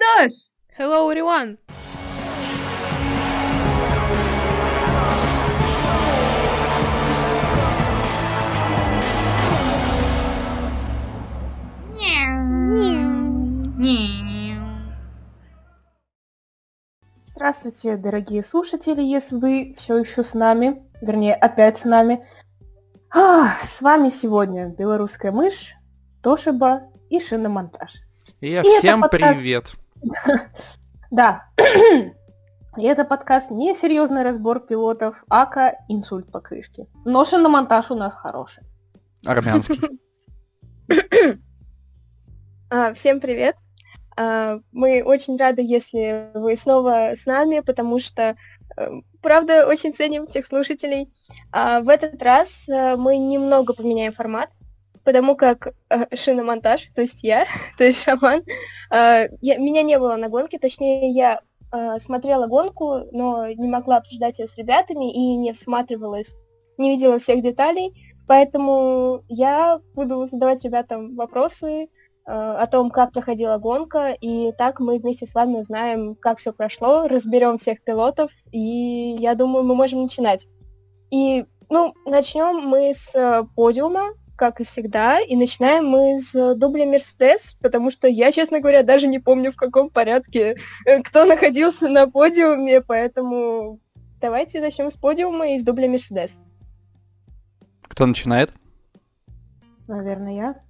[0.00, 0.52] with us!
[0.76, 1.58] Hello, everyone!
[17.24, 22.22] Здравствуйте, дорогие слушатели, если вы все еще с нами, вернее, опять с нами.
[23.08, 25.74] А, с вами сегодня белорусская мышь,
[26.22, 27.94] Тошиба и шиномонтаж.
[28.40, 29.36] И всем подкаст...
[29.36, 29.79] привет!
[31.10, 31.44] Да.
[32.76, 36.86] И это подкаст не серьезный разбор пилотов, ака инсульт по крышке.
[37.04, 38.62] Но шиномонтаж у нас хороший.
[39.24, 39.80] Армянский.
[42.72, 43.56] А, всем привет!
[44.16, 48.36] А, мы очень рады, если вы снова с нами, потому что,
[48.76, 51.12] э, правда, очень ценим всех слушателей.
[51.50, 54.50] А в этот раз э, мы немного поменяем формат,
[55.04, 57.46] потому как э, шиномонтаж, то есть я,
[57.78, 58.42] то есть шаман,
[58.90, 61.40] я, меня не было на гонке, точнее, я
[62.00, 66.34] смотрела гонку, но не могла обсуждать ее с ребятами и не всматривалась,
[66.78, 67.94] не видела всех деталей,
[68.26, 71.88] поэтому я буду задавать ребятам вопросы,
[72.26, 76.52] Э, о том, как проходила гонка, и так мы вместе с вами узнаем, как все
[76.52, 80.46] прошло, разберем всех пилотов, и я думаю, мы можем начинать.
[81.10, 86.86] И, ну, начнем мы с э, подиума, как и всегда, и начинаем мы с дубля
[86.86, 91.88] Мерседес, потому что я, честно говоря, даже не помню, в каком порядке э, кто находился
[91.88, 93.80] на подиуме, поэтому
[94.18, 96.40] давайте начнем с подиума и с дубля Мерседес.
[97.82, 98.50] Кто начинает?
[99.86, 100.62] Наверное, я.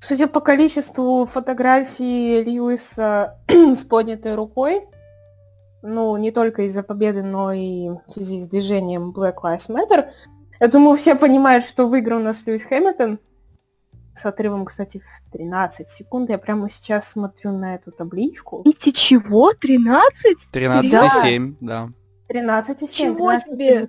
[0.00, 4.80] Судя по количеству фотографий Льюиса с поднятой рукой,
[5.82, 10.06] ну, не только из-за победы, но и в связи с движением Black Lives Matter,
[10.64, 13.18] я думаю, все понимают, что выиграл у нас Льюис Хэмилтон.
[14.16, 16.30] С отрывом, кстати, в 13 секунд.
[16.30, 18.62] Я прямо сейчас смотрю на эту табличку.
[18.64, 19.52] Видите, чего?
[19.52, 20.48] 13?
[20.50, 21.90] 13,7, да.
[22.30, 22.88] 13,7.
[22.90, 23.88] Чего 13, тебе?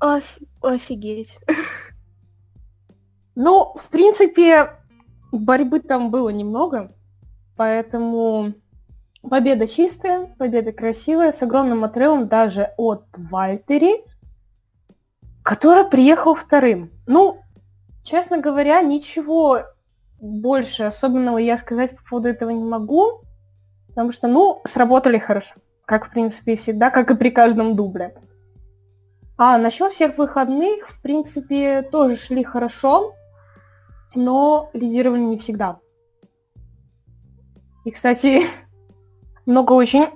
[0.00, 1.38] Оф- офигеть.
[3.34, 4.70] Ну, в принципе,
[5.30, 6.96] борьбы там было немного,
[7.54, 8.54] поэтому
[9.20, 14.04] победа чистая, победа красивая, с огромным отрывом даже от Вальтери,
[15.48, 16.90] который приехал вторым.
[17.06, 17.40] Ну,
[18.02, 19.60] честно говоря, ничего
[20.20, 23.22] больше особенного я сказать по поводу этого не могу,
[23.88, 25.54] потому что, ну, сработали хорошо,
[25.86, 28.14] как, в принципе, всегда, как и при каждом дубле.
[29.38, 33.14] А насчет всех выходных, в принципе, тоже шли хорошо
[34.14, 35.78] но лидировали не всегда.
[37.86, 38.42] И, кстати,
[39.46, 40.08] много очень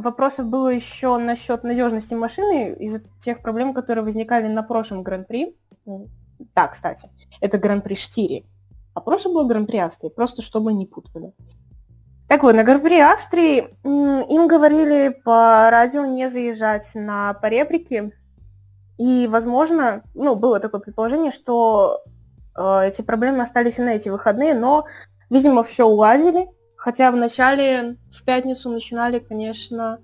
[0.00, 5.56] вопросов было еще насчет надежности машины из-за тех проблем, которые возникали на прошлом Гран-при.
[6.54, 8.46] Да, кстати, это Гран-при Штири.
[8.94, 11.32] А прошлое было Гран-при Австрии, просто чтобы не путали.
[12.28, 18.12] Так вот, на Гран-при Австрии им говорили по радио не заезжать на поребрики.
[18.98, 22.02] И, возможно, ну, было такое предположение, что
[22.56, 24.86] Э, эти проблемы остались и на эти выходные, но,
[25.30, 26.48] видимо, все уладили.
[26.80, 30.00] Хотя в начале, в пятницу начинали, конечно,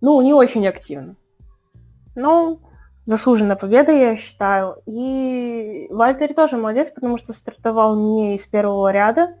[0.00, 1.16] ну, не очень активно.
[2.14, 2.60] Но
[3.04, 4.76] заслуженная победа, я считаю.
[4.86, 9.34] И Вальтери тоже молодец, потому что стартовал не из первого ряда.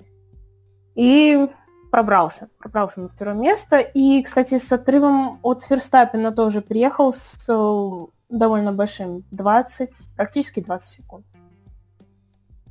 [0.96, 1.48] И
[1.92, 2.48] пробрался.
[2.58, 3.78] Пробрался на второе место.
[3.78, 9.24] И, кстати, с отрывом от Ферстаппина тоже приехал с э, довольно большим.
[9.30, 11.24] 20, практически 20 секунд.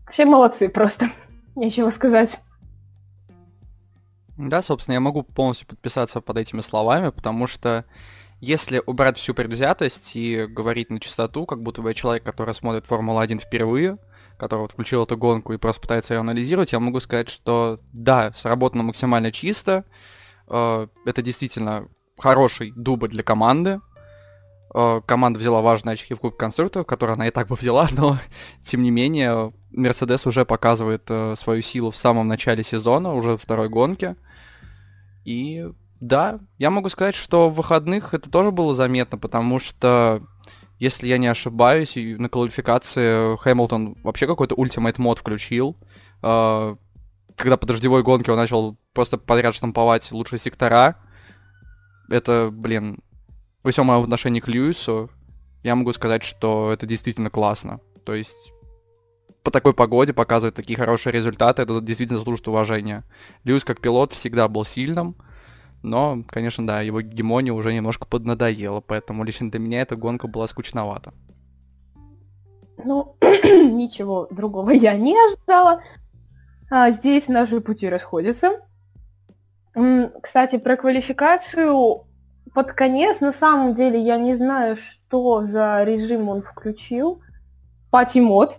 [0.05, 1.05] Вообще молодцы просто.
[1.55, 2.37] Нечего сказать.
[4.49, 7.85] Да, собственно, я могу полностью подписаться под этими словами, потому что
[8.39, 13.39] если убрать всю предвзятость и говорить на чистоту, как будто бы человек, который смотрит Формулу-1
[13.39, 13.99] впервые,
[14.37, 18.33] который вот включил эту гонку и просто пытается ее анализировать, я могу сказать, что да,
[18.33, 19.85] сработано максимально чисто.
[20.47, 21.87] Э, это действительно
[22.17, 23.79] хороший дубль для команды.
[24.73, 28.17] Э, команда взяла важные очки в Кубке конструкторов, которые она и так бы взяла, но
[28.63, 33.69] тем не менее Мерседес уже показывает э, свою силу в самом начале сезона, уже второй
[33.69, 34.15] гонке.
[35.25, 35.69] И
[35.99, 40.23] да, я могу сказать, что в выходных это тоже было заметно, потому что,
[40.79, 45.77] если я не ошибаюсь, на квалификации Хэмилтон вообще какой-то ультимейт мод включил.
[46.23, 46.75] Э,
[47.35, 50.97] когда по дождевой гонке он начал просто подряд штамповать лучшие сектора.
[52.09, 52.99] Это, блин,
[53.63, 55.09] во всем моем отношении к Льюису,
[55.63, 57.79] я могу сказать, что это действительно классно.
[58.05, 58.51] То есть
[59.43, 63.03] по такой погоде показывать такие хорошие результаты, это действительно заслужит уважения.
[63.43, 65.15] Льюис как пилот всегда был сильным,
[65.83, 70.47] но, конечно, да, его гегемония уже немножко поднадоела, поэтому лично для меня эта гонка была
[70.47, 71.13] скучновата.
[72.83, 75.81] Ну, ничего другого я не ожидала.
[76.69, 78.61] А здесь наши пути расходятся.
[80.21, 82.05] Кстати, про квалификацию
[82.53, 87.21] под конец, на самом деле, я не знаю, что за режим он включил.
[87.89, 88.57] Пати мод.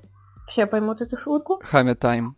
[0.49, 1.61] Все поймут эту шутку.
[1.65, 2.37] Хаммер тайм.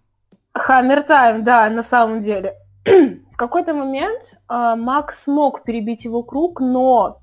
[0.52, 2.56] Хаммер тайм, да, на самом деле.
[2.84, 7.20] В какой-то момент э, Макс смог перебить его круг, но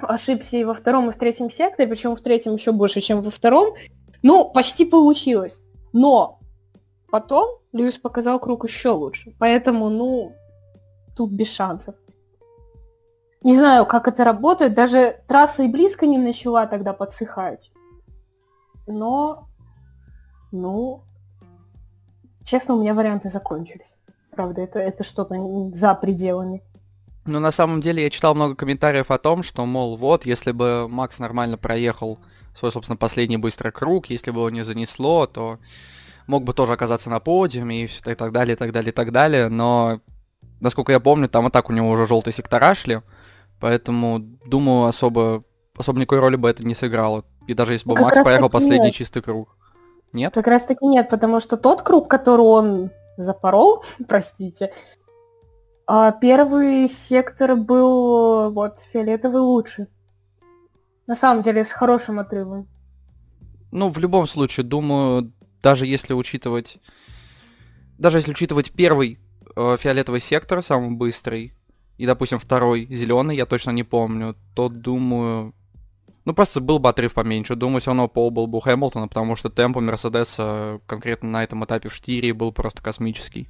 [0.00, 3.30] ошибся и во втором, и в третьем секторе, причем в третьем еще больше, чем во
[3.30, 3.74] втором.
[4.22, 5.62] Ну, почти получилось.
[5.92, 6.38] Но
[7.10, 9.34] потом Льюис показал круг еще лучше.
[9.38, 10.32] Поэтому, ну,
[11.16, 11.94] тут без шансов.
[13.42, 14.74] Не знаю, как это работает.
[14.74, 17.72] Даже трасса и близко не начала тогда подсыхать.
[18.86, 19.48] Но,
[20.52, 21.02] ну,
[22.44, 23.94] честно, у меня варианты закончились.
[24.30, 25.36] Правда, это, это что-то
[25.72, 26.62] за пределами.
[27.26, 30.88] Ну, на самом деле, я читал много комментариев о том, что, мол, вот, если бы
[30.88, 32.18] Макс нормально проехал
[32.54, 35.58] свой, собственно, последний быстрый круг, если бы его не занесло, то
[36.26, 38.94] мог бы тоже оказаться на подиуме и, все, и так далее, и так далее, и
[38.94, 40.00] так далее, но,
[40.60, 43.02] насколько я помню, там и так у него уже желтые сектора шли,
[43.60, 45.44] поэтому, думаю, особо,
[45.76, 47.24] особо никакой роли бы это не сыграло.
[47.46, 48.94] И даже если бы как Макс проехал последний нет.
[48.94, 49.56] чистый круг.
[50.12, 50.34] Нет?
[50.34, 54.72] Как раз таки нет, потому что тот круг, который он запорол, простите,
[55.86, 59.88] а первый сектор был вот фиолетовый лучше.
[61.06, 62.68] На самом деле, с хорошим отрывом.
[63.72, 66.78] Ну, в любом случае, думаю, даже если учитывать...
[67.98, 69.18] Даже если учитывать первый
[69.56, 71.54] э, фиолетовый сектор, самый быстрый,
[71.98, 75.54] и, допустим, второй зеленый, я точно не помню, то думаю...
[76.24, 77.56] Ну, просто был бы отрыв поменьше.
[77.56, 81.44] Думаю, все равно пол был бы у Хэмилтона, потому что темп у Мерседеса конкретно на
[81.44, 83.48] этом этапе в Штире был просто космический.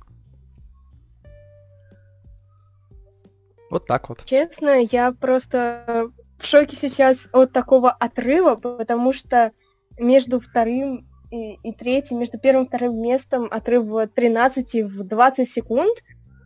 [3.71, 4.25] Вот так вот.
[4.25, 9.53] Честно, я просто в шоке сейчас от такого отрыва, потому что
[9.99, 15.49] между вторым и, и третьим, между первым и вторым местом отрыв в 13 в 20
[15.49, 15.99] секунд.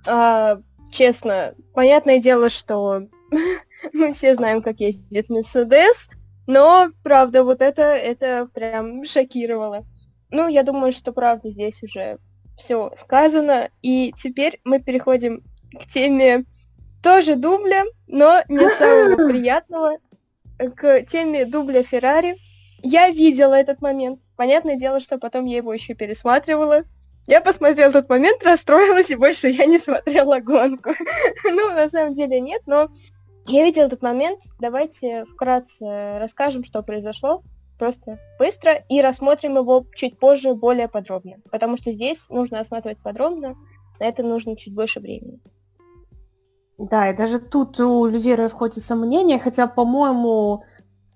[0.06, 0.60] А,
[0.90, 3.04] честно, понятное дело, что
[3.92, 6.08] мы все знаем, как ездит Мерседес,
[6.46, 9.84] но, правда, вот это, это прям шокировало.
[10.30, 12.18] Ну, я думаю, что, правда, здесь уже
[12.56, 15.42] все сказано, и теперь мы переходим
[15.72, 16.44] к теме
[17.02, 19.98] тоже дубля, но не самого приятного.
[20.76, 22.36] К теме дубля Феррари.
[22.82, 24.20] Я видела этот момент.
[24.36, 26.84] Понятное дело, что потом я его еще пересматривала.
[27.26, 30.90] Я посмотрела этот момент, расстроилась, и больше я не смотрела гонку.
[31.44, 32.90] ну, на самом деле нет, но
[33.46, 34.40] я видела этот момент.
[34.58, 37.42] Давайте вкратце расскажем, что произошло.
[37.78, 38.74] Просто быстро.
[38.88, 41.36] И рассмотрим его чуть позже, более подробно.
[41.50, 43.56] Потому что здесь нужно осматривать подробно.
[44.00, 45.40] На это нужно чуть больше времени.
[46.78, 50.64] Да, и даже тут у людей расходятся мнения, хотя, по-моему,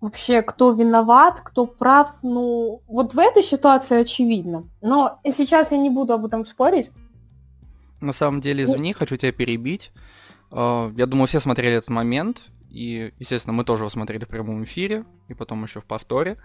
[0.00, 4.68] вообще, кто виноват, кто прав, ну, вот в этой ситуации очевидно.
[4.80, 6.90] Но сейчас я не буду об этом спорить.
[8.00, 9.90] На самом деле, ну извини, хочу тебя перебить.
[10.50, 14.64] А, я думаю, все смотрели этот момент, и, естественно, мы тоже его смотрели в прямом
[14.64, 16.36] эфире, и потом еще в повторе.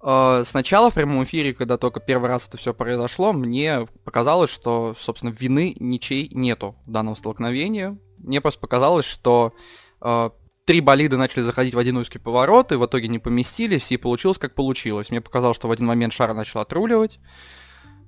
[0.00, 4.94] А, сначала в прямом эфире, когда только первый раз это все произошло, мне показалось, что,
[4.98, 7.96] собственно, вины ничей нету в данном столкновении.
[8.18, 9.52] Мне просто показалось, что
[10.00, 10.30] э,
[10.64, 14.38] три болида начали заходить в один узкий поворот, и в итоге не поместились, и получилось
[14.38, 15.10] как получилось.
[15.10, 17.20] Мне показалось, что в один момент шар начал отруливать.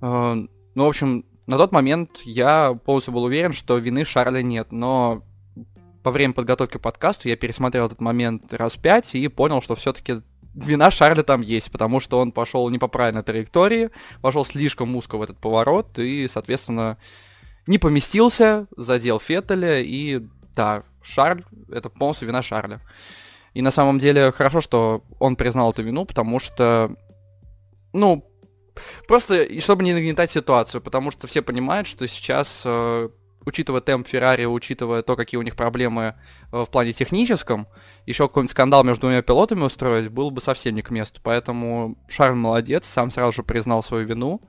[0.00, 5.22] Ну, в общем, на тот момент я полностью был уверен, что вины Шарля нет, но
[6.04, 10.20] во время подготовки к подкасту я пересмотрел этот момент раз пять и понял, что все-таки
[10.54, 13.88] вина Шарля там есть, потому что он пошел не по правильной траектории,
[14.20, 16.98] пошел слишком узко в этот поворот и, соответственно,
[17.66, 20.20] не поместился, задел Феттеля, и
[20.54, 22.82] да, Шарль, это полностью вина Шарля.
[23.54, 26.94] И на самом деле хорошо, что он признал эту вину, потому что,
[27.94, 28.27] ну,
[29.06, 33.08] просто, чтобы не нагнетать ситуацию, потому что все понимают, что сейчас, э,
[33.44, 36.14] учитывая темп Феррари, учитывая то, какие у них проблемы
[36.52, 37.66] э, в плане техническом,
[38.06, 41.20] еще какой-нибудь скандал между двумя пилотами устроить было бы совсем не к месту.
[41.22, 44.40] Поэтому Шарль молодец, сам сразу же признал свою вину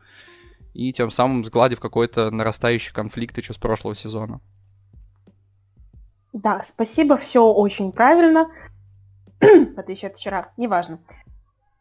[0.74, 4.42] и тем самым сгладив какой-то нарастающий конфликт еще с прошлого сезона.
[6.34, 8.50] Да, спасибо, все очень правильно.
[9.40, 11.00] Это еще вчера, неважно.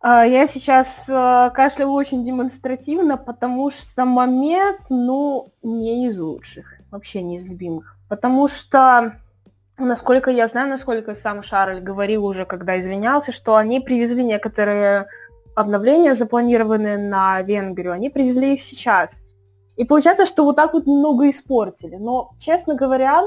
[0.01, 7.21] А, я сейчас а, кашляю очень демонстративно, потому что момент, ну, не из лучших, вообще
[7.23, 7.97] не из любимых.
[8.09, 9.17] Потому что,
[9.77, 15.09] насколько я знаю, насколько сам Шарль говорил уже, когда извинялся, что они привезли некоторые
[15.57, 19.21] обновления, запланированные на Венгрию, они привезли их сейчас.
[19.77, 21.97] И получается, что вот так вот немного испортили.
[21.97, 23.23] Но, честно говоря,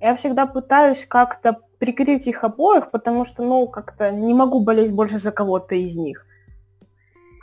[0.00, 5.18] я всегда пытаюсь как-то прикрыть их обоих, потому что, ну, как-то не могу болеть больше
[5.18, 6.26] за кого-то из них.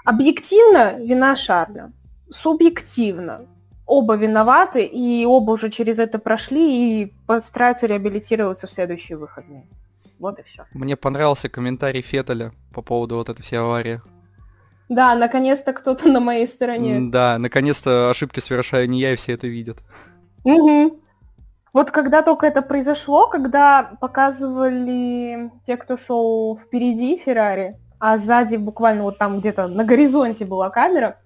[0.06, 1.92] Объективно вина Шарля.
[2.30, 3.48] Субъективно.
[3.88, 9.66] оба виноваты, и оба уже через это прошли и постараются реабилитироваться в следующие выходные.
[10.20, 10.66] Вот и все.
[10.74, 14.02] Мне понравился комментарий Феттеля по поводу вот этой всей аварии.
[14.90, 17.10] Да, наконец-то кто-то на моей стороне.
[17.10, 19.78] Да, наконец-то ошибки совершаю не я, и все это видят.
[20.44, 21.02] Угу.
[21.78, 29.04] Вот когда только это произошло, когда показывали те, кто шел впереди Феррари, а сзади буквально
[29.04, 31.20] вот там где-то на горизонте была камера,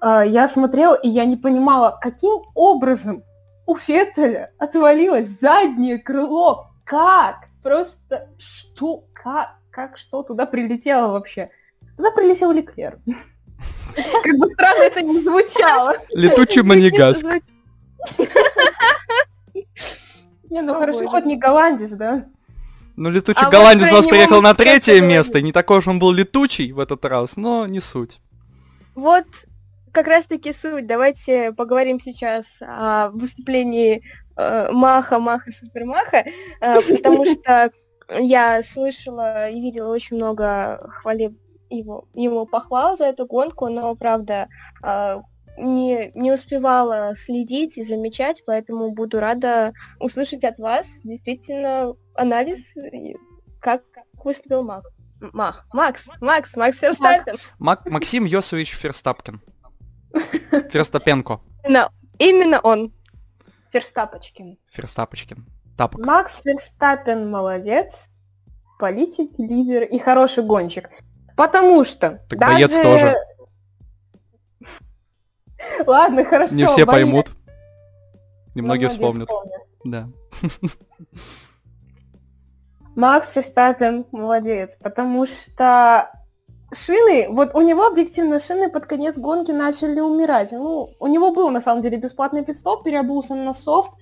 [0.00, 3.22] а, я смотрела, и я не понимала, каким образом
[3.64, 6.72] у Феттеля отвалилось заднее крыло.
[6.82, 7.44] Как?
[7.62, 9.04] Просто что?
[9.12, 9.54] Как?
[9.70, 11.50] Как что туда прилетело вообще?
[11.96, 12.98] Туда прилетел Леклер.
[13.94, 15.94] Как бы странно это не звучало.
[16.10, 17.24] Летучий манигаск.
[20.50, 22.26] Не, ну хорошо, хоть не голландец, да?
[22.96, 25.42] Ну, летучий а голландец у нас приехал на третье место.
[25.42, 28.20] Не такой уж он был летучий в этот раз, но не суть.
[28.94, 29.24] Вот
[29.92, 30.86] как раз-таки суть.
[30.86, 34.02] Давайте поговорим сейчас о выступлении
[34.36, 36.24] э, Маха, Маха, Супермаха,
[36.60, 37.70] э, потому что
[38.18, 41.32] я слышала и видела очень много хвалеб
[41.70, 44.48] его, его похвал за эту гонку, но, правда,
[44.82, 45.16] э,
[45.56, 52.74] не, не успевала следить и замечать, поэтому буду рада услышать от вас действительно анализ,
[53.60, 54.84] как, как выступил Мак.
[55.20, 55.66] Мах.
[55.72, 57.36] Макс, Макс, Макс Ферстаппин.
[57.58, 59.40] Мак, Максим Йосович Ферстапкин.
[60.70, 61.40] Ферстапенко.
[61.64, 62.92] Именно, именно он.
[63.72, 64.58] Ферстапочкин.
[64.70, 65.46] Ферстапочкин.
[65.76, 66.04] Тапок.
[66.04, 68.08] Макс Ферстаппин молодец,
[68.78, 70.90] политик, лидер и хороший гонщик.
[71.36, 72.54] Потому что так даже...
[72.54, 73.14] боец тоже.
[75.86, 76.54] Ладно, хорошо.
[76.54, 77.04] Не все боец.
[77.04, 77.30] поймут.
[78.54, 79.28] Немногие вспомнят.
[79.28, 79.62] вспомнят.
[79.84, 80.08] Да.
[82.96, 86.10] Макс Ферстаппин молодец, потому что
[86.72, 90.52] шины, вот у него объективно шины под конец гонки начали умирать.
[90.52, 93.92] Ну, у него был на самом деле бесплатный пидстоп, переобулся на софт,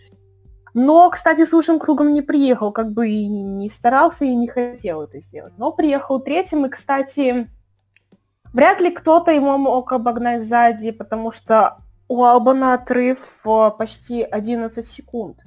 [0.75, 5.02] но, кстати, с лучшим кругом не приехал, как бы и не старался, и не хотел
[5.02, 5.54] это сделать.
[5.56, 7.49] Но приехал третьим, и, кстати,
[8.54, 13.18] вряд ли кто-то ему мог обогнать сзади, потому что у Албана отрыв
[13.78, 15.42] почти 11 секунд.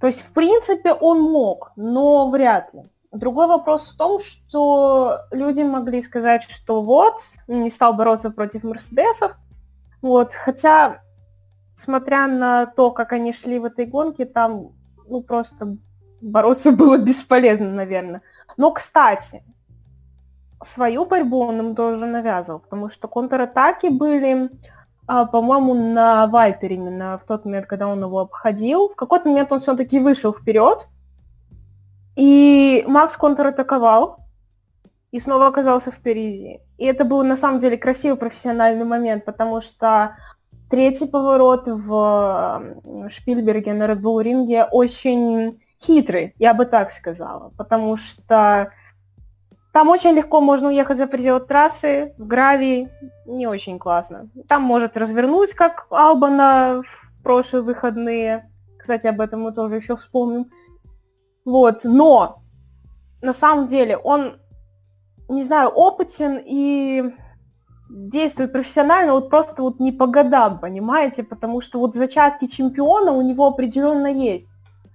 [0.00, 2.82] То есть, в принципе, он мог, но вряд ли.
[3.12, 9.32] Другой вопрос в том, что люди могли сказать, что вот, не стал бороться против Мерседесов,
[10.00, 11.02] вот, хотя,
[11.74, 14.72] смотря на то, как они шли в этой гонке, там,
[15.08, 15.76] ну, просто
[16.20, 18.22] бороться было бесполезно, наверное.
[18.56, 19.42] Но, кстати,
[20.62, 24.50] свою борьбу он им тоже навязывал, потому что контратаки были,
[25.06, 28.88] а, по-моему, на Вальтере именно в тот момент, когда он его обходил.
[28.88, 30.88] В какой-то момент он все-таки вышел вперед,
[32.16, 34.18] и Макс контратаковал
[35.10, 36.60] и снова оказался впереди.
[36.78, 40.16] И это был на самом деле красивый профессиональный момент, потому что
[40.70, 42.62] третий поворот в
[43.08, 48.70] Шпильберге на Red Bull ринге очень хитрый, я бы так сказала, потому что
[49.72, 52.90] там очень легко можно уехать за пределы трассы, в гравии,
[53.26, 54.28] не очень классно.
[54.48, 58.50] Там может развернуть, как Албана в прошлые выходные.
[58.78, 60.50] Кстати, об этом мы тоже еще вспомним.
[61.44, 62.42] Вот, но
[63.22, 64.40] на самом деле он,
[65.28, 67.14] не знаю, опытен и
[67.88, 73.22] действует профессионально, вот просто вот не по годам, понимаете, потому что вот зачатки чемпиона у
[73.22, 74.46] него определенно есть.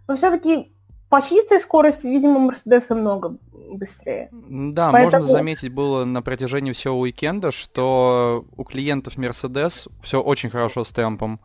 [0.08, 0.74] Но все-таки
[1.10, 3.38] по чистой скорости, видимо, Мерседеса много
[3.72, 4.30] быстрее.
[4.32, 5.24] Да, Поэтому...
[5.24, 10.90] можно заметить было на протяжении всего уикенда, что у клиентов Мерседес все очень хорошо с
[10.90, 11.40] темпом.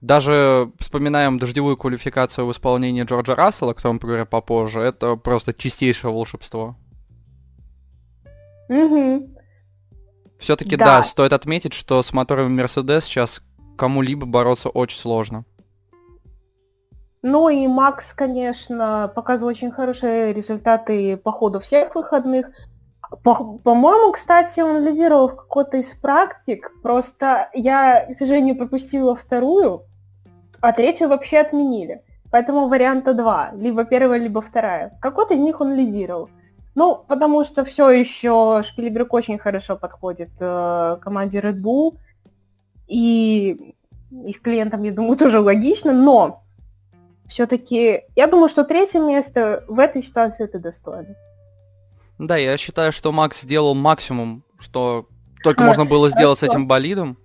[0.00, 6.12] Даже вспоминаем дождевую квалификацию в исполнении Джорджа Рассела, о котором поговорим попозже, это просто чистейшее
[6.12, 6.76] волшебство.
[8.68, 9.30] Угу.
[10.38, 10.98] Все-таки да.
[10.98, 13.42] да, стоит отметить, что с мотором Мерседес сейчас
[13.76, 15.44] кому-либо бороться очень сложно.
[17.26, 22.50] Ну и Макс, конечно, показывал очень хорошие результаты по ходу всех выходных.
[23.22, 26.70] По- по-моему, кстати, он лидировал в какой-то из практик.
[26.82, 29.86] Просто я, к сожалению, пропустила вторую
[30.60, 32.02] а третью вообще отменили.
[32.30, 33.52] Поэтому варианта два.
[33.54, 34.98] Либо первая, либо вторая.
[35.00, 36.28] Какой-то из них он лидировал.
[36.74, 41.96] Ну, потому что все еще Шпилеберг очень хорошо подходит э, команде Red Bull.
[42.86, 43.74] И
[44.10, 46.43] их клиентам, я думаю, тоже логично, но
[47.28, 51.14] все-таки я думаю, что третье место в этой ситуации это достойно.
[52.18, 55.08] Да, я считаю, что Макс сделал максимум, что
[55.42, 56.52] только а, можно было сделать хорошо.
[56.52, 57.18] с этим болидом.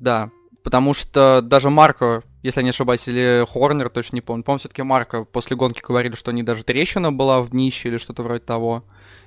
[0.00, 0.30] Да,
[0.68, 4.82] Потому что даже Марко, если я не ошибаюсь, или Хорнер, точно не помню, помню, все-таки
[4.82, 8.84] Марко после гонки говорили, что они даже трещина была в днище или что-то вроде того.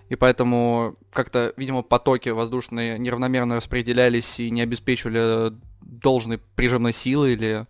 [0.10, 5.52] И поэтому как-то, видимо, потоки воздушные неравномерно распределялись и не обеспечивали
[5.82, 7.66] должной прижимной силы или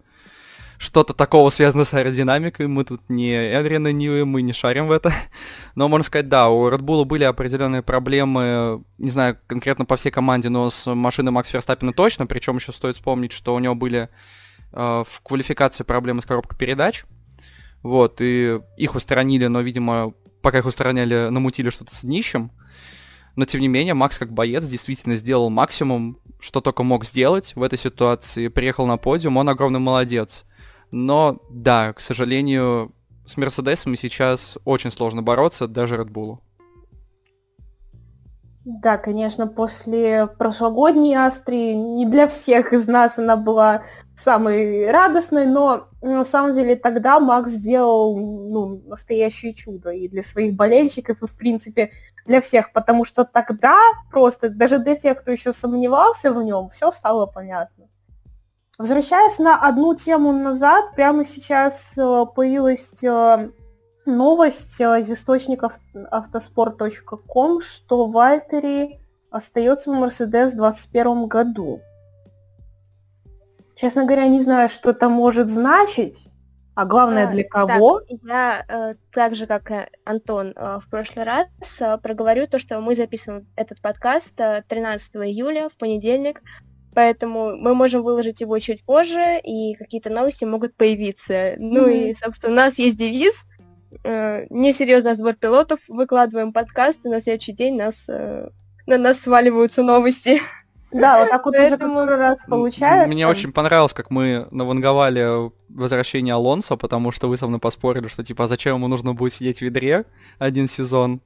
[0.81, 2.65] что-то такого связано с аэродинамикой.
[2.65, 5.13] Мы тут не Эдриан не мы не шарим в это.
[5.75, 10.09] Но можно сказать, да, у Red Bull были определенные проблемы, не знаю, конкретно по всей
[10.09, 12.25] команде, но с машиной Макс Верстаппина точно.
[12.25, 14.09] Причем еще стоит вспомнить, что у него были
[14.73, 17.05] э, в квалификации проблемы с коробкой передач.
[17.83, 22.51] Вот, и их устранили, но, видимо, пока их устраняли, намутили что-то с днищем.
[23.35, 27.61] Но, тем не менее, Макс как боец действительно сделал максимум, что только мог сделать в
[27.61, 28.47] этой ситуации.
[28.47, 30.45] Приехал на подиум, он огромный молодец.
[30.91, 32.93] Но, да, к сожалению,
[33.25, 36.39] с Мерседесами сейчас очень сложно бороться, даже Red.
[38.63, 43.83] Да, конечно, после прошлогодней Австрии не для всех из нас она была
[44.15, 50.55] самой радостной, но на самом деле тогда Макс сделал ну, настоящее чудо и для своих
[50.55, 51.91] болельщиков, и в принципе
[52.27, 53.75] для всех, потому что тогда
[54.11, 57.87] просто даже для тех, кто еще сомневался в нем, все стало понятно.
[58.81, 63.51] Возвращаясь на одну тему назад, прямо сейчас э, появилась э,
[64.07, 65.77] новость э, из источников
[66.09, 71.79] автоспорт.ком, что Вальтери остается в Мерседес в 2021 году.
[73.75, 76.29] Честно говоря, не знаю, что это может значить,
[76.73, 77.99] а главное для кого.
[77.99, 81.45] Так, я так же, как и Антон в прошлый раз,
[82.01, 86.41] проговорю то, что мы записываем этот подкаст э, 13 июля, в понедельник,
[86.93, 91.33] поэтому мы можем выложить его чуть позже, и какие-то новости могут появиться.
[91.33, 91.57] Mm-hmm.
[91.59, 93.45] Ну и, собственно, у нас есть девиз
[94.03, 98.49] э, «Несерьезный сбор пилотов», выкладываем подкаст, и на следующий день нас, э,
[98.87, 100.41] на нас сваливаются новости.
[100.91, 101.93] Да, вот так вот Поэтому...
[101.93, 103.07] уже который раз получается.
[103.07, 108.23] Мне очень понравилось, как мы наванговали возвращение Алонсо, потому что вы со мной поспорили, что
[108.23, 110.05] типа, а зачем ему нужно будет сидеть в ведре
[110.37, 111.21] один сезон?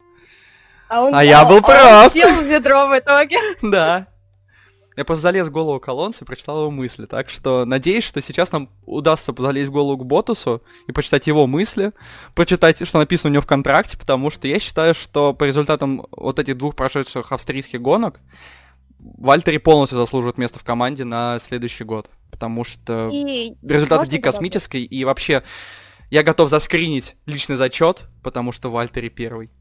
[0.87, 2.05] А, он, а я был прав!
[2.05, 3.37] Он сел в ведро в итоге.
[3.63, 4.07] Да.
[4.95, 7.05] Я просто залез в голову Колонса и прочитал его мысли.
[7.05, 11.47] Так что надеюсь, что сейчас нам удастся залезть в голову к Ботусу и почитать его
[11.47, 11.91] мысли,
[12.33, 16.39] прочитать, что написано у него в контракте, потому что я считаю, что по результатам вот
[16.39, 18.21] этих двух прошедших австрийских гонок
[18.99, 22.09] Вальтери полностью заслуживает место в команде на следующий год.
[22.31, 24.83] Потому что и результаты дико космические.
[24.83, 25.43] И вообще,
[26.09, 29.51] я готов заскринить личный зачет, потому что Вальтери первый.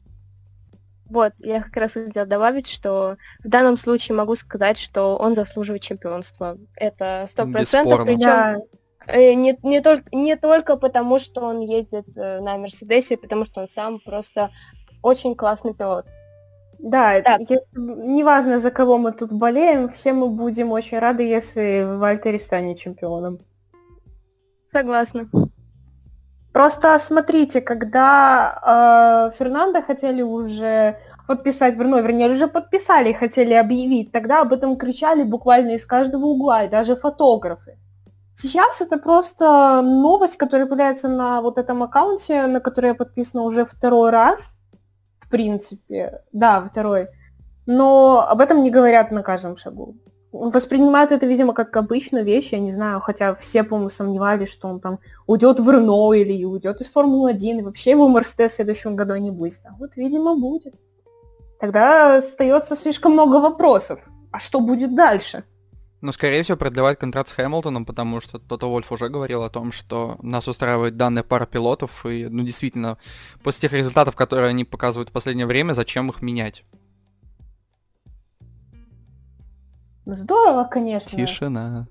[1.09, 5.83] Вот, я как раз хотела добавить, что в данном случае могу сказать, что он заслуживает
[5.83, 6.57] чемпионства.
[6.75, 8.63] Это сто процентов, причем
[9.07, 13.61] э, не, не, только, не только потому, что он ездит э, на Мерседесе, потому что
[13.61, 14.49] он сам просто
[15.03, 16.07] очень классный пилот.
[16.79, 17.41] Да, так.
[17.49, 22.79] Я, неважно, за кого мы тут болеем, все мы будем очень рады, если Вальтери станет
[22.79, 23.39] чемпионом.
[24.67, 25.29] Согласна.
[26.55, 34.13] Просто смотрите, когда э, Фернандо хотели уже подписать, ну, вернее, уже подписали и хотели объявить,
[34.13, 37.77] тогда об этом кричали буквально из каждого угла, и даже фотографы.
[38.35, 43.65] Сейчас это просто новость, которая появляется на вот этом аккаунте, на который я подписана уже
[43.65, 44.57] второй раз,
[45.19, 46.21] в принципе.
[46.31, 47.09] Да, второй.
[47.65, 49.97] Но об этом не говорят на каждом шагу
[50.35, 54.79] воспринимают это, видимо, как обычную вещь, я не знаю, хотя все, по-моему, сомневались, что он
[54.79, 59.15] там уйдет в Рено или уйдет из Формулы-1, и вообще его Мерседес в следующем году
[59.15, 59.61] не будет.
[59.65, 60.75] А вот, видимо, будет.
[61.59, 63.99] Тогда остается слишком много вопросов.
[64.31, 65.45] А что будет дальше?
[66.01, 69.71] Ну, скорее всего, продлевать контракт с Хэмилтоном, потому что Тото Вольф уже говорил о том,
[69.71, 72.97] что нас устраивает данная пара пилотов, и, ну, действительно,
[73.41, 76.63] после тех результатов, которые они показывают в последнее время, зачем их менять?
[80.05, 81.17] Здорово, конечно.
[81.17, 81.87] Тишина.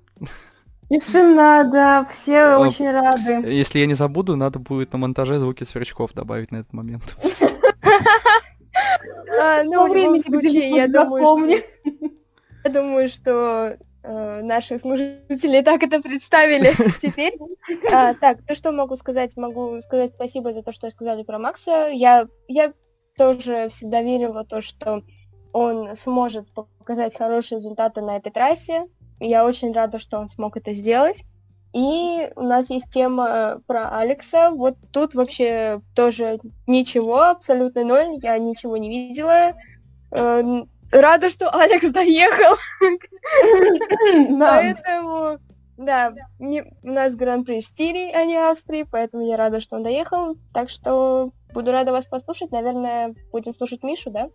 [0.89, 3.47] Тишина, да, все очень рады.
[3.49, 7.15] Если я не забуду, надо будет на монтаже звуки сверчков добавить на этот момент.
[9.37, 11.61] А, ну, в любом случае, я думаю,
[12.63, 17.33] я думаю, что э, наши слушатели так это представили теперь.
[17.91, 21.89] А, так, то, что могу сказать, могу сказать спасибо за то, что сказали про Макса.
[21.91, 22.73] Я, я
[23.17, 25.03] тоже всегда верила в то, что
[25.55, 28.87] он сможет показать хорошие результаты на этой трассе.
[29.21, 31.23] Я очень рада, что он смог это сделать.
[31.71, 34.51] И у нас есть тема э, про Алекса.
[34.51, 38.19] Вот тут вообще тоже ничего, абсолютно ноль.
[38.21, 39.53] Я ничего не видела.
[40.11, 40.43] Э,
[40.91, 42.57] рада, что Алекс доехал.
[44.37, 45.39] Поэтому,
[45.77, 50.35] да, у нас Гран-при Штири, а не Австрии, поэтому я рада, что он доехал.
[50.53, 52.51] Так что буду рада вас послушать.
[52.51, 54.29] Наверное, будем слушать Мишу, да?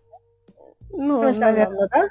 [0.93, 2.09] Ну, ну наверное, да?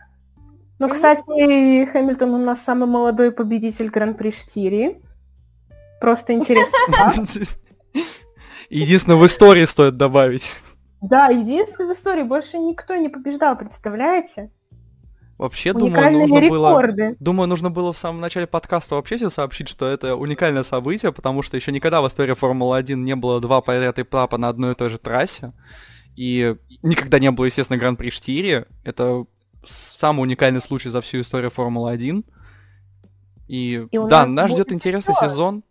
[0.79, 5.01] Ну, кстати, Хэмилтон у нас самый молодой победитель Гран-при Штири.
[5.99, 6.77] Просто интересно.
[8.69, 10.51] Единственное, в истории стоит добавить.
[11.01, 12.23] Да, единственное в истории.
[12.23, 14.51] Больше никто не побеждал, представляете?
[15.37, 17.07] Вообще, думаю, нужно рекорды.
[17.09, 17.15] было...
[17.19, 21.43] Думаю, нужно было в самом начале подкаста вообще тебе сообщить, что это уникальное событие, потому
[21.43, 24.89] что еще никогда в истории Формулы-1 не было два подряд этапа на одной и той
[24.89, 25.53] же трассе.
[26.19, 28.65] И никогда не было, естественно, Гран-при 4.
[28.83, 29.23] Это
[29.65, 32.25] самый уникальный случай за всю историю Формулы-1.
[33.47, 35.29] И, и да, нас ждет интересный еще...
[35.29, 35.63] сезон.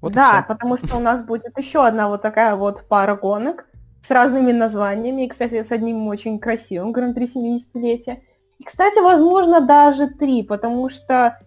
[0.00, 3.66] Вот да, потому что у нас будет еще одна вот такая вот пара гонок
[4.00, 8.22] с разными названиями, и, кстати, с одним очень красивым Гран-при 70-летия.
[8.58, 11.38] И, кстати, возможно, даже три, потому что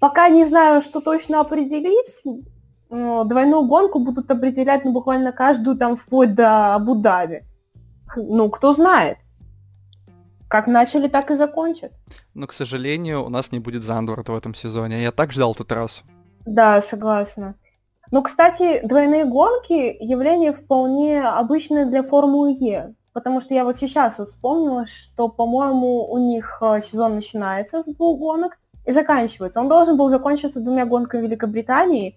[0.00, 2.22] пока не знаю, что точно определить,
[2.90, 7.44] двойную гонку будут определять ну, буквально каждую там вплоть до Абу-Даби.
[8.16, 9.18] Ну, кто знает.
[10.48, 11.92] Как начали, так и закончат.
[12.34, 15.02] Но, к сожалению, у нас не будет Зандворта в этом сезоне.
[15.02, 16.02] Я так ждал тут раз.
[16.44, 17.56] Да, согласна.
[18.12, 24.20] Ну, кстати, двойные гонки явление вполне обычное для Формулы Е, потому что я вот сейчас
[24.20, 29.60] вот вспомнила, что, по-моему, у них э, сезон начинается с двух гонок и заканчивается.
[29.60, 32.16] Он должен был закончиться двумя гонками Великобритании,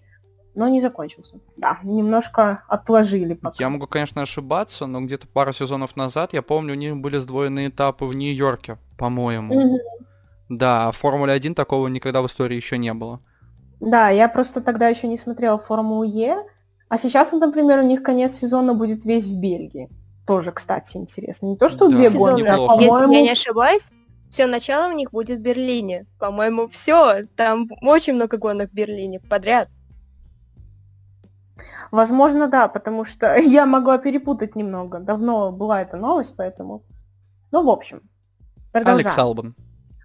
[0.56, 1.40] но не закончился.
[1.58, 3.56] Да, немножко отложили пока.
[3.60, 7.70] Я могу, конечно, ошибаться, но где-то пару сезонов назад, я помню, у них были сдвоенные
[7.70, 9.54] этапы в Нью-Йорке, по-моему.
[9.54, 9.78] Mm-hmm.
[10.50, 13.22] Да, в Формуле 1 такого никогда в истории еще не было.
[13.80, 16.44] Да, я просто тогда еще не смотрела Формулу Е,
[16.90, 19.90] а сейчас, вот, например, у них конец сезона будет весь в Бельгии.
[20.26, 21.48] Тоже, кстати, интересно.
[21.48, 21.98] Не то, что да.
[21.98, 22.82] две гонки, а, по-моему...
[22.82, 23.92] Если я не ошибаюсь,
[24.30, 26.08] все начало у них будет в Берлине.
[26.20, 27.26] По-моему, все.
[27.36, 29.70] Там очень много гонок в Берлине подряд.
[31.92, 35.00] Возможно, да, потому что я могла перепутать немного.
[35.00, 36.84] Давно была эта новость, поэтому...
[37.52, 38.02] Ну, в общем,
[38.72, 39.08] продолжаем.
[39.08, 39.56] Алекс Албан.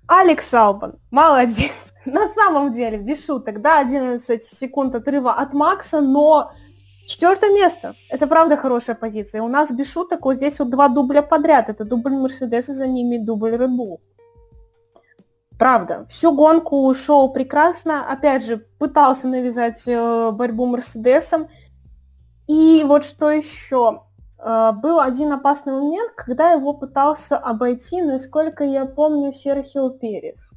[0.06, 1.72] Алекс Албан, молодец.
[2.04, 6.52] На самом деле, без шуток, да, 11 секунд отрыва от Макса, но
[7.06, 7.94] четвертое место.
[8.10, 9.42] Это правда хорошая позиция.
[9.42, 11.70] У нас без шуток вот здесь вот два дубля подряд.
[11.70, 13.98] Это дубль Мерседеса, за ними дубль Red Bull.
[15.58, 16.06] Правда.
[16.08, 18.10] Всю гонку шел прекрасно.
[18.10, 21.46] Опять же, пытался навязать э, борьбу Мерседесом.
[22.46, 24.02] И вот что еще.
[24.38, 30.52] Э, был один опасный момент, когда его пытался обойти, насколько я помню, Серхио Перес.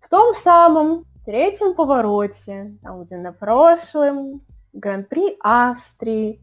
[0.00, 4.42] В том самом третьем повороте, там где на прошлом
[4.72, 6.40] Гран-при Австрии,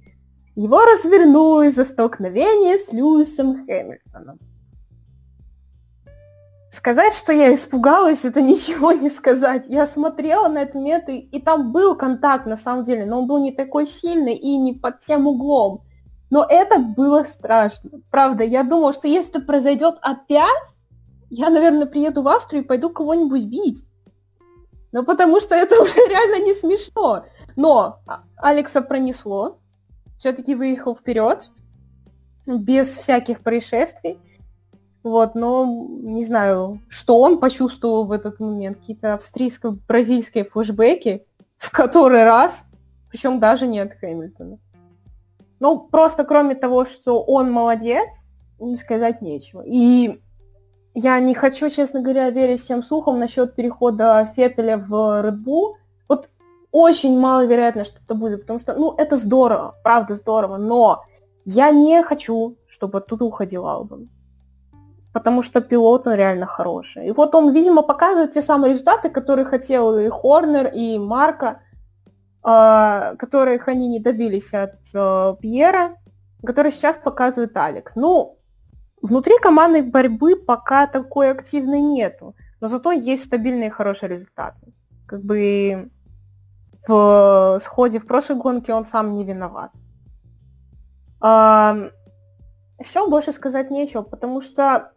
[0.56, 4.40] его развернули за столкновение с Льюисом Хэмилтоном.
[6.76, 9.66] Сказать, что я испугалась, это ничего не сказать.
[9.70, 13.28] Я смотрела на этот момент, и, и там был контакт на самом деле, но он
[13.28, 15.84] был не такой сильный и не под тем углом.
[16.30, 18.02] Но это было страшно.
[18.12, 20.76] Правда, я думала, что если это произойдет опять,
[21.30, 23.86] я, наверное, приеду в Австрию и пойду кого-нибудь бить.
[24.92, 27.24] Ну, потому что это уже реально не смешно.
[27.56, 28.00] Но
[28.36, 29.60] Алекса пронесло.
[30.18, 31.50] Все-таки выехал вперед.
[32.46, 34.20] Без всяких происшествий.
[35.06, 35.66] Вот, но
[36.02, 38.80] не знаю, что он почувствовал в этот момент.
[38.80, 41.28] Какие-то австрийско-бразильские флешбеки
[41.60, 42.66] в который раз,
[43.12, 44.58] причем даже не от Хэмилтона.
[45.60, 48.26] Ну, просто кроме того, что он молодец,
[48.78, 49.62] сказать нечего.
[49.64, 50.20] И
[50.96, 54.92] я не хочу, честно говоря, верить всем слухам насчет перехода Феттеля в
[55.24, 55.76] Red Bull.
[56.10, 56.32] Вот
[56.72, 61.04] очень маловероятно, что это будет, потому что, ну, это здорово, правда здорово, но
[61.46, 64.10] я не хочу, чтобы оттуда уходил Албан.
[65.16, 67.08] Потому что пилот, он реально хороший.
[67.08, 71.62] И вот он, видимо, показывает те самые результаты, которые хотел и Хорнер, и Марка.
[72.48, 75.98] А, которых они не добились от э, Пьера,
[76.46, 77.96] который сейчас показывает Алекс.
[77.96, 78.38] Ну,
[79.02, 84.74] внутри командной борьбы пока такой активной нету, но зато есть стабильные хорошие результаты.
[85.08, 85.90] Как бы
[86.88, 89.72] в сходе в прошлой гонке он сам не виноват.
[91.20, 91.90] А,
[92.80, 94.92] все, больше сказать нечего, потому что,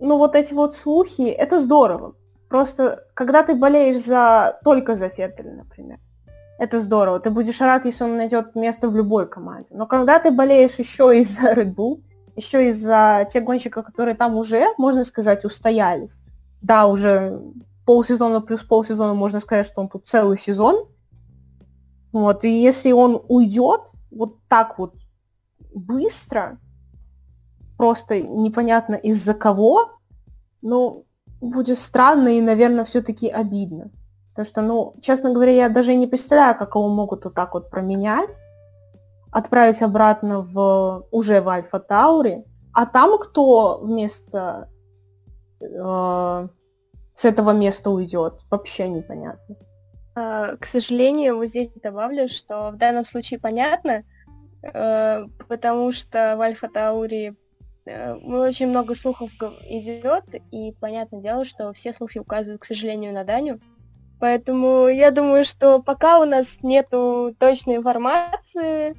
[0.00, 2.14] ну, вот эти вот слухи, это здорово.
[2.48, 5.98] Просто, когда ты болеешь за только за Феттеля, например,
[6.58, 7.20] это здорово.
[7.20, 9.70] Ты будешь рад, если он найдет место в любой команде.
[9.72, 12.02] Но когда ты болеешь еще из-за Red Bull,
[12.36, 16.18] еще из-за тех гонщиков, которые там уже, можно сказать, устоялись.
[16.62, 17.40] Да, уже
[17.84, 20.88] полсезона плюс полсезона, можно сказать, что он тут целый сезон.
[22.12, 24.94] Вот, и если он уйдет вот так вот
[25.74, 26.58] быстро,
[27.76, 29.92] просто непонятно из-за кого,
[30.62, 31.04] ну,
[31.40, 33.90] будет странно и, наверное, все-таки обидно.
[34.30, 37.70] Потому что, ну, честно говоря, я даже не представляю, как его могут вот так вот
[37.70, 38.38] променять,
[39.30, 44.68] отправить обратно в уже в Альфа Таури, а там кто вместо
[45.60, 46.48] э,
[47.14, 49.56] с этого места уйдет, вообще непонятно.
[50.14, 54.04] А, к сожалению, вот здесь добавлю, что в данном случае понятно,
[54.62, 57.36] э, потому что в Альфа Таури
[57.86, 59.30] очень много слухов
[59.68, 63.60] идет, и понятное дело, что все слухи указывают, к сожалению, на Даню.
[64.18, 68.96] Поэтому я думаю, что пока у нас нету точной информации,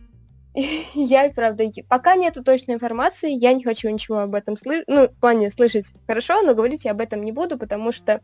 [0.94, 4.86] я, правда, пока нету точной информации, я не хочу ничего об этом слышать.
[4.88, 8.22] Ну, в плане слышать хорошо, но говорить я об этом не буду, потому что,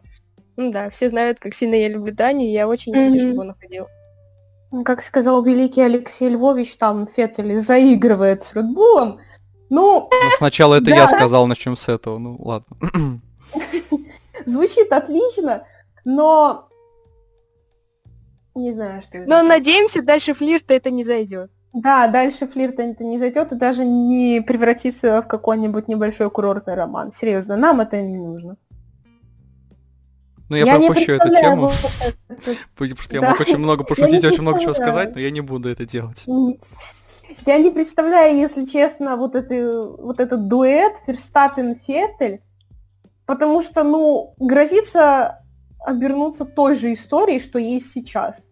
[0.56, 3.12] ну да, все знают, как сильно я люблю Даню, и я очень mm-hmm.
[3.12, 3.88] хочу, чтобы он уходил.
[4.86, 9.20] Как сказал великий Алексей Львович, там Феттель заигрывает с Редбулом.
[9.70, 10.96] Ну, ну сначала это да.
[10.96, 12.78] я сказал, начнем с этого, ну ладно.
[14.46, 15.66] Звучит отлично,
[16.06, 16.68] но
[18.56, 19.30] не знаю, что это.
[19.30, 21.52] Но надеемся, дальше флирта это не зайдет.
[21.74, 27.12] Да, дальше флирт это не зайдет и даже не превратится в какой-нибудь небольшой курортный роман.
[27.12, 28.58] Серьезно, нам это не нужно.
[30.50, 31.72] Ну, я, я пропущу эту тему,
[32.76, 35.68] потому что я мог очень много пошутить, очень много чего сказать, но я не буду
[35.68, 36.26] это делать.
[37.46, 42.42] Я не представляю, если честно, вот, это, вот этот дуэт Ферстаппен-Феттель,
[43.26, 45.44] потому что, ну, грозится
[45.80, 48.46] обернуться той же историей, что есть сейчас.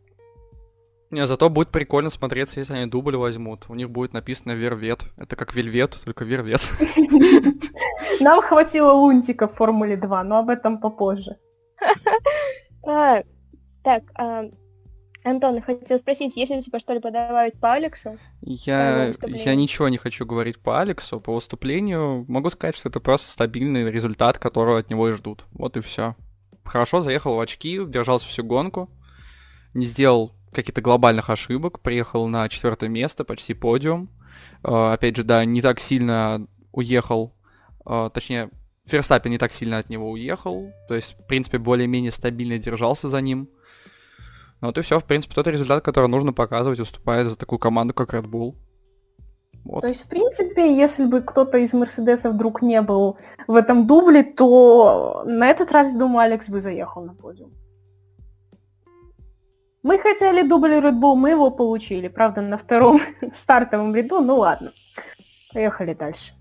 [1.11, 3.65] Не, зато будет прикольно смотреться, если они дубль возьмут.
[3.67, 5.03] У них будет написано Вервет.
[5.17, 6.61] Это как Вельвет, только Вервет.
[8.21, 11.37] Нам хватило лунтика в Формуле 2, но об этом попозже.
[12.83, 13.21] А,
[13.83, 14.45] так, а,
[15.23, 18.17] Антон, хотел спросить, есть ли у тебя что-либо добавить по Алексу?
[18.41, 22.25] Я, я ничего не хочу говорить по Алексу, по выступлению.
[22.27, 25.45] Могу сказать, что это просто стабильный результат, которого от него и ждут.
[25.51, 26.15] Вот и все.
[26.63, 28.89] Хорошо заехал в очки, держался всю гонку,
[29.73, 34.09] не сделал каких-то глобальных ошибок, приехал на четвертое место, почти подиум.
[34.63, 37.33] Uh, опять же, да, не так сильно уехал,
[37.85, 38.49] uh, точнее,
[38.85, 43.21] Ферстаппин не так сильно от него уехал, то есть, в принципе, более-менее стабильно держался за
[43.21, 43.49] ним.
[44.61, 47.93] Ну вот и все, в принципе, тот результат, который нужно показывать, уступает за такую команду,
[47.93, 48.55] как Red Bull.
[49.65, 49.81] Вот.
[49.81, 54.23] То есть, в принципе, если бы кто-то из Мерседеса вдруг не был в этом дубле,
[54.23, 57.51] то на этот раз, думаю, Алекс бы заехал на подиум.
[59.83, 62.07] Мы хотели дубль Red Bull, мы его получили.
[62.07, 63.01] Правда, на втором
[63.33, 64.73] стартовом ряду, ну ладно.
[65.53, 66.33] Поехали дальше.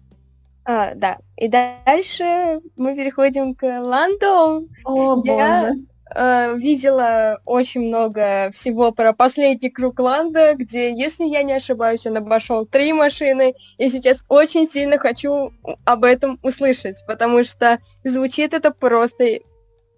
[0.64, 1.18] А, да.
[1.36, 4.66] И дальше мы переходим к Ландо.
[4.84, 5.72] О, Я
[6.14, 12.16] э, видела очень много всего про последний круг Ланда, где, если я не ошибаюсь, он
[12.16, 13.54] обошел три машины.
[13.78, 15.52] И сейчас очень сильно хочу
[15.84, 19.40] об этом услышать, потому что звучит это просто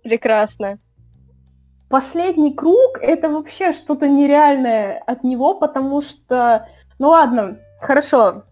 [0.02, 0.78] прекрасно.
[1.88, 6.66] Последний круг это вообще что-то нереальное от него, потому что,
[6.98, 8.44] ну ладно, хорошо,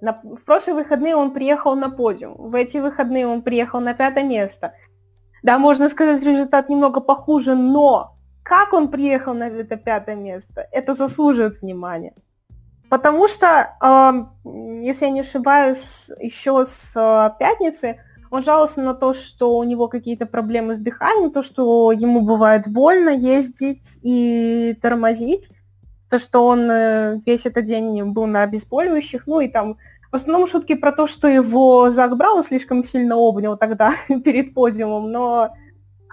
[0.00, 4.24] на, в прошлые выходные он приехал на подиум, в эти выходные он приехал на пятое
[4.24, 4.74] место.
[5.42, 10.94] Да, можно сказать, результат немного похуже, но как он приехал на это пятое место, это
[10.94, 12.14] заслуживает внимания.
[12.88, 14.48] Потому что, э,
[14.80, 17.98] если я не ошибаюсь, еще с э, пятницы
[18.30, 22.66] он жаловался на то, что у него какие-то проблемы с дыханием, то, что ему бывает
[22.66, 25.50] больно ездить и тормозить,
[26.08, 29.76] то, что он э, весь этот день был на обезболивающих, ну и там
[30.12, 33.94] в основном шутки про то, что его Зак Браун слишком сильно обнял тогда
[34.24, 35.56] перед подиумом, но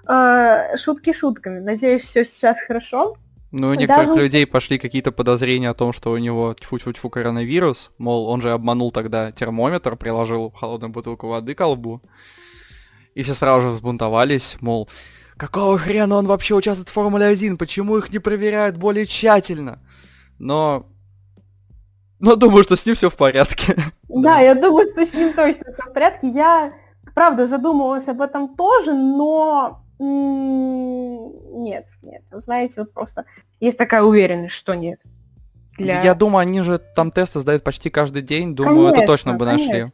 [0.08, 1.60] э, шутки шутками.
[1.60, 3.18] Надеюсь, все сейчас хорошо.
[3.52, 4.22] Ну, у некоторых Даже...
[4.22, 7.92] людей пошли какие-то подозрения о том, что у него тьфу-тьфу-тьфу коронавирус.
[7.98, 12.02] Мол, он же обманул тогда термометр, приложил холодную бутылку воды к колбу.
[13.16, 14.88] И все сразу же взбунтовались, мол,
[15.36, 19.82] какого хрена он вообще участвует в Формуле 1, почему их не проверяют более тщательно?
[20.38, 20.86] Но
[22.20, 23.76] но думаю, что с ним все в порядке.
[24.08, 26.28] Да, я думаю, что с ним точно все в порядке.
[26.28, 26.74] Я,
[27.14, 32.24] правда, задумывалась об этом тоже, но нет, нет.
[32.32, 33.26] Вы знаете, вот просто
[33.60, 35.02] есть такая уверенность, что нет.
[35.78, 36.02] Для...
[36.02, 38.56] Я думаю, они же там тесты сдают почти каждый день.
[38.56, 39.68] Думаю, конечно, это точно бы конечно.
[39.68, 39.94] нашли.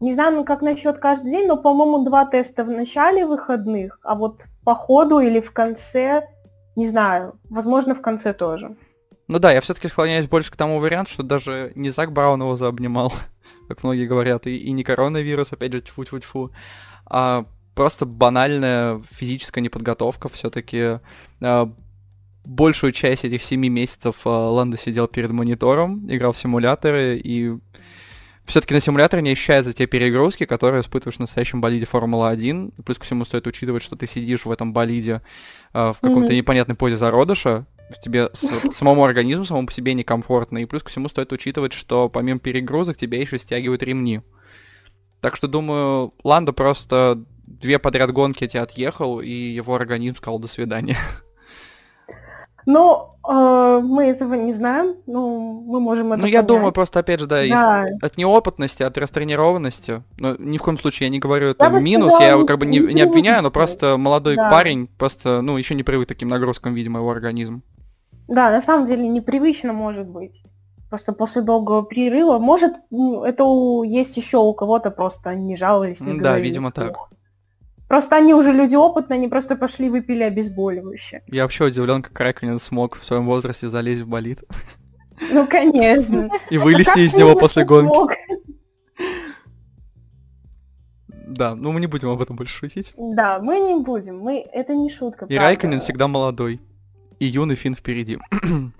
[0.00, 4.14] Не знаю, ну как насчет каждый день, но, по-моему, два теста в начале выходных, а
[4.14, 6.26] вот по ходу или в конце,
[6.74, 8.76] не знаю, возможно, в конце тоже.
[9.30, 12.56] Ну да, я все-таки склоняюсь больше к тому варианту, что даже не Зак Браун его
[12.56, 13.12] заобнимал,
[13.68, 16.50] как многие говорят, и, и не коронавирус, опять же, тьфу-тьфу-тьфу,
[17.06, 20.98] а просто банальная физическая неподготовка все-таки.
[21.40, 21.72] А,
[22.44, 27.56] большую часть этих семи месяцев а, Ландо сидел перед монитором, играл в симуляторы, и
[28.46, 32.82] все-таки на симуляторе не ощущаются те перегрузки, которые испытываешь в настоящем болиде Формула-1.
[32.84, 35.22] Плюс ко всему стоит учитывать, что ты сидишь в этом болиде
[35.72, 36.36] э, в каком-то mm-hmm.
[36.36, 37.66] непонятной позе зародыша,
[37.98, 38.40] тебе с,
[38.72, 40.58] самому организму, самому по себе некомфортно.
[40.58, 44.20] И плюс ко всему стоит учитывать, что помимо перегрузок тебя еще стягивают ремни.
[45.20, 50.48] Так что, думаю, Ландо просто две подряд гонки эти отъехал, и его организм сказал «до
[50.48, 50.96] свидания».
[52.66, 56.46] Ну, э, мы этого не знаем, ну, мы можем это Ну, я понять.
[56.46, 57.86] думаю, просто, опять же, да, из- Да.
[58.02, 60.02] от неопытности, от растренированности.
[60.18, 62.58] Но ни в коем случае я не говорю это бы минус, сказала, я его как
[62.58, 64.50] бы не, не не обвиняю, но просто молодой Да.
[64.50, 67.62] парень просто, ну, еще не привык к таким нагрузкам, видимо, его организм.
[68.30, 70.44] Да, на самом деле непривычно может быть.
[70.88, 72.38] Просто после долгого перерыва.
[72.38, 72.74] Может,
[73.24, 76.92] это у- есть еще у кого-то просто они не жаловались, не да, говорили видимо, так.
[76.92, 77.10] вслух.
[77.88, 81.24] Просто они уже люди опытные, они просто пошли выпили обезболивающее.
[81.26, 84.44] Я вообще удивлен, как Райконен смог в своем возрасте залезть в болид
[85.32, 86.30] Ну, конечно.
[86.50, 88.16] и вылезти Как из него после гонки.
[91.26, 92.92] Да, ну мы не будем об этом больше шутить.
[92.96, 94.20] Да, мы не будем.
[94.20, 94.38] Мы...
[94.52, 95.24] Это не шутка.
[95.24, 95.44] И правда.
[95.46, 96.60] Райконен всегда молодой.
[97.20, 98.18] И юный Финн впереди.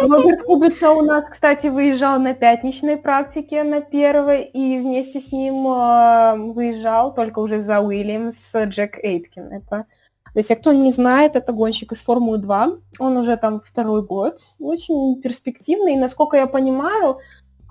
[0.00, 5.66] Роберт Кубица у нас, кстати, выезжал на пятничной практике на первой, и вместе с ним
[5.66, 9.52] э, выезжал только уже за Уильямс Джек Эйткин.
[9.52, 9.86] Это,
[10.34, 12.78] для тех, кто не знает, это гонщик из Формулы 2.
[13.00, 17.18] Он уже там второй год, очень перспективный, и, насколько я понимаю,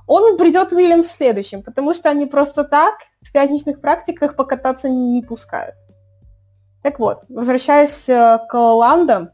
[0.08, 5.22] он придет в Уильямс следующим, потому что они просто так в пятничных практиках покататься не
[5.22, 5.76] пускают.
[6.82, 9.34] Так вот, возвращаясь э, к Ландо,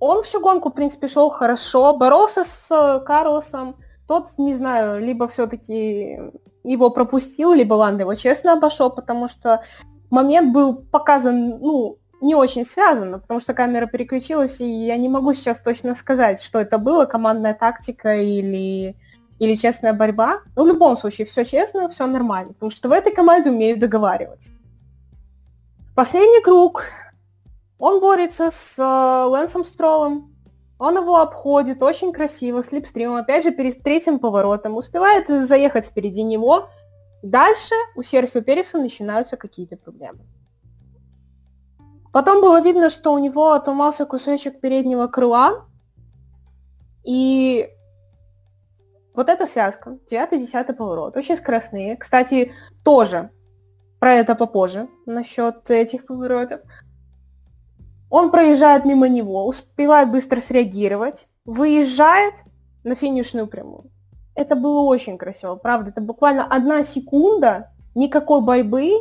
[0.00, 3.76] он всю гонку, в принципе, шел хорошо, боролся с э, Карлосом.
[4.06, 6.18] Тот, не знаю, либо все-таки
[6.64, 9.62] его пропустил, либо Ланда его честно обошел, потому что
[10.10, 15.34] момент был показан, ну, не очень связанно, потому что камера переключилась, и я не могу
[15.34, 18.96] сейчас точно сказать, что это было, командная тактика или,
[19.38, 20.40] или честная борьба.
[20.56, 24.52] Но в любом случае, все честно, все нормально, потому что в этой команде умеют договариваться.
[25.98, 26.84] Последний круг.
[27.76, 30.32] Он борется с э, Лэнсом Стролом.
[30.78, 34.76] Он его обходит очень красиво, слепстримом, опять же, перед третьим поворотом.
[34.76, 36.68] Успевает заехать впереди него.
[37.24, 40.20] Дальше у Серхио Переса начинаются какие-то проблемы.
[42.12, 45.66] Потом было видно, что у него отломался кусочек переднего крыла.
[47.02, 47.70] И
[49.16, 51.96] вот эта связка, 9-10 поворот, очень скоростные.
[51.96, 52.52] Кстати,
[52.84, 53.32] тоже
[53.98, 56.60] про это попозже, насчет этих поворотов.
[58.10, 62.44] Он проезжает мимо него, успевает быстро среагировать, выезжает
[62.84, 63.90] на финишную прямую.
[64.34, 65.90] Это было очень красиво, правда.
[65.90, 68.92] Это буквально одна секунда, никакой борьбы,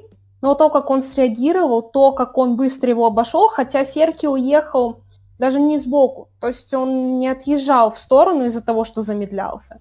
[0.42, 5.02] но то, как он среагировал, то, как он быстро его обошел, хотя Серки уехал
[5.40, 9.80] даже не сбоку, то есть он не отъезжал в сторону из-за того, что замедлялся.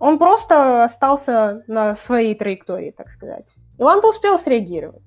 [0.00, 3.56] Он просто остался на своей траектории, так сказать.
[3.78, 5.04] Иланда успел среагировать.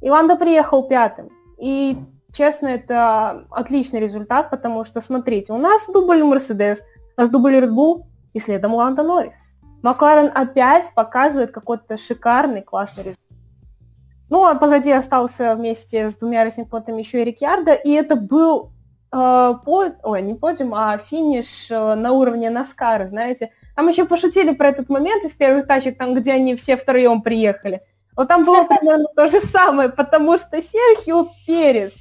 [0.00, 1.30] Иланда приехал пятым.
[1.58, 1.98] И,
[2.32, 6.82] честно, это отличный результат, потому что, смотрите, у нас дубль Мерседес,
[7.16, 9.34] у нас дубль Red Bull, и следом Ланда Норрис.
[9.82, 13.24] Макларен опять показывает какой-то шикарный, классный результат.
[14.30, 18.72] Ну, а позади остался вместе с двумя рейсинг-понтами еще и Рикьярдо, и это был
[19.10, 19.84] э, по...
[20.02, 23.52] Ой, не подиум, а финиш э, на уровне Наскара, знаете.
[23.78, 27.80] Там еще пошутили про этот момент из первых тачек, там, где они все втроем приехали.
[28.16, 31.96] Вот там было примерно то же самое, потому что Серхио Перес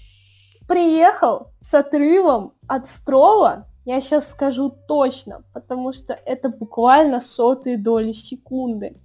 [0.67, 8.13] приехал с отрывом от Строла, я сейчас скажу точно, потому что это буквально сотые доли
[8.13, 8.99] секунды.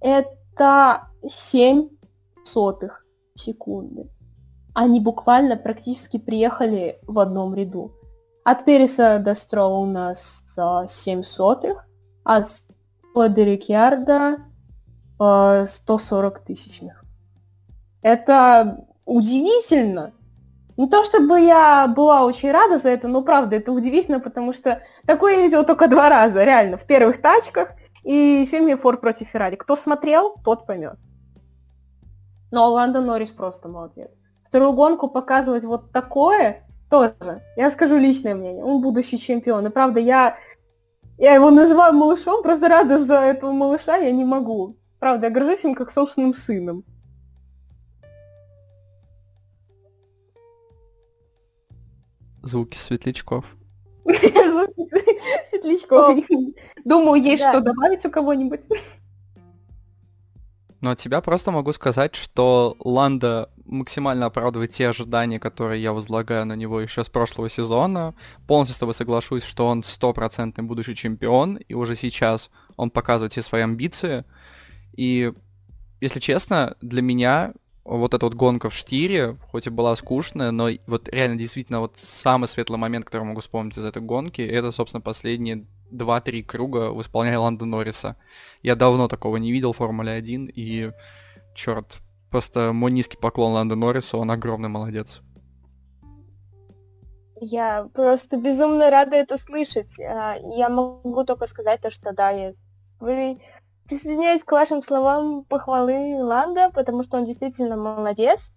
[0.00, 1.88] Это 7
[2.42, 4.10] сотых секунды.
[4.74, 7.92] Они буквально практически приехали в одном ряду.
[8.42, 11.84] От Переса до Строла у нас а, 7 сотых,
[12.28, 12.62] а с
[13.14, 14.36] до Рикьярда
[15.18, 17.04] а, 140 тысячных.
[18.02, 20.12] Это удивительно.
[20.76, 24.82] Не то чтобы я была очень рада за это, но правда, это удивительно, потому что
[25.04, 27.70] такое я видела только два раза, реально, в первых тачках
[28.04, 29.56] и в фильме «Форд против Феррари».
[29.56, 30.98] Кто смотрел, тот поймет.
[32.52, 34.10] Но Ландо Норрис просто молодец.
[34.44, 37.42] Вторую гонку показывать вот такое тоже.
[37.56, 38.64] Я скажу личное мнение.
[38.64, 39.66] Он будущий чемпион.
[39.66, 40.36] И правда, я,
[41.18, 44.76] я его называю малышом, просто рада за этого малыша я не могу.
[45.00, 46.84] Правда, я горжусь им как собственным сыном.
[52.42, 53.44] Звуки светлячков.
[54.04, 54.88] Звуки
[55.50, 56.24] светлячков.
[56.84, 58.62] Думаю, есть что добавить у кого-нибудь.
[60.80, 66.46] Но от себя просто могу сказать, что Ланда максимально оправдывает те ожидания, которые я возлагаю
[66.46, 68.14] на него еще с прошлого сезона.
[68.46, 73.42] Полностью с тобой соглашусь, что он стопроцентный будущий чемпион, и уже сейчас он показывает все
[73.42, 74.24] свои амбиции.
[74.96, 75.32] И,
[76.00, 77.54] если честно, для меня
[77.84, 81.96] вот эта вот гонка в штире, хоть и была скучная, но вот реально действительно вот
[81.96, 87.00] самый светлый момент, который могу вспомнить из этой гонки, это, собственно, последние 2-3 круга в
[87.00, 88.16] исполнении Ланда Норриса.
[88.62, 90.90] Я давно такого не видел в Формуле 1, и,
[91.54, 95.20] черт, просто мой низкий поклон Ланду Норрису, он огромный молодец.
[97.40, 99.98] Я просто безумно рада это слышать.
[100.00, 102.52] А, я могу только сказать то, что да, я
[103.88, 108.52] присоединяюсь к вашим словам похвалы Ланда, потому что он действительно молодец.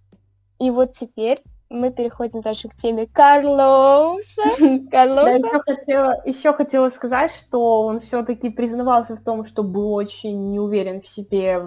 [0.59, 4.41] И вот теперь мы переходим дальше к теме Карлоса.
[4.91, 5.39] Карлоса.
[5.41, 10.51] Да, еще, хотела, еще хотела сказать, что он все-таки признавался в том, что был очень
[10.51, 11.61] не уверен в себе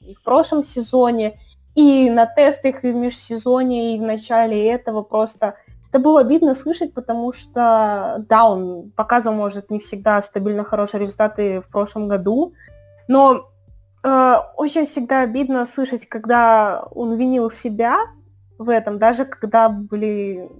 [0.00, 1.38] и в прошлом сезоне,
[1.74, 5.56] и на тестах, и в межсезоне, и в начале этого просто...
[5.90, 11.60] Это было обидно слышать, потому что, да, он показывал, может, не всегда стабильно хорошие результаты
[11.60, 12.54] в прошлом году,
[13.08, 13.50] но
[14.04, 17.98] э, очень всегда обидно слышать, когда он винил себя
[18.60, 20.50] в этом, даже когда были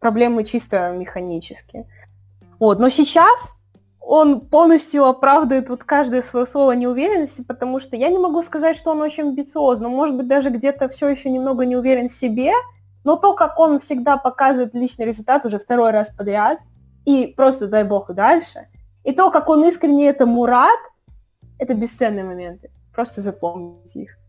[0.00, 1.86] проблемы чисто механические.
[2.58, 2.78] Вот.
[2.78, 3.54] Но сейчас
[4.00, 8.90] он полностью оправдывает вот каждое свое слово неуверенности, потому что я не могу сказать, что
[8.90, 12.52] он очень амбициозный, может быть, даже где-то все еще немного не уверен в себе,
[13.02, 16.58] но то, как он всегда показывает личный результат уже второй раз подряд,
[17.06, 18.68] и просто дай бог и дальше,
[19.04, 20.78] и то, как он искренне этому рад,
[21.58, 22.70] это бесценные моменты.
[22.94, 24.19] Просто запомните их.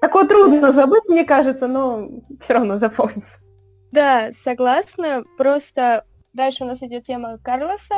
[0.00, 2.08] Такое трудно забыть, мне кажется, но
[2.40, 3.38] все равно запомнится.
[3.92, 5.24] Да, согласна.
[5.36, 7.96] Просто дальше у нас идет тема Карлоса,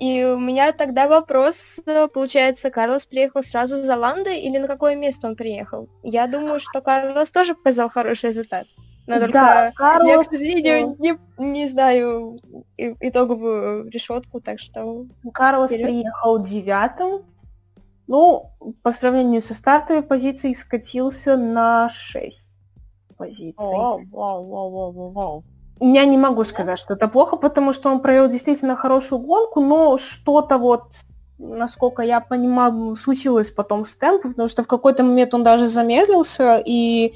[0.00, 4.96] и у меня тогда вопрос, э, получается, Карлос приехал сразу за Ландой или на какое
[4.96, 5.88] место он приехал?
[6.02, 8.66] Я думаю, что Карлос тоже показал хороший результат.
[9.06, 10.08] Но только да, Карлос...
[10.08, 12.40] я, к сожалению, не, не знаю
[12.76, 15.06] итоговую решетку, так что...
[15.32, 15.86] Карлос Вперед.
[15.86, 17.24] приехал девятым.
[18.12, 18.50] Ну,
[18.82, 22.58] по сравнению со стартовой позицией скатился на 6
[23.16, 23.54] позиций.
[23.58, 25.44] Вау, вау, вау, вау, вау.
[25.80, 29.96] Я не могу сказать, что это плохо, потому что он провел действительно хорошую гонку, но
[29.96, 30.88] что-то вот,
[31.38, 36.62] насколько я понимаю, случилось потом с темпом, потому что в какой-то момент он даже замедлился,
[36.62, 37.14] и,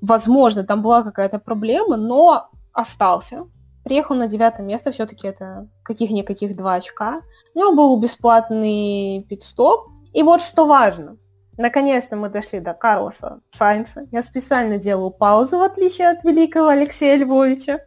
[0.00, 3.48] возможно, там была какая-то проблема, но остался.
[3.82, 7.22] Приехал на девятое место, все-таки это каких-никаких два очка.
[7.56, 9.91] У него был бесплатный пит-стоп.
[10.12, 11.16] И вот что важно.
[11.58, 14.06] Наконец-то мы дошли до Карлоса Сайнца.
[14.10, 17.80] Я специально делаю паузу, в отличие от великого Алексея Львовича.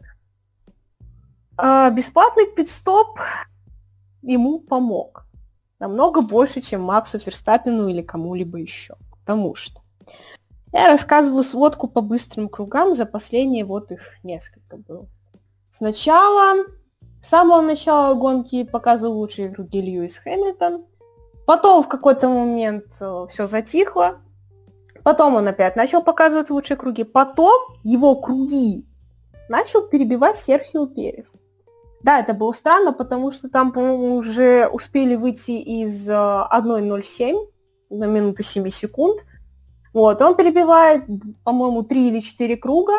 [1.56, 3.18] А, бесплатный пидстоп
[4.22, 5.26] ему помог.
[5.78, 8.94] Намного больше, чем Максу Ферстаппину или кому-либо еще.
[9.10, 9.82] Потому что
[10.72, 15.06] я рассказываю сводку по быстрым кругам, за последние вот их несколько было.
[15.68, 16.64] Сначала,
[17.20, 20.86] с самого начала гонки показывал лучшие круги Льюис Хэмилтон,
[21.46, 24.18] Потом в какой-то момент э, все затихло.
[25.04, 27.04] Потом он опять начал показывать лучшие круги.
[27.04, 28.84] Потом его круги
[29.48, 31.36] начал перебивать Серхио Перес.
[32.02, 37.34] Да, это было странно, потому что там, по-моему, уже успели выйти из 1.07
[37.90, 39.24] э, на минуту 7 секунд.
[39.92, 41.04] Вот, он перебивает,
[41.44, 42.92] по-моему, 3 или 4 круга.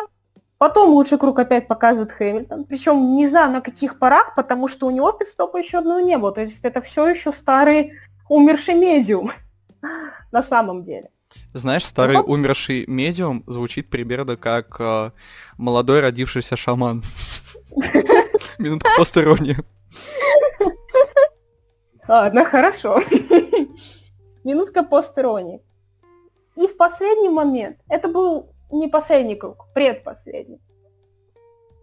[0.56, 2.64] Потом лучший круг опять показывает Хэмилтон.
[2.64, 6.32] Причем не знаю на каких парах, потому что у него пидстопа еще одного не было.
[6.32, 7.92] То есть это все еще старый
[8.28, 9.32] умерший медиум
[10.32, 11.10] на самом деле.
[11.54, 15.10] Знаешь, старый ну, умерший медиум звучит примерно как э,
[15.56, 17.02] молодой родившийся шаман.
[18.58, 19.58] Минутка посторонняя.
[22.08, 23.00] Ладно, хорошо.
[24.44, 25.60] Минутка посторонней.
[26.56, 30.60] И в последний момент, это был не последний круг, предпоследний.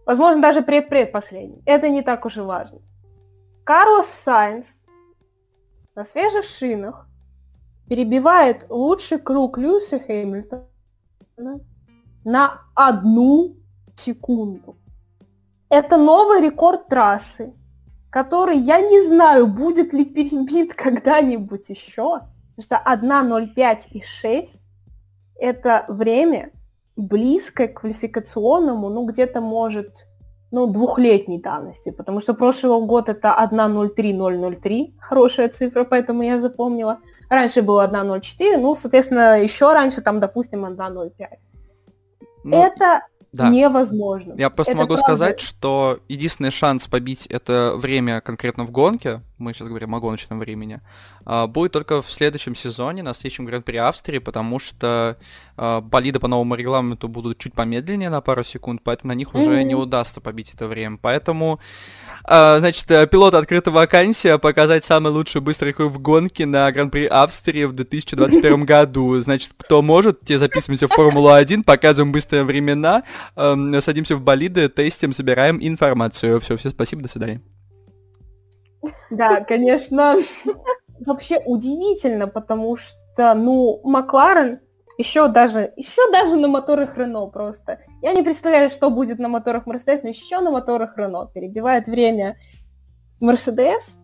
[0.04, 1.62] Возможно, даже предпредпоследний.
[1.64, 2.80] Это не так уж и важно.
[3.64, 4.82] Карлос Сайнс
[5.96, 7.08] на свежих шинах
[7.88, 10.68] перебивает лучший круг Льюиса Хэмилтона
[12.24, 13.56] на одну
[13.96, 14.76] секунду.
[15.70, 17.54] Это новый рекорд трассы,
[18.10, 22.20] который я не знаю, будет ли перебит когда-нибудь еще.
[22.56, 24.60] Потому что 1.05 и 6
[25.38, 26.52] это время
[26.96, 30.06] близкое к квалификационному, ну где-то может
[30.50, 36.98] ну, двухлетней давности, потому что прошлый год это 1.03003, хорошая цифра, поэтому я запомнила.
[37.28, 41.10] Раньше было 1.04, ну, соответственно, еще раньше там, допустим, 1.05.
[42.44, 43.02] Ну, это
[43.36, 43.48] да.
[43.48, 44.34] невозможно.
[44.36, 45.02] Я просто это могу правда...
[45.02, 50.38] сказать, что единственный шанс побить это время конкретно в гонке, мы сейчас говорим о гоночном
[50.38, 50.80] времени,
[51.24, 55.18] а, будет только в следующем сезоне, на следующем Гран-при Австрии, потому что
[55.56, 59.60] а, болиды по новому регламенту будут чуть помедленнее на пару секунд, поэтому на них уже
[59.60, 59.64] mm-hmm.
[59.64, 60.98] не удастся побить это время.
[61.00, 61.60] Поэтому,
[62.24, 67.64] значит, э, пилот открыта вакансия показать самый лучший быстрый круг в гонке на Гран-при Австрии
[67.64, 69.18] в 2021 году.
[69.20, 73.02] Значит, кто может, те записываемся в Формулу-1, показываем быстрые времена,
[73.34, 76.40] садимся в болиды, тестим, собираем информацию.
[76.40, 77.40] Все, все, спасибо, до свидания.
[79.10, 80.16] Да, конечно,
[81.06, 84.60] вообще удивительно, потому что, ну, Макларен
[84.98, 87.80] Еще даже, еще даже на моторах Рено просто.
[88.00, 92.38] Я не представляю, что будет на моторах Мерседес, но еще на моторах Рено перебивает время
[93.20, 93.98] Мерседес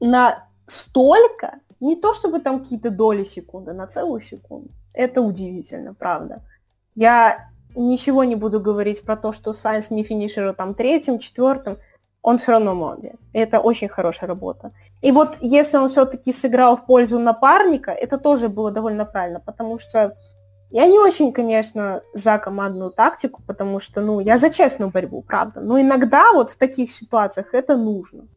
[0.00, 4.68] на столько, не то чтобы там какие-то доли секунды, на целую секунду.
[4.94, 6.42] Это удивительно, правда.
[6.94, 11.78] Я ничего не буду говорить про то, что Сайенс не финишировал там третьим, четвертым.
[12.22, 13.28] Он все равно молодец.
[13.32, 14.70] Это очень хорошая работа.
[15.00, 19.78] И вот если он все-таки сыграл в пользу напарника, это тоже было довольно правильно, потому
[19.78, 20.16] что
[20.70, 25.60] я не очень, конечно, за командную тактику, потому что, ну, я за честную борьбу, правда.
[25.60, 28.28] Но иногда вот в таких ситуациях это нужно.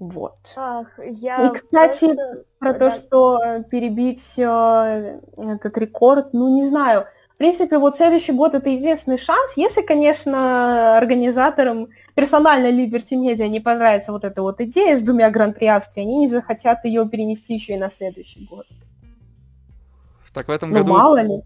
[0.00, 0.36] Вот.
[0.56, 2.90] Ах, я И, кстати, просто- про то, да.
[2.92, 7.06] что э, перебить э, этот рекорд, ну, не знаю.
[7.38, 11.86] В принципе, вот следующий год это единственный шанс, если, конечно, организаторам
[12.16, 16.26] персонально Liberty Media не понравится вот эта вот идея с двумя Гран-при Австрии, они не
[16.26, 18.66] захотят ее перенести еще и на следующий год.
[20.34, 20.92] Так в этом Ну, году...
[20.92, 21.42] мало ли.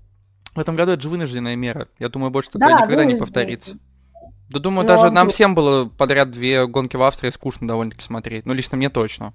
[0.54, 1.88] В этом году это же вынужденная мера.
[1.98, 3.76] Я думаю, больше Да, такое никогда не повторится.
[4.48, 8.02] Да думаю, Но даже нам вдруг- всем было подряд две гонки в Австрии скучно довольно-таки
[8.02, 8.46] смотреть.
[8.46, 9.34] Ну, лично мне точно.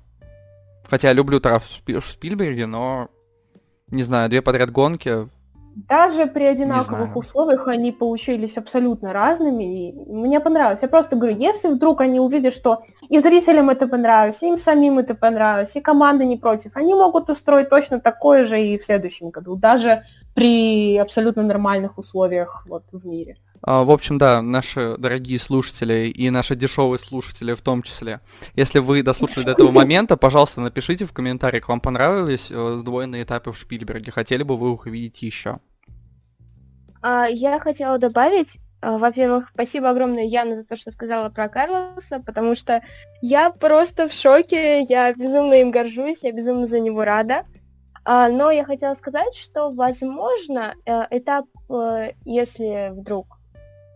[0.89, 3.09] Хотя я люблю Тарас в Спильберге, но...
[3.91, 5.29] Не знаю, две подряд гонки...
[5.85, 10.79] Даже при одинаковых условиях они получились абсолютно разными, и мне понравилось.
[10.81, 14.97] Я просто говорю, если вдруг они увидят, что и зрителям это понравилось, и им самим
[14.97, 19.29] это понравилось, и команда не против, они могут устроить точно такое же и в следующем
[19.29, 20.03] году, даже
[20.33, 23.37] при абсолютно нормальных условиях вот в мире.
[23.61, 28.21] А, В общем, да, наши дорогие слушатели и наши дешевые слушатели в том числе.
[28.55, 33.51] Если вы дослушали до этого момента, пожалуйста, напишите в комментариях, вам понравились э, сдвоенные этапы
[33.51, 35.59] в Шпильберге, хотели бы вы их увидеть еще.
[37.01, 42.19] А, я хотела добавить, а, во-первых, спасибо огромное, Яна, за то, что сказала про Карлоса,
[42.19, 42.81] потому что
[43.21, 47.45] я просто в шоке, я безумно им горжусь, я безумно за него рада.
[48.05, 53.36] А, но я хотела сказать, что, возможно, э, этап, э, если вдруг,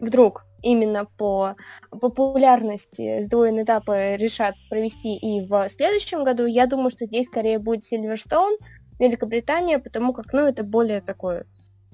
[0.01, 1.55] вдруг именно по
[1.89, 7.83] популярности сдвоенные этапы решат провести и в следующем году, я думаю, что здесь скорее будет
[7.83, 8.57] Сильверстоун,
[8.99, 11.45] Великобритания, потому как, ну, это более такое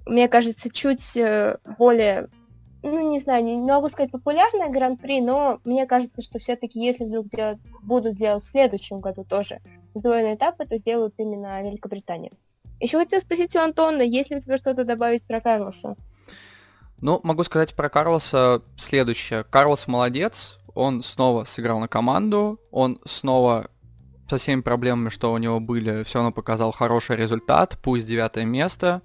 [0.08, 2.30] мне кажется, чуть э, более,
[2.82, 7.28] ну, не знаю, не могу сказать популярное гран-при, но мне кажется, что все-таки, если вдруг
[7.28, 9.60] делать, будут делать в следующем году тоже
[9.94, 12.32] сдвоенные этапы, то сделают именно Великобритания.
[12.80, 15.96] Еще хотела спросить у Антона, есть ли у тебя что-то добавить про Карлоса?
[17.00, 19.44] Ну, могу сказать про Карлоса следующее.
[19.44, 23.70] Карлос молодец, он снова сыграл на команду, он снова
[24.30, 29.02] со всеми проблемами, что у него были, все равно показал хороший результат, пусть девятое место,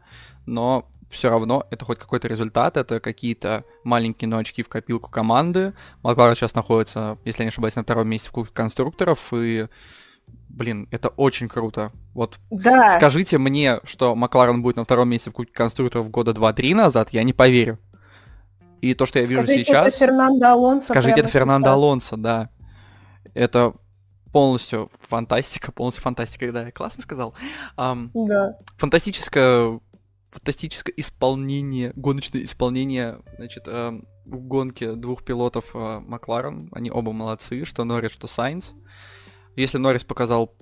[0.47, 5.75] но все равно это хоть какой-то результат, это какие-то маленькие, но очки в копилку команды.
[6.03, 9.69] Макларен сейчас находится, если я не ошибаюсь, на втором месте в Кубке конструкторов, и,
[10.49, 11.93] блин, это очень круто.
[12.15, 16.75] Вот Да, скажите мне, что Макларен будет на втором месте в Кубке конструкторов года 2-3
[16.75, 17.79] назад, я не поверю.
[18.81, 19.89] И то, что я вижу скажите, сейчас...
[19.89, 20.89] это Фернандо Алонсо.
[20.89, 21.75] Скажите, это Фернандо сейчас.
[21.75, 22.51] Алонсо, да.
[23.33, 23.75] Это
[24.33, 27.35] полностью фантастика, полностью фантастика, да, я классно сказал.
[27.77, 28.57] Ам, Да.
[28.77, 29.79] фантастическое,
[30.31, 36.69] фантастическое исполнение, гоночное исполнение, значит, эм, в гонке двух пилотов э, Макларен.
[36.73, 38.73] Они оба молодцы, что Норрис, что Сайнс.
[39.57, 40.55] Если Норрис показал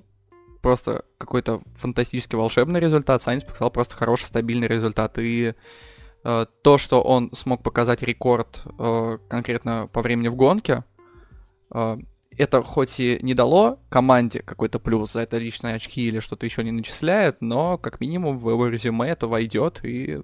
[0.63, 5.19] просто какой-то фантастически волшебный результат, Сайнс показал просто хороший, стабильный результат.
[5.19, 5.55] И
[6.25, 10.85] э, то, что он смог показать рекорд э, конкретно по времени в гонке,
[11.73, 11.99] э,
[12.37, 16.63] это хоть и не дало команде какой-то плюс за это личные очки или что-то еще
[16.63, 20.23] не начисляет, но как минимум в его резюме это войдет, и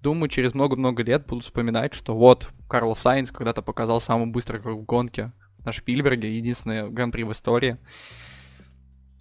[0.00, 4.82] думаю, через много-много лет будут вспоминать, что вот Карл Сайнс когда-то показал самый быстрый круг
[4.82, 5.32] в гонке
[5.64, 7.76] на Шпильберге, единственное гран-при в истории.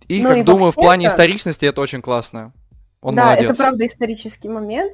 [0.07, 2.53] И, Ну как и думаю, в плане вообще-то- историчности это очень классно.
[3.01, 3.49] Он да, молодец.
[3.51, 4.93] это правда исторический момент.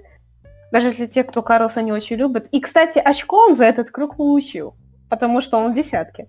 [0.72, 2.48] Даже если те, кто Карлоса не очень любят.
[2.52, 4.76] И, кстати, очко он за этот круг получил.
[5.10, 6.28] Потому что он в десятке.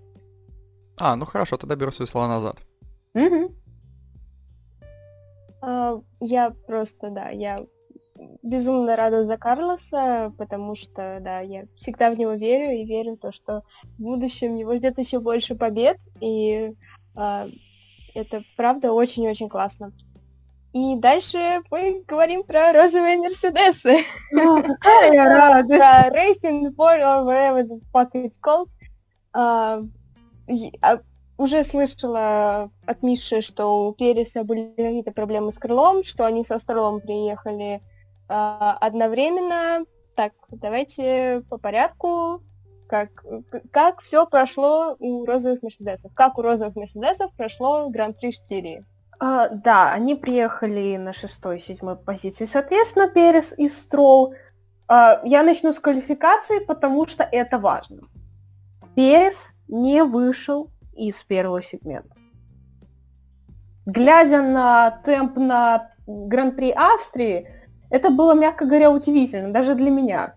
[0.98, 2.58] А, ну хорошо, тогда беру свои слова назад.
[3.14, 3.48] Мгм.
[5.62, 7.64] А, Я просто, да, я
[8.43, 13.20] безумно рада за Карлоса, потому что, да, я всегда в него верю и верю в
[13.20, 13.62] то, что
[13.99, 16.72] в будущем его ждет еще больше побед, и
[17.14, 17.49] а,
[18.14, 19.93] это правда очень-очень классно.
[20.72, 23.99] И дальше мы говорим про розовые Мерседесы.
[24.33, 25.79] О, какая радость.
[25.79, 28.68] про Racing Board or whatever the fuck it's called.
[31.37, 36.61] Уже слышала от Миши, что у Переса были какие-то проблемы с крылом, что они со
[36.61, 37.93] Стролом приехали а,
[38.29, 39.85] одновременно.
[40.14, 42.43] Так, давайте по порядку.
[42.87, 43.25] Как,
[43.70, 46.12] как все прошло у розовых Мерседесов?
[46.14, 48.85] Как у розовых Мерседесов прошло Гран-при Штирии?
[49.18, 54.35] А, да, они приехали на шестой, седьмой позиции, соответственно, Перес и Строл.
[54.87, 58.03] А, я начну с квалификации, потому что это важно.
[58.95, 62.14] Перес не вышел из первого сегмента.
[63.87, 67.49] Глядя на темп на Гран-при Австрии,
[67.95, 70.34] это было, мягко говоря, удивительно, даже для меня.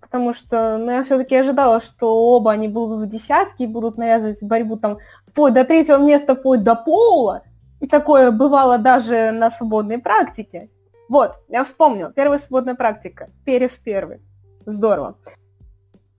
[0.00, 4.42] Потому что ну, я все-таки ожидала, что оба они будут в десятке и будут навязывать
[4.42, 7.42] борьбу там вплоть до третьего места, вплоть до пола.
[7.78, 10.68] И такое бывало даже на свободной практике.
[11.08, 12.10] Вот, я вспомнил.
[12.10, 13.30] Первая свободная практика.
[13.44, 14.20] Перес первый.
[14.66, 15.16] Здорово.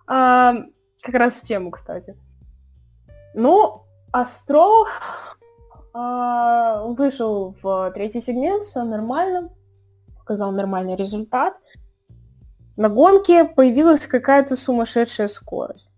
[0.08, 0.54] А,
[1.02, 2.16] как раз в тему, кстати.
[3.34, 3.84] Ну,
[4.14, 4.86] Астро
[5.94, 9.50] а, вышел в третий сегмент, все нормально,
[10.28, 11.54] показал нормальный результат.
[12.76, 15.90] На гонке появилась какая-то сумасшедшая скорость.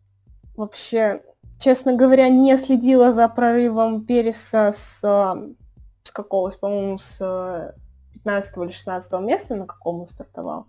[0.56, 1.24] Вообще,
[1.58, 7.74] честно говоря, не следила за прорывом Переса с, с какого, по-моему, с
[8.14, 10.68] 15 или 16 места, на каком он стартовал.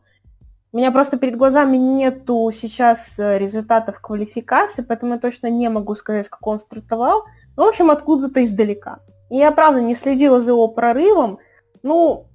[0.72, 6.26] У меня просто перед глазами нету сейчас результатов квалификации, поэтому я точно не могу сказать,
[6.26, 7.24] с какого он стартовал.
[7.56, 9.00] Ну, в общем, откуда-то издалека.
[9.28, 11.40] И я, правда, не следила за его прорывом.
[11.82, 12.29] Ну,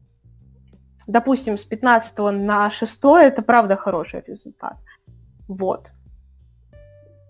[1.08, 4.78] допустим, с 15 на 6 это, правда, хороший результат.
[5.48, 5.92] Вот.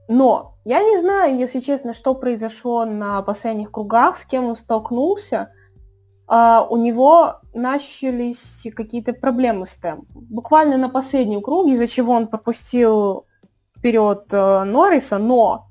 [0.08, 5.52] Но я не знаю, если честно, что произошло на последних кругах, с кем он столкнулся.
[6.28, 10.08] Uh, у него начались какие-то проблемы с темпом.
[10.28, 13.28] Буквально на последнем круге, из-за чего он пропустил
[13.78, 15.68] вперед uh, Норриса, но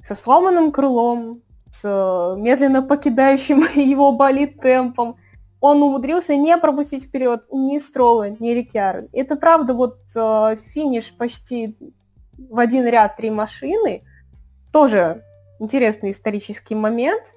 [0.00, 5.16] со сломанным крылом, с э, медленно покидающим его болит темпом.
[5.62, 9.08] Он умудрился не пропустить вперед ни Строла, ни Рикьярд.
[9.12, 11.78] Это правда, вот э, финиш почти
[12.36, 14.02] в один ряд три машины.
[14.72, 15.22] Тоже
[15.60, 17.36] интересный исторический момент.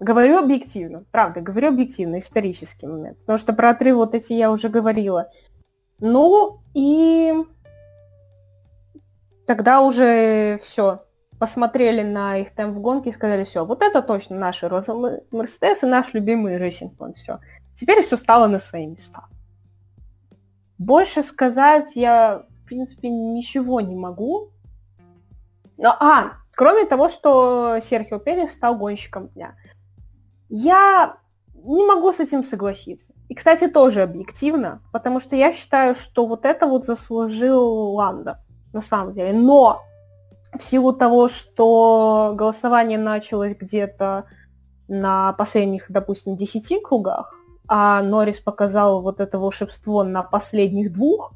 [0.00, 3.18] Говорю объективно, правда, говорю объективно, исторический момент.
[3.18, 5.28] Потому что про отрыв вот эти я уже говорила.
[5.98, 7.34] Ну и
[9.46, 11.04] тогда уже все
[11.40, 14.94] посмотрели на их темп в гонке и сказали, все, вот это точно наши Роза
[15.30, 17.40] Мерседес и наш любимый Racing Point, все.
[17.74, 19.24] Теперь все стало на свои места.
[20.76, 24.50] Больше сказать я, в принципе, ничего не могу.
[25.78, 29.54] Но, а, кроме того, что Серхио Перес стал гонщиком дня.
[30.50, 31.16] Я
[31.54, 33.14] не могу с этим согласиться.
[33.30, 38.82] И, кстати, тоже объективно, потому что я считаю, что вот это вот заслужил Ланда, на
[38.82, 39.32] самом деле.
[39.32, 39.82] Но
[40.52, 44.24] в силу того, что голосование началось где-то
[44.88, 47.34] на последних, допустим, 10 кругах,
[47.68, 51.32] а Норрис показал вот это волшебство на последних двух,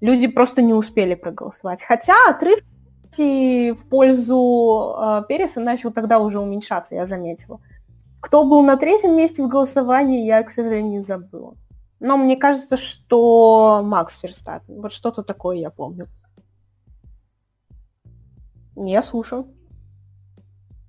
[0.00, 1.82] люди просто не успели проголосовать.
[1.82, 2.60] Хотя отрыв
[3.18, 7.60] в пользу э, Переса начал тогда уже уменьшаться, я заметила.
[8.20, 11.54] Кто был на третьем месте в голосовании, я, к сожалению, забыла.
[12.00, 14.82] Но мне кажется, что Макс Ферстаппин.
[14.82, 16.06] Вот что-то такое я помню.
[18.76, 19.52] Я слушаю.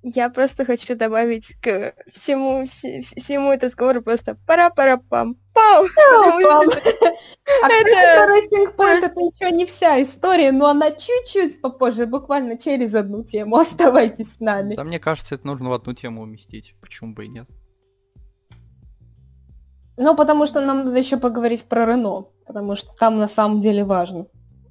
[0.02, 5.36] Я просто хочу добавить к всему, всему этому разговору просто пара-пара-пам.
[5.52, 5.86] Пау!
[7.62, 12.94] А, кстати, Ростинг Point это еще не вся история, но она чуть-чуть попозже, буквально через
[12.94, 13.56] одну тему.
[13.60, 14.76] Оставайтесь с нами.
[14.76, 16.74] Да мне кажется, это нужно в одну тему уместить.
[16.80, 17.48] Почему бы и нет?
[19.96, 23.82] Ну, потому что нам надо еще поговорить про Рено, потому что там на самом деле
[23.82, 24.26] важно.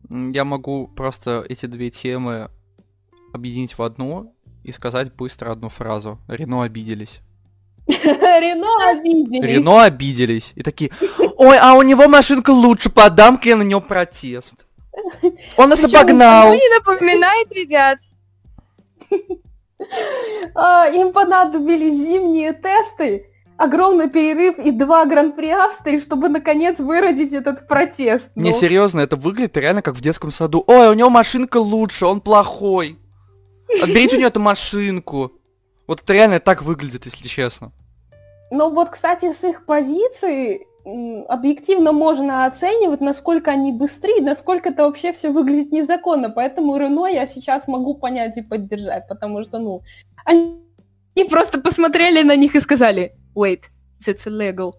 [0.09, 2.49] Я могу просто эти две темы
[3.37, 4.33] объединить в одну
[4.63, 6.19] и сказать быстро одну фразу.
[6.27, 7.21] Рено обиделись.
[7.87, 9.45] Рено обиделись.
[9.45, 10.51] Рено обиделись.
[10.55, 10.91] И такие,
[11.37, 14.65] ой, а у него машинка лучше, подам-ка я на него протест.
[15.57, 16.53] Он нас обогнал.
[16.53, 17.99] не напоминает, ребят.
[20.55, 23.27] А, им понадобились зимние тесты,
[23.57, 28.31] огромный перерыв и два гран-при Австрии, чтобы наконец выродить этот протест.
[28.35, 28.57] Не, ну.
[28.57, 30.63] серьезно, это выглядит реально как в детском саду.
[30.65, 32.97] Ой, у него машинка лучше, он плохой.
[33.81, 35.33] Отберите у нее эту машинку.
[35.87, 37.71] Вот это реально так выглядит, если честно.
[38.51, 40.67] Ну вот, кстати, с их позиции
[41.27, 46.29] объективно можно оценивать, насколько они быстрые, насколько это вообще все выглядит незаконно.
[46.29, 49.83] Поэтому Рено я сейчас могу понять и поддержать, потому что, ну,
[50.23, 50.63] они
[51.29, 53.63] просто посмотрели на них и сказали, wait,
[54.05, 54.75] it's illegal.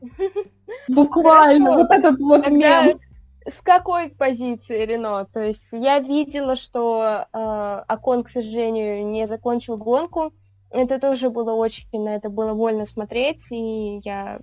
[0.88, 2.98] Буквально, вот этот вот мем.
[3.46, 5.26] С какой позиции Рено?
[5.32, 10.32] То есть я видела, что э, Акон, к сожалению, не закончил гонку.
[10.70, 14.40] Это тоже было очень, на это было больно смотреть, и я,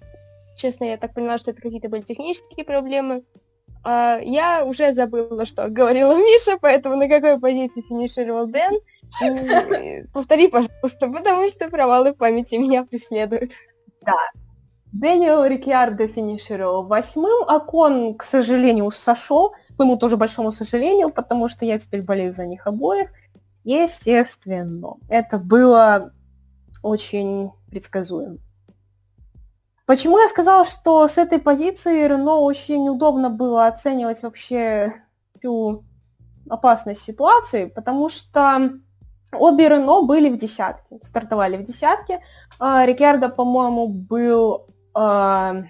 [0.57, 3.23] честно, я так поняла, что это какие-то были технические проблемы.
[3.85, 8.79] Э, я уже забыла, что говорила Миша, поэтому на какой позиции финишировал Дэн.
[10.13, 13.51] Повтори, пожалуйста, потому что провалы памяти меня преследуют.
[14.01, 14.17] Да.
[14.99, 21.49] Дэниел Рикьярдо финишировал восьмым, а Кон, к сожалению, сошел, к моему тоже большому сожалению, потому
[21.49, 23.11] что я теперь болею за них обоих.
[23.63, 26.13] Естественно, это было
[26.81, 28.37] очень предсказуемо.
[29.85, 34.93] Почему я сказала, что с этой позиции Рено очень удобно было оценивать вообще
[35.37, 35.83] всю
[36.49, 38.71] опасность ситуации, потому что
[39.31, 42.21] обе Рено были в десятке, стартовали в десятке.
[42.57, 44.67] А, Рикьярдо, по-моему, был
[44.97, 45.63] э,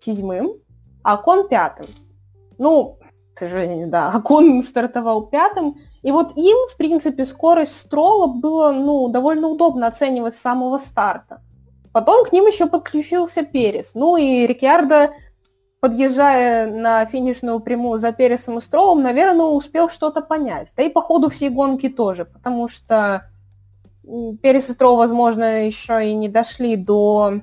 [0.00, 0.54] седьмым,
[1.02, 1.86] а Кон пятым.
[2.58, 2.98] Ну,
[3.34, 5.76] к сожалению, да, а Кон стартовал пятым.
[6.02, 11.42] И вот им, в принципе, скорость Строла было ну, довольно удобно оценивать с самого старта.
[11.92, 13.92] Потом к ним еще подключился Перес.
[13.94, 15.10] Ну и Рикьярдо
[15.80, 20.72] подъезжая на финишную прямую за Пересом и Строум, наверное, успел что-то понять.
[20.76, 23.30] Да и по ходу всей гонки тоже, потому что
[24.42, 27.40] Перес и Строу, возможно, еще и не дошли до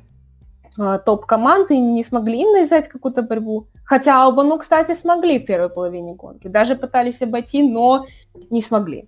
[0.77, 3.67] э, топ-команды и не смогли навязать какую-то борьбу.
[3.83, 6.47] Хотя Албану, кстати, смогли в первой половине гонки.
[6.47, 8.05] Даже пытались обойти, но
[8.49, 9.07] не смогли.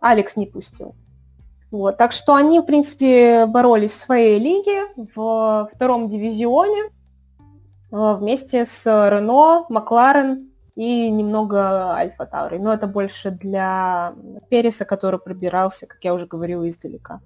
[0.00, 0.94] Алекс не пустил.
[1.70, 4.84] Вот, так что они, в принципе, боролись в своей лиге,
[5.14, 6.90] в втором дивизионе.
[7.92, 12.58] Э, вместе с Рено, Макларен и немного Альфа Таури.
[12.58, 14.14] Но это больше для
[14.48, 17.20] Переса, который пробирался, как я уже говорила, издалека.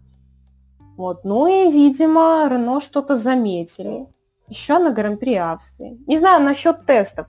[1.03, 1.25] Вот.
[1.25, 4.07] Ну и, видимо, Рено что-то заметили.
[4.47, 5.99] Еще на Гран-при Австрии.
[6.07, 7.27] Не знаю насчет тестов.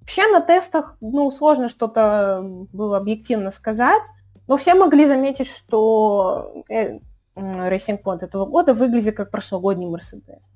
[0.00, 2.42] Вообще на тестах, ну, сложно что-то
[2.74, 4.02] было объективно сказать,
[4.46, 6.98] но все могли заметить, что э,
[7.34, 10.52] Racing Point этого года выглядит как прошлогодний Мерседес.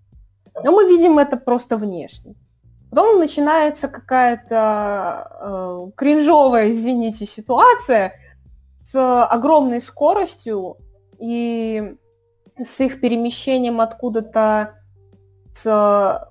[0.62, 2.34] Но мы видим это просто внешне.
[2.90, 8.12] Потом начинается какая-то э, кринжовая, извините, ситуация
[8.84, 10.76] с огромной скоростью
[11.18, 11.96] и
[12.62, 14.74] с их перемещением откуда-то
[15.54, 16.30] с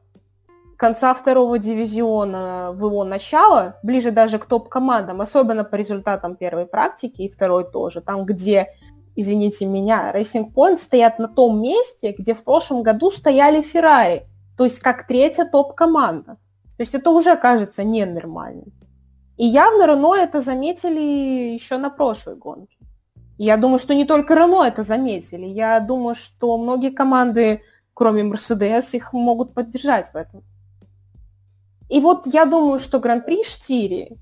[0.78, 7.24] конца второго дивизиона в его начало, ближе даже к топ-командам, особенно по результатам первой практики
[7.24, 8.68] и второй тоже, там, где
[9.16, 14.64] извините меня, Racing Point стоят на том месте, где в прошлом году стояли Феррари, то
[14.64, 16.36] есть как третья топ-команда.
[16.36, 18.72] То есть это уже кажется ненормальным.
[19.38, 22.77] И явно Рено это заметили еще на прошлой гонке.
[23.38, 25.46] Я думаю, что не только Рено это заметили.
[25.46, 27.62] Я думаю, что многие команды,
[27.94, 30.44] кроме Мерседес, их могут поддержать в этом.
[31.90, 34.18] И вот я думаю, что Гран-при Штири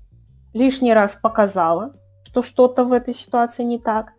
[0.52, 4.12] лишний раз показала, что что-то в этой ситуации не так.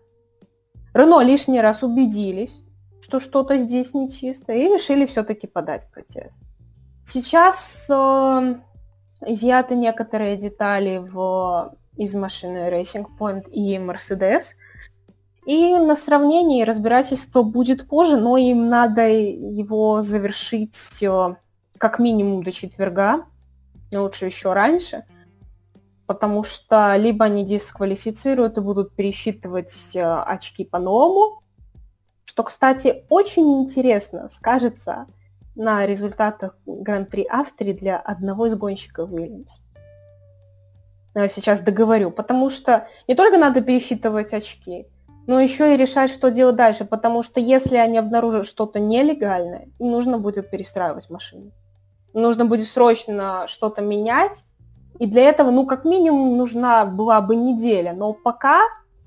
[0.94, 2.64] Рено лишний раз убедились,
[3.02, 6.42] что что-то здесь нечисто, и решили все-таки подать протест.
[7.06, 8.56] Сейчас э,
[9.26, 14.56] изъяты некоторые детали в, из машины Racing Point и Mercedes,
[15.48, 21.36] и на сравнении разбирательство будет позже, но им надо его завершить э,
[21.78, 23.26] как минимум до четверга,
[23.92, 25.06] лучше еще раньше–
[26.08, 31.44] потому что либо они дисквалифицируют и будут пересчитывать э, очки по-новому,
[32.24, 35.08] что, кстати, очень интересно скажется
[35.56, 39.60] на результатах Гран-при Австрии для одного из гонщиков Уильямс.
[41.14, 44.86] Сейчас договорю, потому что не только надо пересчитывать очки,
[45.28, 49.92] но еще и решать, что делать дальше, потому что если они обнаружат что-то нелегальное, им
[49.92, 51.52] нужно будет перестраивать машину.
[52.14, 54.46] Нужно будет срочно что-то менять,
[55.00, 57.94] и для этого, ну, как минимум, нужна была бы неделя.
[57.94, 58.62] Но пока,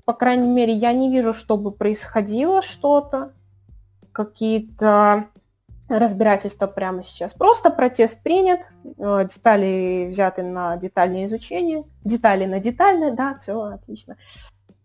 [0.05, 3.33] по крайней мере, я не вижу, чтобы происходило что-то,
[4.13, 5.27] какие-то
[5.89, 7.33] разбирательства прямо сейчас.
[7.33, 14.15] Просто протест принят, э, детали взяты на детальное изучение, детали на детальное, да, все отлично.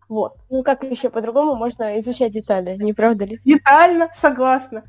[0.09, 0.37] Вот.
[0.49, 3.39] Ну как еще по-другому можно изучать детали, не правда ли?
[3.43, 4.83] Детально, согласна.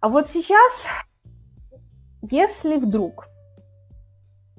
[0.00, 0.86] А вот сейчас,
[2.22, 3.28] если вдруг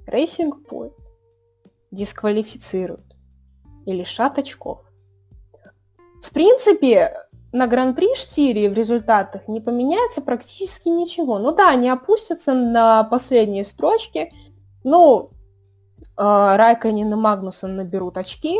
[0.08, 0.94] Racing Point
[1.92, 3.06] дисквалифицируют
[3.86, 4.80] и лишат очков.
[6.22, 7.14] В принципе,
[7.52, 11.40] на Гран-при Штире в результатах не поменяется практически ничего.
[11.40, 14.32] Ну да, они опустятся на последние строчки.
[14.84, 15.32] Ну,
[16.00, 18.60] э, Райконин и Магнусон наберут очки,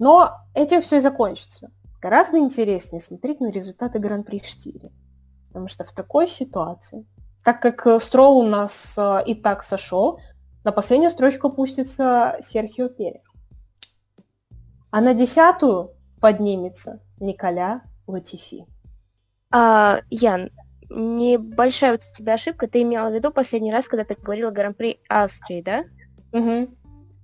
[0.00, 1.70] но этим все и закончится.
[2.00, 4.90] Гораздо интереснее смотреть на результаты Гран-при Штире.
[5.46, 7.06] Потому что в такой ситуации,
[7.44, 10.18] так как Строу у нас э, и так сошел,
[10.64, 13.34] на последнюю строчку опустится Серхио Перес.
[14.90, 15.90] А на десятую
[16.20, 18.66] поднимется Николя Латифи.
[19.52, 20.48] А, Ян,
[20.88, 22.68] небольшая вот у тебя ошибка.
[22.68, 25.84] Ты имела в виду последний раз, когда ты говорила Гран-при Австрии, да?
[26.32, 26.70] Угу.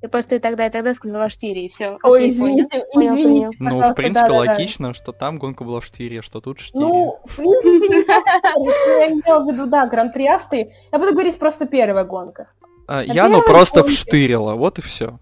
[0.03, 1.99] Я просто и тогда, и тогда сказала штири, и все.
[2.03, 4.53] Ой, извините, понял, извините, Ну, в принципе, да-да-да.
[4.53, 6.84] логично, что там гонка была в штире, что тут штире.
[6.84, 8.24] Ну, в принципе, так.
[8.55, 10.70] я имела в виду, да, Гран-при Австрии.
[10.92, 12.49] Я буду говорить просто первая гонка.
[12.86, 15.18] А, я, ну, просто гонке- вштырила, вот и все.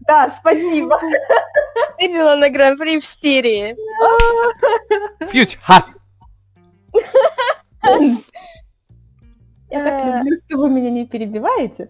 [0.00, 0.98] Да, спасибо.
[1.84, 3.76] Штырила на гран-при в штири.
[5.30, 5.84] Фьють, ха!
[9.70, 11.88] Я так люблю, что вы меня не перебиваете.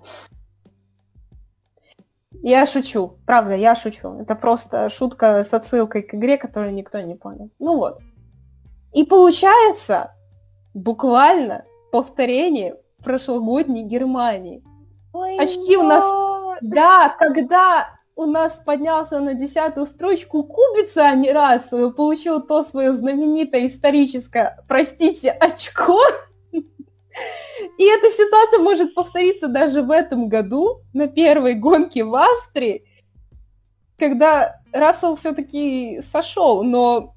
[2.46, 4.20] Я шучу, правда, я шучу.
[4.20, 7.48] Это просто шутка с отсылкой к игре, которую никто не понял.
[7.58, 8.00] Ну вот.
[8.92, 10.14] И получается,
[10.74, 14.62] буквально повторение прошлогодней Германии.
[15.14, 16.04] Очки у нас
[16.60, 22.92] Да, когда у нас поднялся на десятую строчку Кубица, а не раз получил то свое
[22.92, 25.98] знаменитое историческое, простите, очко.
[27.78, 32.84] И эта ситуация может повториться даже в этом году, на первой гонке в Австрии,
[33.98, 37.14] когда Рассел все-таки сошел, но...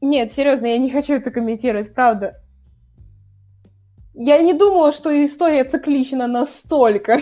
[0.00, 2.42] Нет, серьезно, я не хочу это комментировать, правда.
[4.14, 7.20] Я не думала, что история циклична настолько.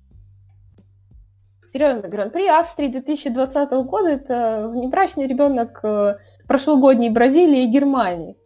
[1.66, 8.36] Серьезно, Гран-при Австрии 2020 года это внебрачный ребенок э, прошлогодней Бразилии и Германии.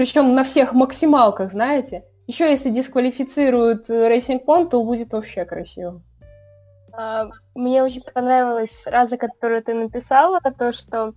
[0.00, 2.04] Причем на всех максималках, знаете.
[2.26, 6.00] Еще если дисквалифицируют э, Racing Point, то будет вообще красиво.
[6.94, 11.12] А, Мне очень понравилась фраза, которую ты написала, то, что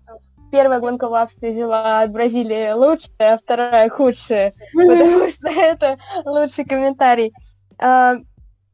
[0.51, 7.31] первая гонка в Австрии взяла Бразилия лучшая, а вторая худшая, потому что это лучший комментарий.
[7.79, 8.15] А,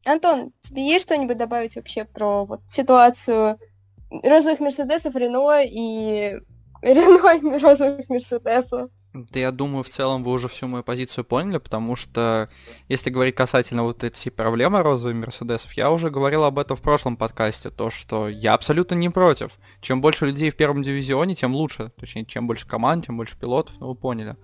[0.04, 3.60] Антон, тебе есть что-нибудь добавить вообще про вот ситуацию
[4.24, 6.36] розовых Мерседесов, Рено и
[6.82, 8.90] Рено и розовых Мерседесов?
[9.12, 12.48] Да я думаю, в целом вы уже всю мою позицию поняли, потому что
[12.88, 16.80] если говорить касательно вот этой всей проблемы розовых Мерседесов, я уже говорил об этом в
[16.80, 19.50] прошлом подкасте, то, что я абсолютно не против.
[19.80, 21.90] Чем больше людей в первом дивизионе, тем лучше.
[21.98, 24.36] Точнее, чем больше команд, тем больше пилотов, ну вы поняли.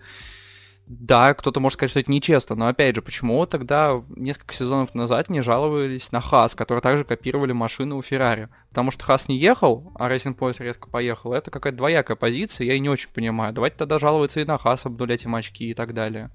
[0.86, 5.28] Да, кто-то может сказать, что это нечестно, но опять же, почему тогда несколько сезонов назад
[5.28, 8.48] не жаловались на Хас, которые также копировали машины у Феррари?
[8.68, 11.32] Потому что Хас не ехал, а Racing Point резко поехал.
[11.32, 13.52] Это какая-то двоякая позиция, я и не очень понимаю.
[13.52, 16.30] Давайте тогда жаловаться и на Хас, обнулять им очки и так далее.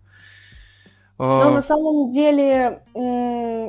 [1.17, 2.81] Но А, на самом деле,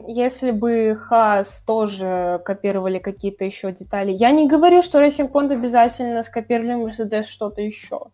[0.08, 6.22] если бы Хас тоже копировали какие-то еще детали, я не говорю, что Racing Point обязательно
[6.22, 8.06] скопировали Mercedes что-то еще.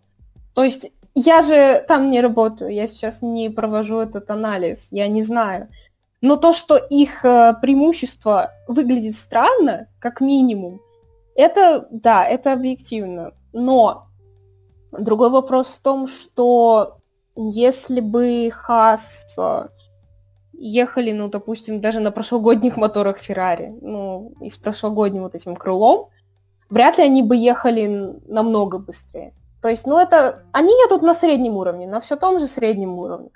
[0.54, 5.22] То есть я же там не работаю, я сейчас не провожу этот анализ, я не
[5.22, 5.68] знаю.
[6.20, 10.80] Но то, что их э, преимущество выглядит странно, как минимум,
[11.36, 13.32] это, да, это объективно.
[13.52, 14.08] Но
[14.92, 16.98] другой вопрос в том, что
[17.36, 19.36] если бы Хас
[20.52, 26.08] ехали, ну, допустим, даже на прошлогодних моторах Феррари, ну, и с прошлогодним вот этим крылом,
[26.68, 29.32] вряд ли они бы ехали намного быстрее.
[29.62, 30.44] То есть, ну, это...
[30.52, 33.30] Они едут на среднем уровне, на все том же среднем уровне.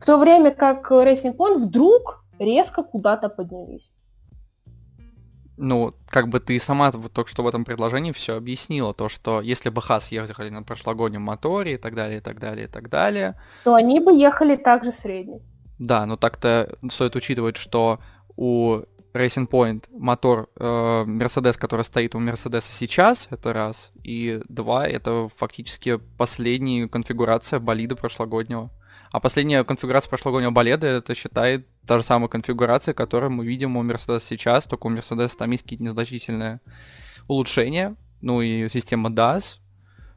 [0.00, 3.90] В то время как Racing Point вдруг резко куда-то поднялись.
[5.56, 9.40] Ну, как бы ты сама вот только что в этом предложении все объяснила, то, что
[9.40, 12.88] если бы Хас ехали на прошлогоднем моторе и так далее, и так далее, и так
[12.88, 15.40] далее, То они бы ехали также среднем.
[15.78, 18.00] Да, но так-то стоит учитывать, что
[18.36, 18.82] у
[19.14, 25.28] Racing Point мотор э, Mercedes, который стоит у Мерседеса сейчас, это раз, и два, это
[25.36, 28.70] фактически последняя конфигурация болида прошлогоднего.
[29.12, 33.84] А последняя конфигурация прошлогоднего болида, это считает та же самая конфигурация, которую мы видим у
[33.84, 36.60] Mercedes сейчас, только у Mercedes там есть какие-то незначительные
[37.28, 39.58] улучшения, ну и система DAS,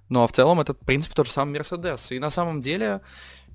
[0.10, 2.16] ну а в целом это, в принципе, тот же самый Mercedes.
[2.16, 3.02] И на самом деле,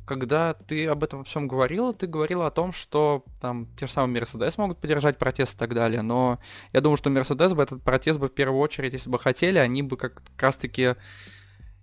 [0.04, 4.20] когда ты об этом всем говорила, ты говорила о том, что там те же самые
[4.20, 6.38] Мерседес могут поддержать протест и так далее, но
[6.72, 9.82] я думаю, что Мерседес бы этот протест бы в первую очередь, если бы хотели, они
[9.82, 10.96] бы как раз-таки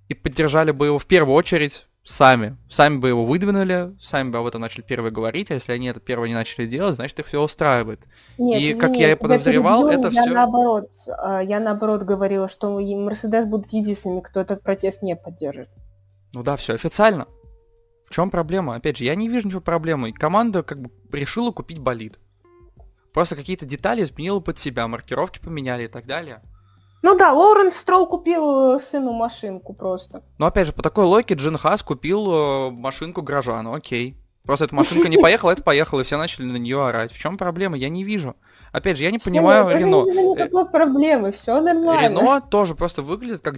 [0.08, 2.58] и поддержали бы его в первую очередь сами.
[2.70, 6.00] Сами бы его выдвинули, сами бы об этом начали первые говорить, а если они это
[6.00, 8.02] первое не начали делать, значит их все устраивает.
[8.38, 12.02] Нет, И, извини, как я и подозревал, перебью, это я всё- наоборот, э, я наоборот
[12.04, 15.70] говорила, что Мерседес будут единственными, кто этот протест не поддержит.
[16.34, 17.28] Ну да, все официально.
[18.10, 18.76] В чем проблема?
[18.76, 20.12] Опять же, я не вижу ничего проблемы.
[20.12, 22.20] Команда как бы решила купить болид.
[23.14, 26.42] Просто какие-то детали изменила под себя, маркировки поменяли и так далее.
[27.02, 30.24] Ну да, Лоуренс Строу купил э, сыну машинку просто.
[30.38, 34.18] Но опять же, по такой логике Джин Хас купил э, машинку Грожану, окей.
[34.44, 37.12] Просто эта машинка не поехала, это поехала, и все начали на нее орать.
[37.12, 37.78] В чем проблема?
[37.78, 38.36] Я не вижу.
[38.72, 40.04] Опять же, я не понимаю это Рено.
[40.04, 42.20] вижу никакой проблемы, все нормально.
[42.20, 43.58] Рено тоже просто выглядит как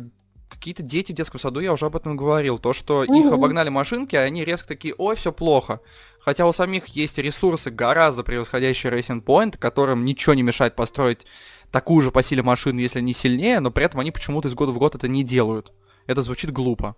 [0.62, 2.60] какие-то дети в детском саду, я уже об этом говорил.
[2.60, 3.34] То, что их Мгм.
[3.34, 5.82] обогнали машинки, а они резко такие, ой, все плохо.
[6.20, 11.26] Хотя у самих есть ресурсы, гораздо превосходящие Racing Point, которым ничего не мешает построить
[11.72, 14.72] такую же по силе машину, если не сильнее, но при этом они почему-то из года
[14.72, 15.74] в год это не делают.
[16.06, 16.96] Это звучит глупо.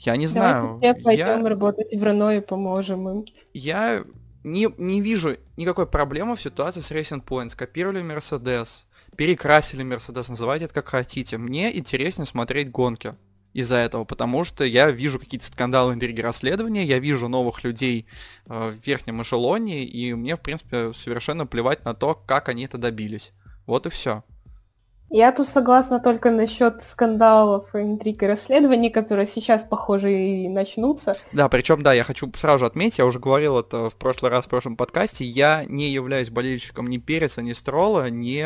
[0.00, 0.78] Я не знаю.
[0.80, 1.48] Давайте все пойдем я...
[1.48, 3.24] работать в Рено и поможем им.
[3.54, 4.04] Я
[4.44, 7.48] не, не вижу никакой проблемы в ситуации с Racing Point.
[7.48, 8.86] Скопировали Мерседес,
[9.16, 11.38] перекрасили Мерседес, называйте это как хотите.
[11.38, 13.14] Мне интереснее смотреть гонки
[13.52, 18.06] из-за этого, потому что я вижу какие-то скандалы интриги расследования, я вижу новых людей
[18.46, 22.78] э, в верхнем эшелоне, и мне, в принципе, совершенно плевать на то, как они это
[22.78, 23.32] добились.
[23.66, 24.22] Вот и все.
[25.10, 31.16] Я тут согласна только насчет скандалов, интриг и расследований, которые сейчас, похоже, и начнутся.
[31.32, 34.44] Да, причем, да, я хочу сразу же отметить, я уже говорил это в прошлый раз
[34.44, 38.44] в прошлом подкасте, я не являюсь болельщиком ни Переса, ни Строла, ни,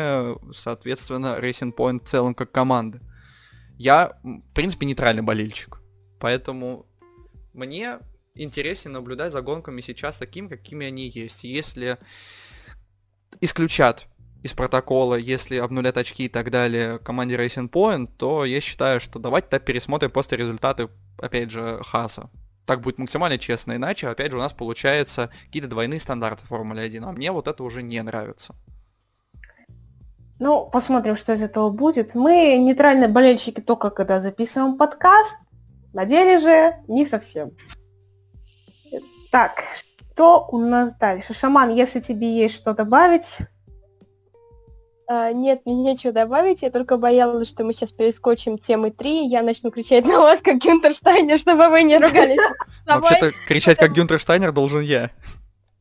[0.53, 3.01] соответственно, Racing Point в целом как команды.
[3.77, 5.81] Я, в принципе, нейтральный болельщик.
[6.19, 6.85] Поэтому
[7.51, 7.99] мне
[8.35, 11.43] интереснее наблюдать за гонками сейчас таким, какими они есть.
[11.43, 11.97] Если
[13.41, 14.07] исключат
[14.43, 19.17] из протокола, если обнулят очки и так далее команде Racing Point, то я считаю, что
[19.17, 22.29] давайте так пересмотрим просто результаты, опять же, Хаса.
[22.65, 27.03] Так будет максимально честно, иначе, опять же, у нас получается какие-то двойные стандарты Формулы 1,
[27.05, 28.53] а мне вот это уже не нравится.
[30.39, 32.15] Ну, посмотрим, что из этого будет.
[32.15, 35.35] Мы нейтральные болельщики только когда записываем подкаст,
[35.93, 37.51] на деле же не совсем.
[39.31, 41.33] Так, что у нас дальше?
[41.33, 43.37] Шаман, если тебе есть что добавить...
[45.07, 49.41] А, нет, мне нечего добавить, я только боялась, что мы сейчас перескочим темы 3, я
[49.41, 52.39] начну кричать на вас, как Гюнтерштайнер, чтобы вы не ругались.
[52.85, 55.11] Вообще-то кричать, как Гюнтерштайнер, должен я.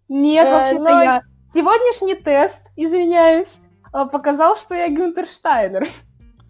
[0.08, 1.22] Нет, э, вообще-то я.
[1.54, 3.58] Сегодняшний тест, извиняюсь,
[3.94, 5.86] э, показал, что я Гюнтерштайнер.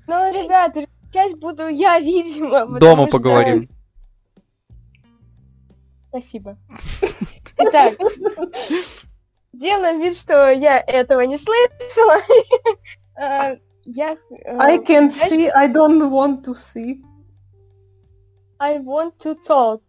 [0.09, 2.67] Ну, ребята, часть буду я, видимо.
[2.81, 3.69] Дома поговорим.
[6.09, 6.59] Спасибо.
[7.57, 7.95] Итак,
[9.53, 12.17] делаем вид, что я этого не слышала.
[13.15, 14.17] А, я...
[14.45, 17.03] Э, I can see, I don't want to see.
[18.59, 19.83] I want to talk.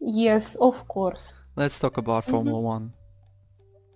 [0.00, 1.34] Yes, of course.
[1.56, 2.92] Let's talk about Formula One.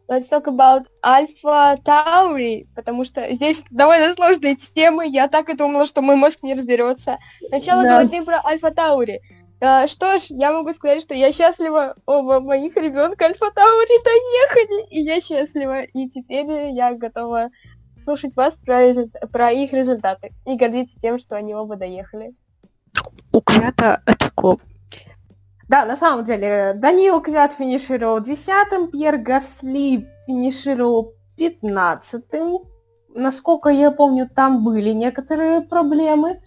[0.09, 5.87] Let's talk about Alpha Tauri, потому что здесь довольно сложные темы, я так и думала,
[5.87, 7.19] что мой мозг не разберется.
[7.49, 8.03] Сначала да.
[8.03, 9.19] говорим про Alpha Tauri.
[9.65, 14.89] А, что ж, я могу сказать, что я счастлива, оба моих ребенка Альфа Таури доехали,
[14.89, 17.51] и я счастлива, и теперь я готова
[17.97, 18.93] слушать вас про,
[19.33, 22.35] про их результаты и гордиться тем, что они оба доехали.
[23.31, 24.59] У Квята очко.
[25.69, 32.65] Да, на самом деле, Даниил Квят финишировал десятым, Пьер Гасли финишировал пятнадцатым.
[33.15, 36.43] Насколько я помню, там были некоторые проблемы.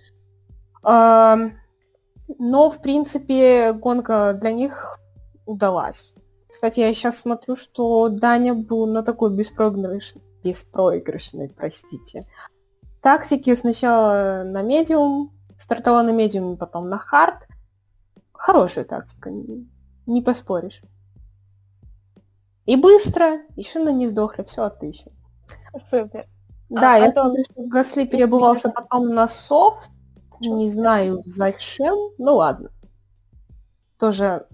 [2.28, 5.00] Но, в принципе, гонка для них
[5.46, 6.14] удалась.
[6.48, 12.28] Кстати, я сейчас смотрю, что Даня был на такой беспроигрышной, беспроигрышной, простите,
[13.02, 13.56] тактике.
[13.56, 17.48] Сначала на медиум, стартовала на медиум, потом на хард.
[18.32, 19.32] Хорошая тактика,
[20.06, 20.82] не поспоришь.
[22.66, 25.12] И быстро, и шины не сдохли, все отлично.
[25.86, 26.28] Супер.
[26.70, 27.26] Да, а, я потом...
[27.26, 29.92] смотрю, что Гасли перебывался потом на софт,
[30.42, 31.96] не знаю зачем.
[32.18, 32.72] Ну ладно.
[34.00, 34.46] Тоже...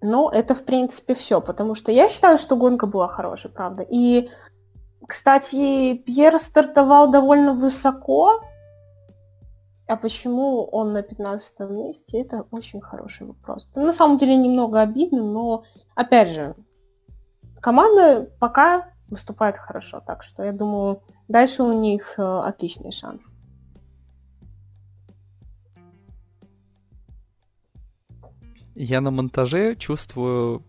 [0.00, 3.86] Ну, это, в принципе, все, потому что я считаю, что гонка была хорошая, правда.
[3.88, 4.28] И,
[5.08, 8.42] кстати, Пьер стартовал довольно высоко,
[9.86, 13.66] а почему он на 15 месте, это очень хороший вопрос.
[13.70, 15.64] Это на самом деле немного обидно, но,
[15.94, 16.54] опять же,
[17.60, 23.34] команда пока выступает хорошо, так что я думаю, дальше у них э, отличный шанс.
[28.74, 30.64] Я на монтаже чувствую,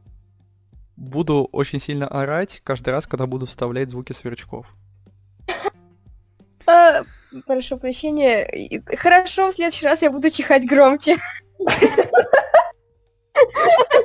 [0.96, 4.68] буду очень сильно орать каждый раз, когда буду вставлять звуки сверчков.
[6.68, 7.04] А,
[7.46, 8.82] прошу прощения.
[8.98, 11.18] Хорошо, в следующий раз я буду чихать громче.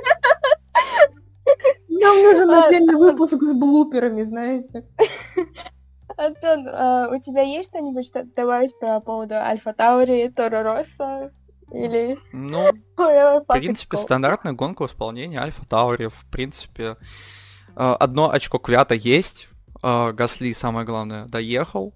[2.00, 4.86] Нам нужен отдельный выпуск с блуперами, знаете.
[6.16, 11.32] Антон, а у тебя есть что-нибудь что добавить про поводу Альфа Таури, Торо Росса?
[11.72, 12.18] Или...
[12.32, 16.08] Ну, в принципе, стандартная гонка в исполнении Альфа Таури.
[16.08, 16.96] В принципе,
[17.76, 19.48] а, одно очко Квята есть.
[19.82, 21.94] А, Гасли, самое главное, доехал.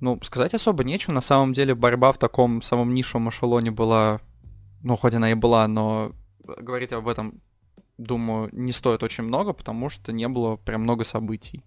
[0.00, 1.12] Ну, сказать особо нечего.
[1.12, 4.20] На самом деле, борьба в таком самом нишевом эшелоне была...
[4.82, 6.12] Ну, хоть она и была, но
[6.44, 7.40] говорить об этом
[7.98, 11.64] думаю, не стоит очень много, потому что не было прям много событий.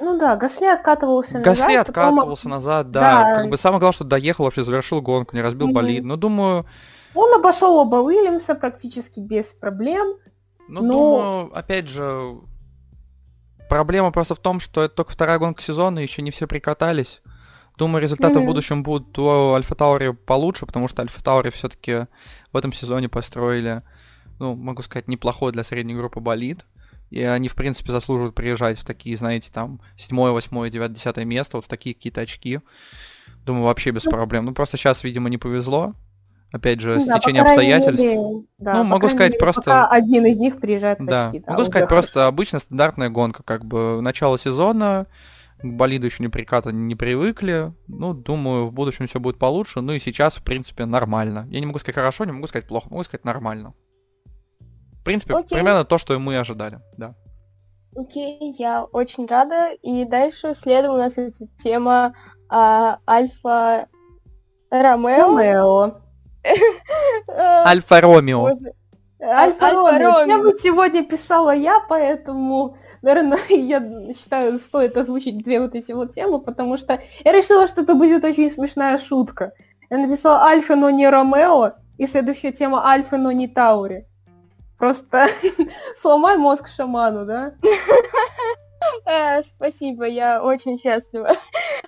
[0.00, 1.44] Ну да, Гасли откатывался назад.
[1.44, 2.52] Гасли откатывался потом...
[2.52, 3.00] назад, да.
[3.00, 3.36] да.
[3.36, 5.72] Как бы самое главное, что доехал, вообще завершил гонку, не разбил mm-hmm.
[5.72, 6.04] болид.
[6.04, 6.66] Но думаю,
[7.14, 10.16] Он обошел оба Уильямса практически без проблем.
[10.68, 10.92] Ну, Но...
[10.92, 12.36] думаю, опять же,
[13.68, 17.20] проблема просто в том, что это только вторая гонка сезона, еще не все прикатались.
[17.76, 18.42] Думаю, результаты mm-hmm.
[18.42, 22.06] в будущем будут у Альфа Таури получше, потому что Альфа Таури все-таки
[22.52, 23.82] в этом сезоне построили,
[24.38, 26.64] ну, могу сказать, неплохой для средней группы болид.
[27.10, 31.56] И они, в принципе, заслуживают приезжать в такие, знаете, там, седьмое, восьмое, девятое, десятое место,
[31.56, 32.60] вот в такие какие-то очки.
[33.44, 34.44] Думаю, вообще без ну, проблем.
[34.44, 35.94] Ну, просто сейчас, видимо, не повезло.
[36.50, 38.00] Опять же, да, стечение обстоятельств.
[38.00, 39.86] Мере, да, ну, могу сказать мере, просто...
[39.86, 41.28] один из них приезжает да.
[41.28, 41.40] очки.
[41.40, 42.02] Да, могу сказать хорошо.
[42.02, 45.06] просто обычная стандартная гонка, как бы начало сезона,
[45.62, 47.72] к болиду еще не приката не привыкли.
[47.86, 49.80] Ну, думаю, в будущем все будет получше.
[49.82, 51.46] Ну и сейчас, в принципе, нормально.
[51.50, 53.74] Я не могу сказать хорошо, не могу сказать плохо, могу сказать нормально.
[55.00, 55.56] В принципе, Окей.
[55.56, 57.14] примерно то, что и мы ожидали, да.
[57.96, 59.72] Окей, я очень рада.
[59.82, 62.14] И дальше следом у нас идет тема
[62.48, 63.88] а, Альфа
[64.70, 65.36] Ромео.
[65.36, 66.00] Ромео.
[67.28, 68.58] Альфа Ромео.
[69.20, 70.26] Альфа Ромео.
[70.26, 73.80] Я бы сегодня писала я, поэтому, наверное, я
[74.14, 78.24] считаю, стоит озвучить две вот эти вот темы, потому что я решила, что это будет
[78.24, 79.52] очень смешная шутка.
[79.90, 84.06] Я написала Альфа, но не Ромео, и следующая тема Альфа, но не Таури.
[84.78, 85.26] Просто
[85.96, 87.54] сломай мозг шаману, да?
[89.04, 91.30] Э, спасибо, я очень счастлива.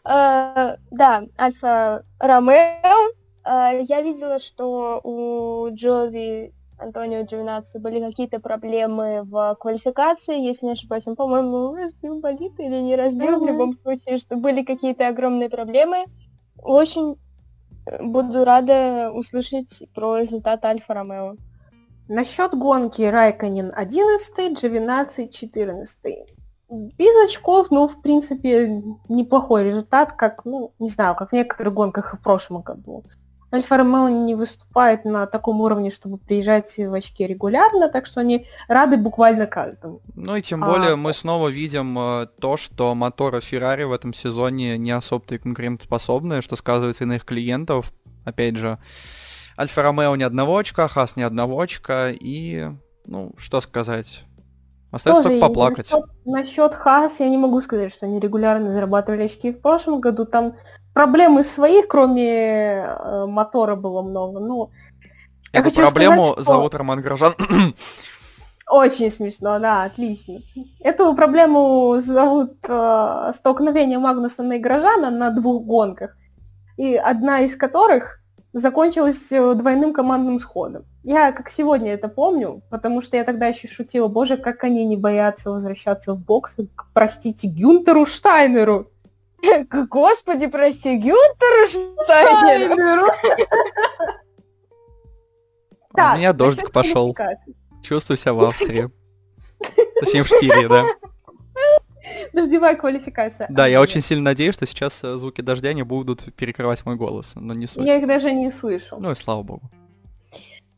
[0.05, 3.13] Э, да, Альфа Ромео.
[3.45, 10.73] Э, я видела, что у Джови Антонио Джовинаци были какие-то проблемы в квалификации, если не
[10.73, 11.07] ошибаюсь.
[11.07, 13.45] Он, по-моему, разбил болит или не разбил, mm-hmm.
[13.45, 16.07] в любом случае, что были какие-то огромные проблемы.
[16.63, 17.17] Очень
[18.01, 21.37] буду рада услышать про результат Альфа Ромео.
[22.13, 25.97] Насчет гонки Райконин 11, Джовинаци 14.
[26.69, 32.15] Без очков, ну, в принципе, неплохой результат, как, ну, не знаю, как в некоторых гонках
[32.15, 33.05] в прошлом году.
[33.55, 38.49] Альфа Ромео не выступает на таком уровне, чтобы приезжать в очки регулярно, так что они
[38.67, 40.01] рады буквально каждому.
[40.17, 40.97] Ну и тем более а...
[40.97, 46.43] мы снова видим э, то, что моторы Феррари в этом сезоне не особо-то и конкурентоспособны,
[46.43, 47.93] что сказывается и на их клиентов.
[48.25, 48.79] Опять же,
[49.61, 52.69] Альфа Ромео ни одного очка, Хас ни одного очка, и,
[53.05, 54.25] ну, что сказать,
[54.91, 55.91] Остается Тоже только поплакать.
[55.93, 60.25] Насчет, насчет Хас я не могу сказать, что они регулярно зарабатывали очки в прошлом году.
[60.25, 60.57] Там
[60.95, 64.41] проблемы своих, кроме э, мотора, было много.
[64.41, 64.71] Ну,
[65.53, 66.55] Эту проблему сказать, что...
[66.55, 67.35] зовут Роман Грожан.
[68.69, 70.41] Очень смешно, да, отлично.
[70.81, 76.17] Эту проблему зовут э, столкновение Магнусона и Грожана на двух гонках.
[76.77, 78.20] И одна из которых
[78.53, 80.85] закончилось э, двойным командным сходом.
[81.03, 84.97] Я как сегодня это помню, потому что я тогда еще шутила, боже, как они не
[84.97, 86.57] боятся возвращаться в бокс,
[86.93, 88.91] простите, Гюнтеру Штайнеру.
[89.91, 91.69] Господи, прости, Гюнтеру
[92.05, 93.07] Штайнеру.
[95.93, 97.17] А у меня дождик пошел.
[97.83, 98.91] Чувствую себя в Австрии.
[100.01, 100.85] Точнее, в Штире, да.
[102.33, 103.47] Дождевая квалификация.
[103.51, 107.33] Да, я очень сильно надеюсь, что сейчас э, звуки дождя не будут перекрывать мой голос,
[107.37, 107.87] но не суть.
[107.87, 108.97] Я их даже не слышу.
[108.99, 109.71] Ну и слава богу.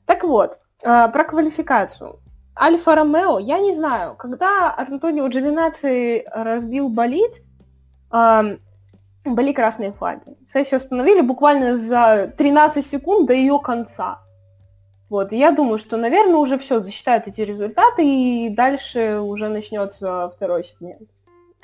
[0.07, 2.19] Так вот, а, про квалификацию.
[2.61, 7.43] Альфа Ромео, я не знаю, когда Антонио Джовинаци разбил болид,
[9.25, 10.37] были красные флаги.
[10.47, 14.21] Сессию остановили буквально за 13 секунд до ее конца.
[15.09, 20.31] Вот, и я думаю, что, наверное, уже все засчитают эти результаты, и дальше уже начнется
[20.35, 21.09] второй сегмент.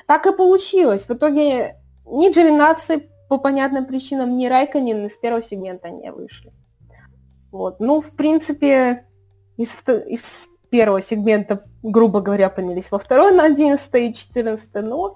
[0.09, 1.05] Так и получилось.
[1.05, 1.75] В итоге
[2.07, 6.51] ни Джовинаци по понятным причинам, ни Райконин из первого сегмента не вышли.
[7.51, 7.79] Вот.
[7.79, 9.05] Ну, в принципе,
[9.55, 9.75] из,
[10.07, 15.15] из первого сегмента, грубо говоря, поднялись во второй на 11 и 14, но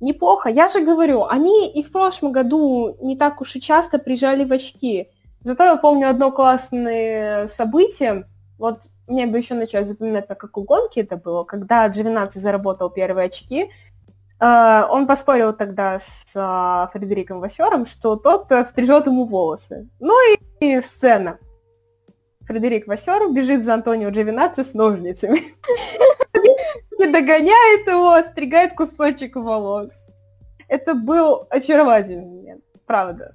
[0.00, 0.50] неплохо.
[0.50, 4.52] Я же говорю, они и в прошлом году не так уж и часто приезжали в
[4.52, 5.08] очки.
[5.40, 8.26] Зато я помню одно классное событие.
[8.58, 13.28] Вот мне бы еще начать запоминать, на какой гонке это было, когда Джовинаци заработал первые
[13.28, 13.70] очки,
[14.40, 19.86] он поспорил тогда с uh, Фредериком Васером, что тот отстрижет ему волосы.
[19.98, 20.14] Ну
[20.60, 21.38] и сцена.
[22.46, 25.40] Фредерик Васер бежит за Антонио Джовинаци с ножницами.
[26.98, 29.92] И догоняет его, стригает кусочек волос.
[30.68, 33.34] Это был очаровательный момент, правда.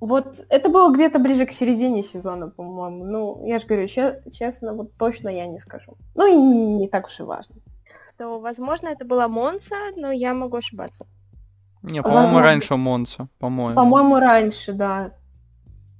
[0.00, 3.04] Вот это было где-то ближе к середине сезона, по-моему.
[3.04, 5.96] Ну, я же говорю, честно, вот точно я не скажу.
[6.14, 7.56] Ну и не, не так уж и важно
[8.22, 11.06] что, возможно, это была Монца, но я могу ошибаться.
[11.82, 13.74] Не, по-моему, раньше Монца, по-моему.
[13.74, 15.14] По-моему, раньше, да.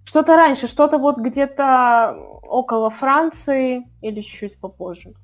[0.04, 5.14] Что-то раньше, что-то вот где-то около Франции или чуть-чуть попозже.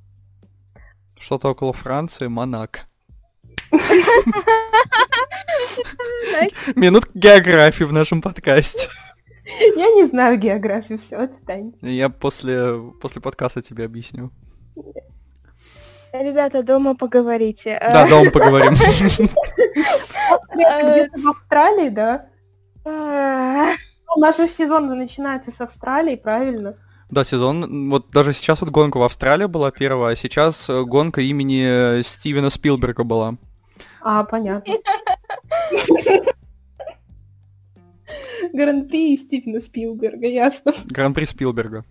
[1.16, 2.80] Что-то около Франции, Монако.
[6.74, 8.88] Минутка географии в нашем подкасте.
[9.76, 11.78] Я не знаю географию, все, отстаньте.
[11.82, 14.32] Я после, после подкаста тебе объясню.
[16.12, 17.78] Ребята, дома поговорите.
[17.80, 18.74] Да, дома поговорим.
[20.54, 22.22] Где-то в Австралии, да?
[22.84, 23.70] А,
[24.06, 26.76] Ну, Наш же сезон начинается с Австралии, правильно?
[27.10, 27.90] Да, сезон.
[27.90, 32.02] Вот даже сейчас вот гонка в Австралии была первая, а сейчас э, гонка имени э,
[32.02, 33.36] Стивена Спилберга была.
[34.02, 34.74] А, понятно.
[38.52, 40.74] Гран-при Стивена Спилберга, ясно.
[40.86, 41.84] Гран-при Спилберга.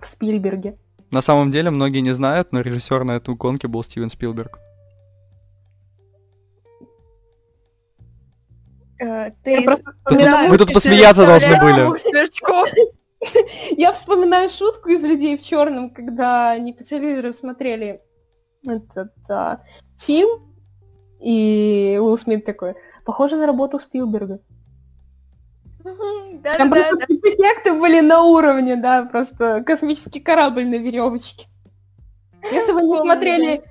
[0.00, 0.76] В Спильберге.
[1.14, 4.58] На самом деле многие не знают, но режиссер на эту гонке был Стивен Спилберг.
[8.98, 11.86] э, Ты просто Вы тут- вспоминаю- вы тут посмеяться должны были.
[13.78, 18.02] Я вспоминаю шутку из «Людей в черном», когда они по телевизору смотрели
[18.66, 19.60] этот а,
[19.96, 20.28] фильм,
[21.20, 22.74] и Уилл Смит такой,
[23.06, 24.40] похоже на работу Спилберга.
[26.42, 31.46] Там просто спецэффекты были на уровне, да, просто космический корабль на веревочке.
[32.50, 33.62] Если вы не смотрели,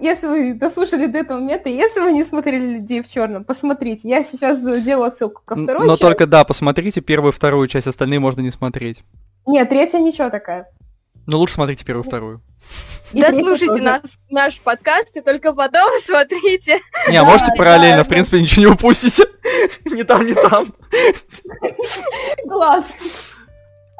[0.00, 4.08] если вы дослушали до этого момента, если вы не смотрели «Людей в черном», посмотрите.
[4.08, 6.02] Я сейчас делаю отсылку ко второй Но части.
[6.02, 9.02] только да, посмотрите первую и вторую часть, остальные можно не смотреть.
[9.46, 10.68] Нет, третья ничего такая.
[11.26, 12.40] Но лучше смотрите первую и вторую.
[13.12, 13.82] И Да третья слушайте тоже.
[13.82, 16.80] нас, наш подкаст и только потом смотрите.
[17.08, 19.24] Не, а Да, можете параллельно, да, в принципе, ничего не упустите.
[19.84, 20.74] Ни там, ни там.
[22.48, 22.84] Класс.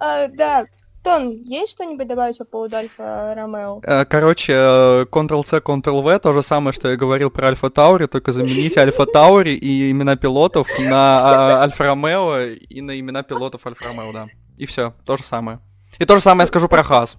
[0.00, 0.66] А, Да,
[1.06, 3.80] Тон, есть что-нибудь добавить по поводу Альфа Ромео?
[3.84, 8.32] Э, Короче, э, Ctrl-C, Ctrl-V, то же самое, что я говорил про Альфа Таури, только
[8.32, 13.84] замените Альфа Таури и имена пилотов на а, Альфа Ромео и на имена пилотов Альфа
[13.84, 14.26] Ромео, да.
[14.56, 15.60] И все, то же самое.
[16.00, 17.18] И то же самое я скажу про Хас.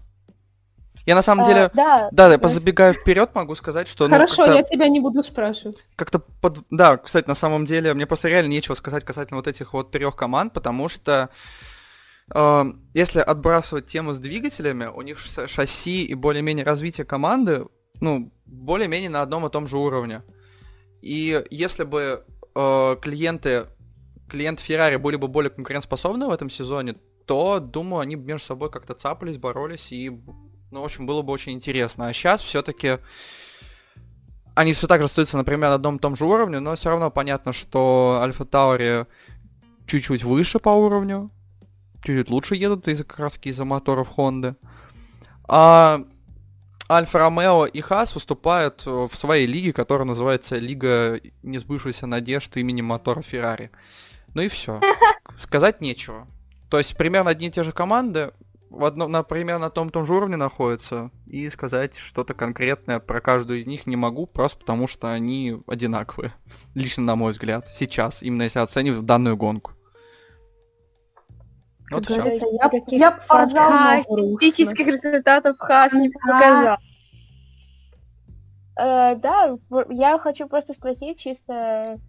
[1.07, 1.71] Я на самом А, деле...
[1.73, 4.07] Да, Да, я позабегаю вперед, могу сказать, что...
[4.09, 5.77] ну, Хорошо, как-то- я тебя не буду спрашивать.
[5.95, 6.59] как-то под...
[6.69, 10.17] Да, кстати, на самом деле, мне просто реально нечего сказать касательно вот этих вот трех
[10.17, 11.29] команд, потому что
[12.35, 17.65] э, если отбрасывать тему с двигателями, у них шасси и более-менее развитие команды,
[18.01, 20.23] ну, более-менее на одном и том же уровне.
[21.01, 23.67] И если бы э, клиенты,
[24.29, 28.69] клиенты Ferrari были бы более конкурентоспособны в этом сезоне, то, думаю, они бы между собой
[28.69, 30.11] как-то цапались, боролись, и,
[30.71, 32.07] ну, в общем, было бы очень интересно.
[32.07, 32.99] А сейчас все-таки
[34.55, 37.11] они все так же остаются, например, на одном и том же уровне, но все равно
[37.11, 39.05] понятно, что Альфа Таури
[39.85, 41.31] чуть-чуть выше по уровню,
[42.03, 44.55] чуть-чуть лучше едут из-за как раз таки из-за моторов Honda.
[45.47, 46.01] А
[46.89, 53.21] Альфа Ромео и Хас выступают в своей лиге, которая называется Лига несбывшихся надежд имени мотора
[53.21, 53.71] Феррари.
[54.33, 54.81] Ну и все.
[55.37, 56.27] Сказать нечего.
[56.69, 58.31] То есть примерно одни и те же команды
[58.69, 63.21] в одном, на, примерно на том том же уровне находятся, и сказать что-то конкретное про
[63.21, 66.33] каждую из них не могу, просто потому что они одинаковые.
[66.75, 67.67] Лично на мой взгляд.
[67.67, 69.71] Сейчас, именно если оценивать данную гонку.
[71.89, 72.49] Вот Как все.
[72.61, 76.77] я, я Фантастических результатов Хас не показал.
[78.79, 79.57] Э, Да,
[79.89, 81.99] я хочу просто спросить чисто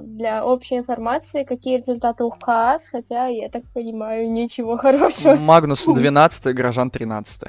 [0.00, 5.34] для общей информации, какие результаты у Хас, хотя я так понимаю, ничего хорошего.
[5.36, 7.42] Магнус 12, Грожан 13.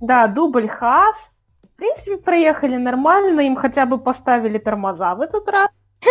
[0.00, 1.30] Да, дубль Хас.
[1.62, 5.68] В принципе, проехали нормально, им хотя бы поставили тормоза в этот раз.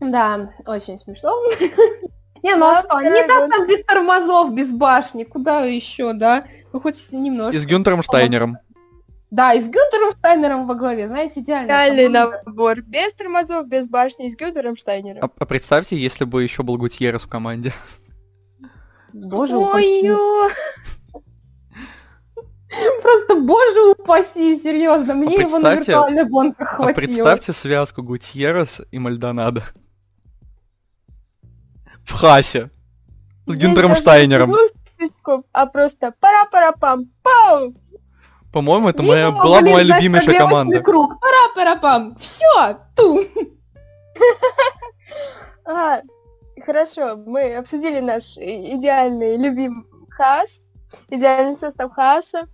[0.00, 1.30] Да, очень смешно.
[2.42, 3.56] Не, ну а что, не вторая так гонка.
[3.56, 6.44] там без тормозов, без башни, куда еще, да?
[6.74, 7.56] Ну хоть немножко.
[7.56, 8.58] И с Гюнтером Штайнером.
[9.34, 11.66] Да, и с Гюнтером Штайнером во главе, знаете, идеально.
[11.66, 12.82] Идеальный набор.
[12.82, 15.24] Без тормозов, без башни, с Гюнтером Штайнером.
[15.24, 17.72] А, а представьте, если бы еще был Гутьеррес в команде.
[19.12, 20.08] Боже упаси.
[23.02, 26.94] Просто боже упаси, серьезно, мне его на виртуальных гонках А хватило.
[26.94, 29.64] представьте связку Гутьеррес и Мальдонадо.
[32.04, 32.70] В Хасе.
[33.46, 34.54] С Гюнтером Штайнером.
[35.52, 37.74] А просто пара-пара-пам, пау!
[38.54, 40.80] По-моему, это моя, Видимо, была моя любимейшая команда.
[40.80, 41.20] круг.
[41.20, 42.16] Пара-пара-пам.
[42.16, 43.20] Все, ту.
[45.66, 46.02] А,
[46.60, 50.60] хорошо, мы обсудили наш идеальный любимый Хас,
[51.08, 52.46] идеальный состав Хаса.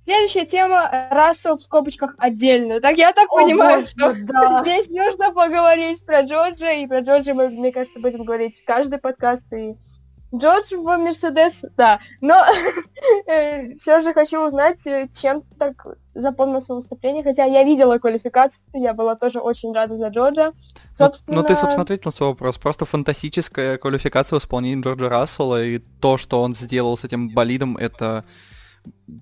[0.00, 2.78] Следующая тема Рассел в скобочках отдельно.
[2.80, 4.60] Так я так О, понимаю, боже, что да.
[4.64, 9.50] здесь нужно поговорить про Джорджа, и про Джорджа мы, мне кажется, будем говорить каждый подкаст.
[9.54, 9.76] И
[10.34, 12.00] Джордж в Мерседес, да.
[12.20, 12.34] Но
[13.76, 17.24] все же хочу узнать, э, чем так запомнился выступление.
[17.24, 20.52] Хотя я видела квалификацию, я была тоже очень рада за Джорджа.
[20.52, 20.54] Ну,
[20.92, 22.58] Собственно, Ну, ты, собственно, ответил на свой вопрос.
[22.58, 27.76] Просто фантастическая квалификация в исполнении Джорджа Рассела, и то, что он сделал с этим болидом,
[27.76, 28.24] это...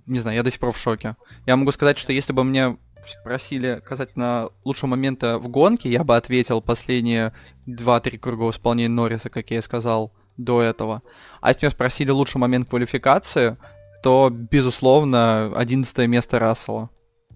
[0.07, 1.17] Не знаю, я до сих пор в шоке.
[1.47, 2.77] Я могу сказать, что если бы мне
[3.21, 7.33] спросили касательно лучшего момента в гонке, я бы ответил последние
[7.67, 11.03] 2-3 круга исполнения Норриса, как я и сказал до этого.
[11.43, 13.59] А если меня спросили лучший момент квалификации,
[14.03, 16.89] то, безусловно, 11 место Рассела.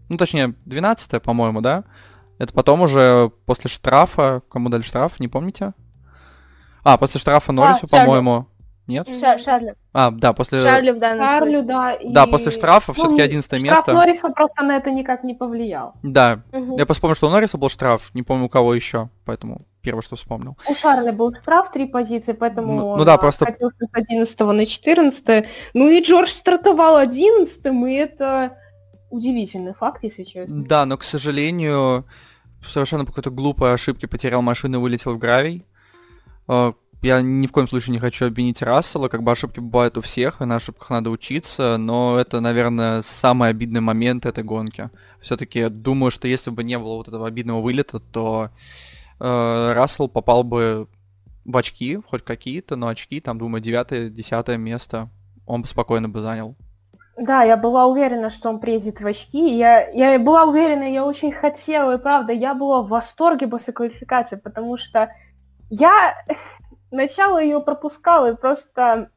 [0.08, 1.84] Ну, точнее, 12 по-моему, да?
[2.38, 5.74] Это потом уже после штрафа, кому дали штраф, не помните?
[6.84, 8.48] А, после штрафа Норрису, а, по-моему.
[8.92, 9.08] Нет?
[9.16, 9.74] Ша Шарлю.
[9.92, 10.60] А, да, после...
[10.60, 11.92] Шарлю в данном Шарлю, да.
[11.92, 12.12] И...
[12.12, 13.82] Да, после штрафа ну, все-таки 11 штраф место.
[13.82, 15.94] Штраф Норриса просто на это никак не повлиял.
[16.02, 16.42] Да.
[16.52, 16.78] Угу.
[16.78, 20.02] Я просто помню, что у Норриса был штраф, не помню у кого еще, поэтому первое,
[20.02, 20.56] что вспомнил.
[20.68, 23.44] У Шарля был штраф, три позиции, поэтому ну, ну да, просто...
[23.44, 25.46] скатился с 11 на 14.
[25.74, 28.58] Ну и Джордж стартовал 11 и это
[29.10, 30.64] удивительный факт, если честно.
[30.64, 32.06] Да, но, к сожалению,
[32.66, 35.66] совершенно по какой-то глупой ошибке потерял машину и вылетел в гравий.
[37.02, 40.40] Я ни в коем случае не хочу обвинить Рассела, как бы ошибки бывают у всех,
[40.40, 44.88] и на ошибках надо учиться, но это, наверное, самый обидный момент этой гонки.
[45.20, 48.50] Все-таки думаю, что если бы не было вот этого обидного вылета, то
[49.18, 50.86] э, Рассел попал бы
[51.44, 55.10] в очки, хоть какие-то, но очки, там, думаю, девятое, десятое место
[55.44, 56.54] он бы спокойно бы занял.
[57.16, 59.56] Да, я была уверена, что он приедет в очки.
[59.56, 64.36] Я, я была уверена, я очень хотела, и правда, я была в восторге после квалификации,
[64.36, 65.10] потому что
[65.68, 66.14] я
[66.92, 69.10] начало ее пропускала, и просто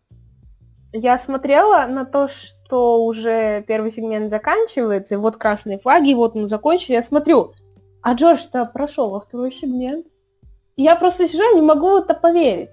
[0.93, 6.35] я смотрела на то, что уже первый сегмент заканчивается, и вот красные флаги, и вот
[6.35, 7.53] он закончился, я смотрю,
[8.02, 10.06] а Джордж-то прошел во второй сегмент.
[10.77, 12.72] Я просто сижу, не могу это поверить.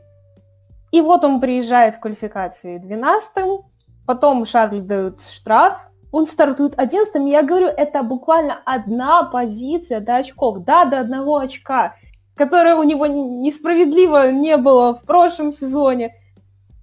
[0.90, 3.64] И вот он приезжает в квалификации 12-м,
[4.06, 5.78] потом Шарль дают штраф,
[6.12, 11.38] он стартует 11 и я говорю, это буквально одна позиция до очков, да, до одного
[11.38, 11.96] очка
[12.34, 16.14] которое у него несправедливо не было в прошлом сезоне,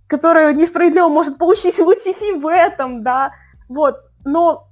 [0.08, 3.34] которое несправедливо может получить Лутифи в этом, да,
[3.68, 4.68] вот, но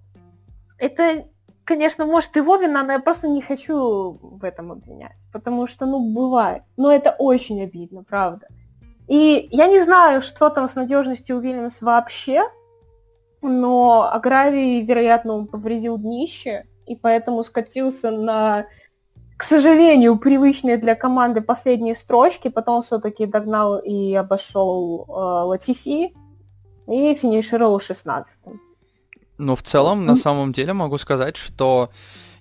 [0.78, 1.26] это,
[1.64, 6.00] конечно, может его вина, но я просто не хочу в этом обвинять, потому что, ну,
[6.14, 8.48] бывает, но это очень обидно, правда.
[9.08, 12.44] И я не знаю, что там с надежностью у Вильямс вообще,
[13.42, 18.66] но Агравий, вероятно, он повредил днище, и поэтому скатился на
[19.38, 26.16] к сожалению, привычные для команды последние строчки, потом все-таки догнал и обошел э, Латифи
[26.88, 28.60] и финишировал 16-м.
[29.38, 31.92] Ну, в целом, на самом деле могу сказать, что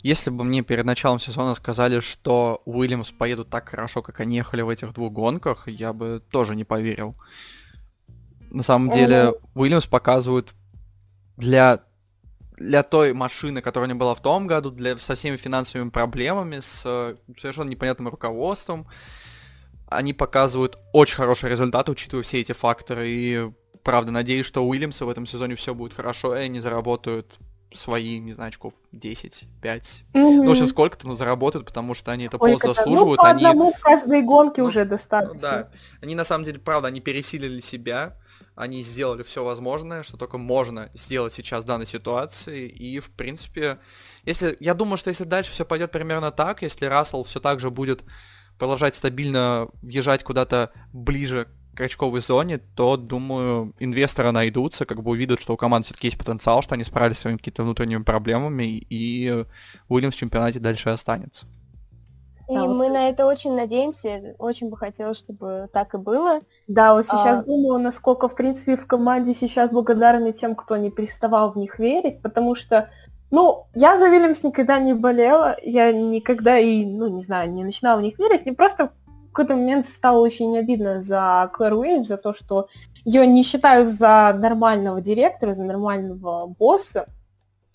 [0.02, 4.62] если бы мне перед началом сезона сказали, что Уильямс поедут так хорошо, как они ехали
[4.62, 7.14] в этих двух гонках, я бы тоже не поверил.
[8.50, 10.54] На самом деле, Уильямс показывают
[11.36, 11.82] для
[12.56, 16.60] для той машины, которая у них была в том году, для, со всеми финансовыми проблемами,
[16.60, 18.86] с э, совершенно непонятным руководством,
[19.88, 23.08] они показывают очень хороший результат, учитывая все эти факторы.
[23.08, 23.50] И
[23.82, 27.38] правда, надеюсь, что у Уильямса в этом сезоне все будет хорошо, и они заработают
[27.74, 29.84] свои, не знаю, очков 10, 5.
[29.84, 30.02] Mm-hmm.
[30.12, 33.18] Ну, в общем, сколько-то, но заработают, потому что они это полностью заслуживают.
[33.18, 33.44] Ну, по они...
[33.44, 35.40] одному в каждой гонке ну, уже достаточно.
[35.40, 35.70] Да,
[36.00, 38.16] они на самом деле, правда, они пересилили себя,
[38.56, 42.66] они сделали все возможное, что только можно сделать сейчас в данной ситуации.
[42.66, 43.78] И, в принципе,
[44.24, 47.70] если я думаю, что если дальше все пойдет примерно так, если Рассел все так же
[47.70, 48.02] будет
[48.58, 55.42] продолжать стабильно въезжать куда-то ближе к очковой зоне, то, думаю, инвесторы найдутся, как бы увидят,
[55.42, 59.44] что у команды все-таки есть потенциал, что они справились с своими какими-то внутренними проблемами, и
[59.88, 61.46] Уильямс в чемпионате дальше останется.
[62.48, 62.92] И да, мы вот.
[62.92, 66.40] на это очень надеемся, очень бы хотелось, чтобы так и было.
[66.68, 67.42] Да, вот сейчас а...
[67.42, 72.22] думаю, насколько, в принципе, в команде сейчас благодарны тем, кто не переставал в них верить,
[72.22, 72.88] потому что,
[73.32, 77.98] ну, я за Вильямс никогда не болела, я никогда и, ну, не знаю, не начинала
[77.98, 78.92] в них верить, мне просто
[79.30, 82.68] в какой-то момент стало очень обидно за Клэр Уильямс, за то, что
[83.04, 87.06] ее не считают за нормального директора, за нормального босса,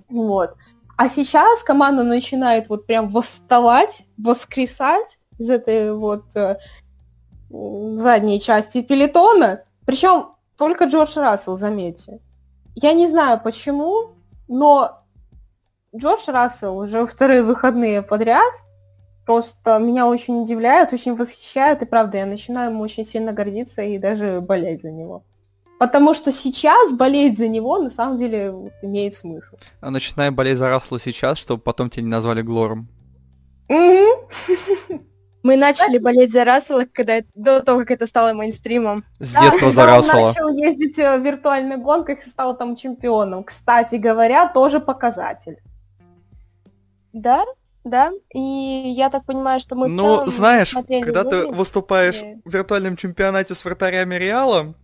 [0.07, 0.55] вот.
[1.01, 6.59] А сейчас команда начинает вот прям восставать, воскресать из этой вот э,
[7.49, 9.63] задней части пелетона.
[9.83, 12.19] Причем только Джордж Рассел, заметьте.
[12.75, 14.11] Я не знаю почему,
[14.47, 15.01] но
[15.95, 18.53] Джордж Рассел уже вторые выходные подряд
[19.25, 23.97] просто меня очень удивляет, очень восхищает, и правда, я начинаю ему очень сильно гордиться и
[23.97, 25.23] даже болеть за него.
[25.81, 29.55] Потому что сейчас болеть за него на самом деле вот, имеет смысл.
[29.79, 32.87] А начинай болеть за Расла сейчас, чтобы потом тебя не назвали Глором.
[33.67, 39.03] Мы начали болеть за Рассела, когда до того, как это стало мейнстримом.
[39.19, 40.19] С детства за Рассела.
[40.19, 43.43] Он начал ездить в виртуальных гонках и стал там чемпионом.
[43.43, 45.57] Кстати говоря, тоже показатель.
[47.11, 47.43] Да,
[47.83, 53.55] да, и я так понимаю, что мы Ну, знаешь, когда ты выступаешь в виртуальном чемпионате
[53.55, 54.75] с вратарями Реала,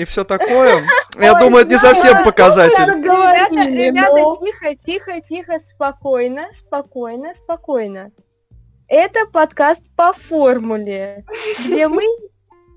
[0.00, 0.86] и все такое.
[1.18, 2.86] Я думаю, это не совсем показатель.
[2.86, 8.10] Ребята, тихо, тихо, тихо, спокойно, спокойно, спокойно.
[8.88, 11.26] Это подкаст по формуле,
[11.64, 12.04] где мы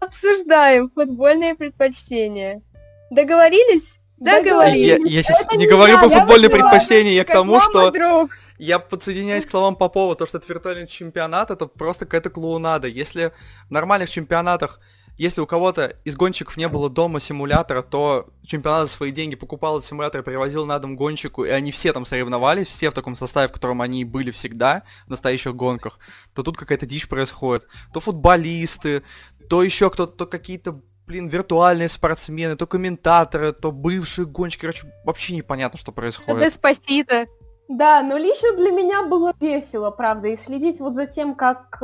[0.01, 2.61] обсуждаем футбольные предпочтения.
[3.09, 3.99] Договорились?
[4.17, 4.87] Договорились.
[4.87, 5.25] Я, Договорились.
[5.25, 8.31] сейчас не не говорю я, про я футбольные предпочтения, я к тому, мама, что друг.
[8.57, 12.89] я подсоединяюсь к словам Попова, то, что это виртуальный чемпионат, это просто какая-то клоунада.
[12.89, 13.31] Если
[13.69, 14.81] в нормальных чемпионатах,
[15.17, 19.77] если у кого-то из гонщиков не было дома симулятора, то чемпионат за свои деньги покупал
[19.77, 23.47] этот симулятор, привозил на дом гонщику, и они все там соревновались, все в таком составе,
[23.47, 25.99] в котором они были всегда в настоящих гонках,
[26.33, 27.67] то тут какая-то дичь происходит.
[27.93, 29.03] То футболисты,
[29.49, 35.35] то еще кто-то, то какие-то блин, виртуальные спортсмены, то комментаторы, то бывшие гонщики, короче, вообще
[35.35, 36.41] непонятно, что происходит.
[36.41, 37.27] Деспасито.
[37.67, 41.81] Да, но лично для меня было весело, правда, и следить вот за тем, как...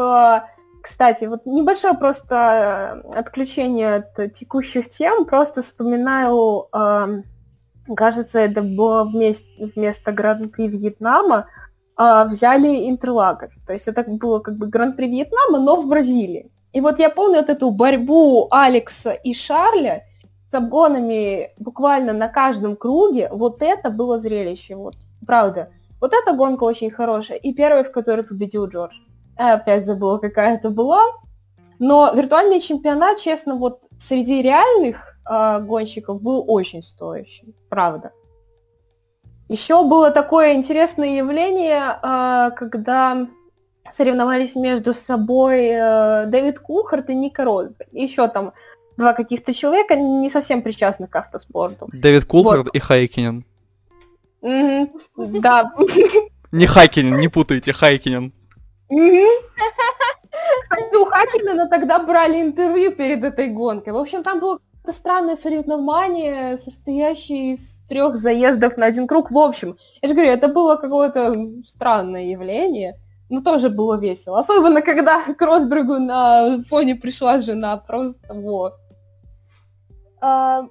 [0.80, 7.24] э, Кстати, вот небольшое просто э, отключение от текущих тем, просто вспоминаю, эм,
[7.96, 9.46] кажется, это было вместе,
[9.76, 11.48] вместо Гран-при Вьетнама,
[11.98, 13.58] э, взяли Интерлагос.
[13.66, 16.52] То есть это было как бы Гран-при Вьетнама, но в Бразилии.
[16.74, 20.04] И вот я помню вот эту борьбу Алекса и Шарля
[20.50, 23.30] с обгонами буквально на каждом круге.
[23.32, 24.96] Вот это было зрелище, вот
[25.26, 25.70] правда.
[26.00, 27.38] Вот эта гонка очень хорошая.
[27.38, 28.96] И первая, в которой победил Джордж.
[29.40, 31.02] Опять забыла, какая это была.
[31.80, 37.54] Но виртуальный чемпионат, честно, вот среди реальных э, гонщиков был очень стоящим.
[37.70, 38.12] Правда.
[39.48, 43.28] Еще было такое интересное явление, э, когда
[43.96, 47.88] соревновались между собой э, Дэвид Кухарт и Ника Росберг.
[47.94, 48.52] Еще там
[48.98, 51.88] два каких-то человека, не совсем причастных к автоспорту.
[51.94, 53.46] Дэвид Кулхард и Хайкинен.
[54.42, 55.74] Да.
[56.52, 58.34] Не Хайкинен, не путайте, Хайкинен.
[60.62, 63.94] Кстати, у Хакермана тогда брали интервью перед этой гонкой.
[63.94, 69.32] В общем, там было какое-то странное соревнование, состоящее из трех заездов на один круг.
[69.32, 71.36] В общем, я же говорю, это было какое-то
[71.66, 73.00] странное явление,
[73.30, 74.40] но тоже было весело.
[74.40, 77.78] Особенно, когда к Росбергу на фоне пришла жена.
[77.78, 78.74] Просто вот.
[80.22, 80.64] А,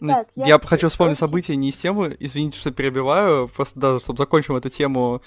[0.00, 4.00] Ну, Так, я я хочу вспомнить события не из темы, извините, что перебиваю, просто да,
[4.00, 5.22] чтобы закончим эту тему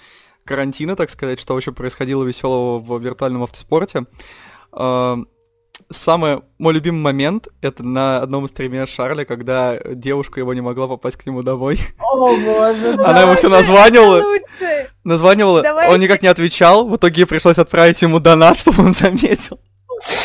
[0.56, 4.06] карантина, так сказать, что вообще происходило веселого в виртуальном автоспорте.
[4.72, 5.18] А,
[5.92, 10.88] Самый мой любимый момент это на одном из стриме Шарля, когда девушка его не могла
[10.88, 11.80] попасть к нему домой.
[12.00, 14.24] О, боже, Она ему все названивала,
[15.04, 19.60] названивала, он никак не отвечал, в итоге ей пришлось отправить ему донат, чтобы он заметил.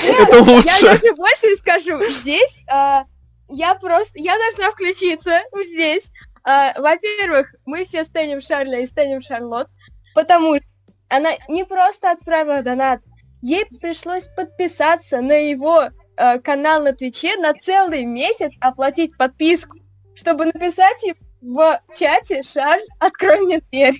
[0.04, 0.82] Это Я лучше.
[0.82, 2.00] даже больше скажу.
[2.10, 3.04] Здесь а,
[3.48, 4.12] я просто...
[4.14, 6.12] Я должна включиться здесь.
[6.44, 9.66] А, Во-первых, мы все стеним Шарля и стеним Шарлот,
[10.14, 10.64] потому что
[11.08, 13.00] она не просто отправила донат,
[13.42, 19.78] ей пришлось подписаться на его а, канал на Твиче на целый месяц, оплатить подписку,
[20.14, 23.94] чтобы написать ей в чате «Шарль, открой мне дверь».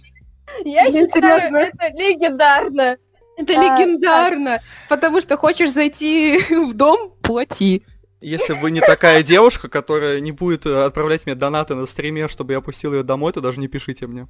[0.65, 1.57] Я Блин, считаю, серьезно?
[1.57, 2.99] это легендарно.
[3.37, 7.85] Это А, легендарно, потому что хочешь зайти в дом, плати.
[8.21, 12.53] Если вы не такая девушка, которая не будет э, отправлять мне донаты на стриме, чтобы
[12.53, 14.27] я опустил ее домой, то даже не пишите мне.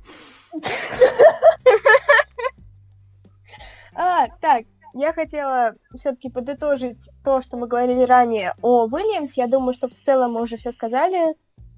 [3.94, 4.64] А, так,
[4.94, 9.34] я хотела все-таки подытожить то, что мы говорили ранее о Уильямс.
[9.34, 11.34] Я думаю, что в целом мы уже все сказали.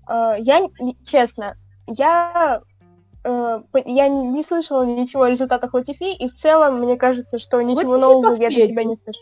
[0.06, 0.60] А, Я,
[1.04, 1.56] честно,
[1.86, 2.62] я,
[3.24, 7.92] э, я не слышала ничего о результатах Латифи, и в целом мне кажется, что ничего
[7.92, 8.68] Латифи нового я для последний.
[8.68, 9.20] себя не слышу.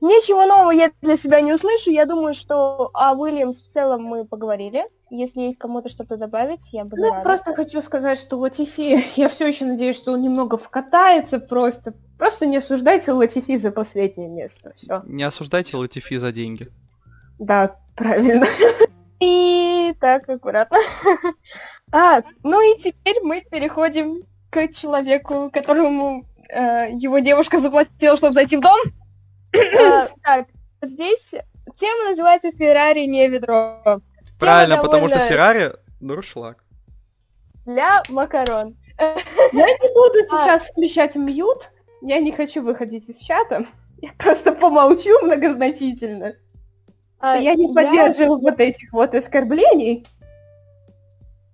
[0.00, 1.90] Ничего нового я для себя не услышу.
[1.90, 4.84] Я думаю, что о Уильямс в целом мы поговорили.
[5.10, 7.22] Если есть кому-то что-то добавить, я буду Ну, рада.
[7.22, 11.94] просто хочу сказать, что Латифи, я все еще надеюсь, что он немного вкатается просто.
[12.18, 14.72] Просто не осуждайте Латифи за последнее место.
[14.74, 15.02] Все.
[15.06, 16.68] Не осуждайте Латифи за деньги.
[17.38, 18.46] Да, правильно.
[19.20, 20.78] И так, аккуратно.
[21.92, 28.56] А, ну и теперь мы переходим к человеку, которому э, его девушка заплатила, чтобы зайти
[28.56, 28.78] в дом.
[29.54, 30.46] А, Так,
[30.82, 31.34] здесь
[31.76, 33.80] тема называется «Феррари не ведро»
[34.38, 36.64] Правильно, потому что Феррари дуршлаг.
[37.66, 38.76] для макарон.
[38.98, 39.14] Я
[39.66, 40.36] не буду А.
[40.44, 41.70] сейчас включать мьют.
[42.02, 43.66] Я не хочу выходить из чата.
[44.02, 46.34] Я просто помолчу многозначительно.
[47.18, 50.06] А, Я не я- поддерживаю вот этих вот оскорблений.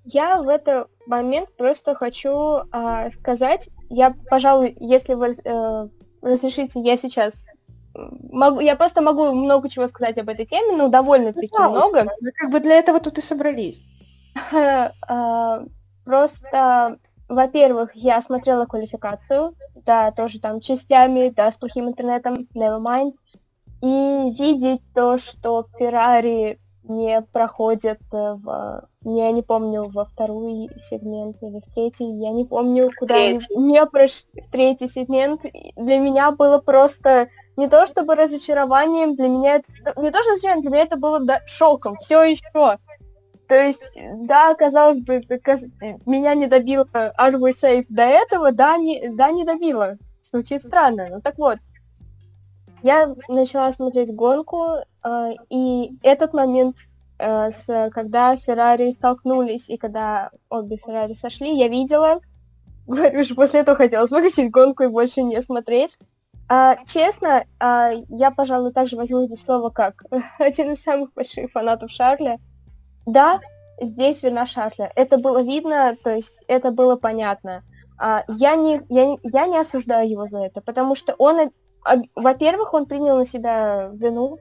[0.05, 5.89] Я в этот момент просто хочу а, сказать, я, пожалуй, если вы э,
[6.23, 7.49] разрешите, я сейчас
[8.31, 12.11] могу, я просто могу много чего сказать об этой теме, ну довольно-таки много.
[12.21, 13.81] Мы как бы для этого тут и собрались.
[15.09, 15.65] А,
[16.07, 16.99] Просто,
[17.29, 23.15] во-первых, я смотрела квалификацию, да, тоже там частями, да, с плохим интернетом, never mind.
[23.83, 28.89] И видеть то, что Феррари не проходят в...
[29.03, 33.57] Я не помню, во второй сегмент или в третий, я не помню, куда Третий.
[33.57, 35.43] не прошли в третий сегмент.
[35.75, 40.01] Для меня было просто не то чтобы разочарованием, для меня это...
[40.01, 41.97] Не то что разочарованием, для меня это было да, шоком.
[41.97, 42.79] Все еще.
[43.49, 45.23] То есть, да, казалось бы,
[46.05, 49.97] меня не добило We Safe до этого, да, не, да, не добило.
[50.23, 51.09] Звучит странно.
[51.11, 51.59] Ну так вот,
[52.83, 56.77] я начала смотреть гонку, э, и этот момент,
[57.19, 62.21] э, с, когда Феррари столкнулись и когда обе Феррари сошли, я видела.
[62.87, 65.97] Говорю же, после этого хотела смотреть гонку и больше не смотреть.
[66.49, 70.05] А, честно, а, я, пожалуй, также возьму здесь слово как
[70.39, 72.39] один из самых больших фанатов Шарля.
[73.05, 73.41] Да,
[73.81, 74.93] здесь вина Шарля.
[74.95, 77.63] Это было видно, то есть это было понятно.
[77.99, 81.51] А, я, не, я, я не осуждаю его за это, потому что он
[82.15, 84.39] во-первых, он принял на себя вину.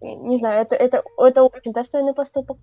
[0.00, 2.58] Не знаю, это, это, это очень достойный поступок.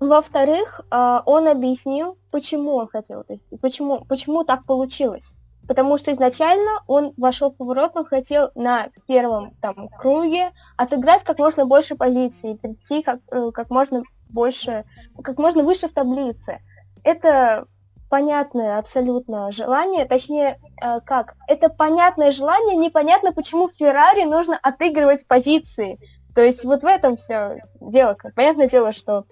[0.00, 5.34] Во-вторых, а, он объяснил, почему он хотел, то есть почему, почему так получилось.
[5.68, 11.38] Потому что изначально он вошел в поворот, он хотел на первом там круге отыграть как
[11.38, 14.84] можно больше позиций, прийти как, э, как можно больше,
[15.22, 16.60] как можно выше в таблице.
[17.04, 17.66] Это
[18.10, 25.98] понятное абсолютно желание, точнее, э, как, это понятное желание, непонятно, почему Феррари нужно отыгрывать позиции.
[26.34, 28.16] То есть вот в этом все дело.
[28.34, 29.24] Понятное дело, что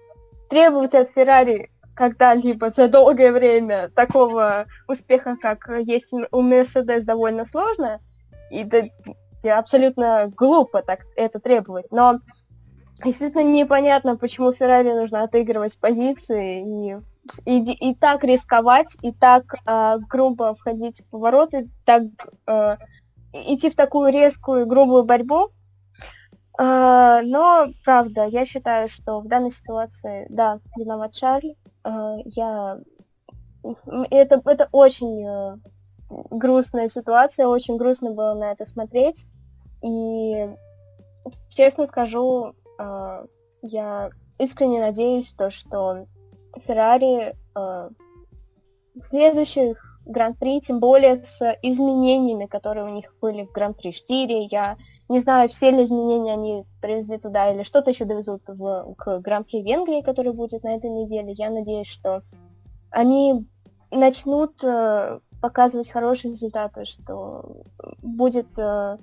[0.49, 7.99] требовать от Феррари когда-либо за долгое время такого успеха, как есть у Мерседес, довольно сложно,
[8.49, 11.91] и да, абсолютно глупо так это требовать.
[11.91, 12.19] Но
[13.03, 16.97] действительно непонятно, почему Феррари нужно отыгрывать позиции, и
[17.45, 22.03] и, и так рисковать, и так э, грубо входить в повороты, так
[22.47, 22.77] э,
[23.33, 25.49] идти в такую резкую, грубую борьбу.
[26.59, 31.53] Э, но, правда, я считаю, что в данной ситуации, да, виноват Шарль.
[31.83, 32.79] Э, я...
[34.09, 35.57] Это, это очень э,
[36.09, 39.27] грустная ситуация, очень грустно было на это смотреть.
[39.83, 40.49] И,
[41.49, 43.25] честно скажу, э,
[43.61, 46.07] я искренне надеюсь, то, что
[46.65, 47.89] Феррари э,
[48.95, 54.45] в следующих Гран-при, тем более с изменениями, которые у них были в Гран-при 4.
[54.45, 54.77] Я
[55.11, 59.61] не знаю, все ли изменения они привезли туда или что-то еще довезут в, к Гран-при
[59.61, 61.33] Венгрии, который будет на этой неделе.
[61.33, 62.23] Я надеюсь, что
[62.91, 63.45] они
[63.91, 67.63] начнут э, показывать хорошие результаты, что
[68.01, 68.97] будет, э,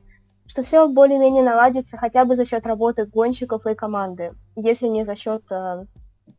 [0.46, 5.14] что все более-менее наладится хотя бы за счет работы гонщиков и команды, если не за
[5.14, 5.84] счет э,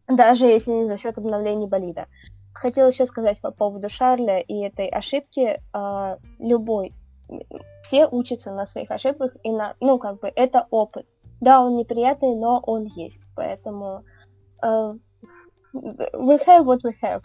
[0.08, 2.08] даже если не за счет обновлений болида.
[2.54, 5.62] Хотела еще сказать по поводу Шарля и этой ошибки.
[5.76, 6.96] Э, любой,
[7.82, 11.08] все учатся на своих ошибках, и на, ну, как бы, это опыт.
[11.42, 14.04] Да, он неприятный, но он есть, поэтому
[14.62, 14.94] э,
[15.74, 17.22] we have what we have.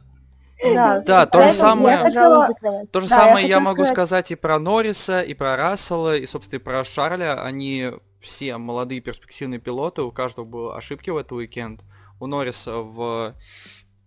[0.63, 2.49] Да, да то же самое, хотела...
[2.93, 3.95] то же да, самое я, я могу сказать...
[3.95, 7.43] сказать и про Норриса, и про Рассела, и, собственно, и про Шарля.
[7.43, 7.91] Они
[8.21, 11.83] все молодые перспективные пилоты, у каждого были ошибки в этот уикенд
[12.21, 13.35] у Норриса в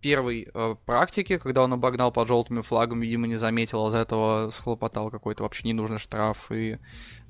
[0.00, 4.50] первой э, практике, когда он обогнал под желтыми флагами, видимо, не заметил, а из-за этого
[4.50, 6.50] схлопотал какой-то вообще ненужный штраф.
[6.50, 6.78] И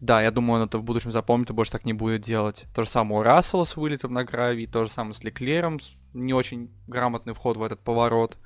[0.00, 2.66] да, я думаю, он это в будущем запомнит и больше так не будет делать.
[2.74, 5.80] То же самое у Рассела с вылетом на гравий, то же самое с Леклером,
[6.12, 8.38] не очень грамотный вход в этот поворот.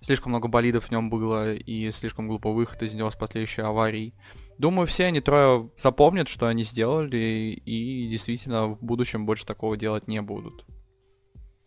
[0.00, 4.14] Слишком много болидов в нем было и слишком глупый выход из него с потеющей аварией.
[4.58, 10.06] Думаю, все они трое запомнят, что они сделали, и действительно в будущем больше такого делать
[10.06, 10.64] не будут.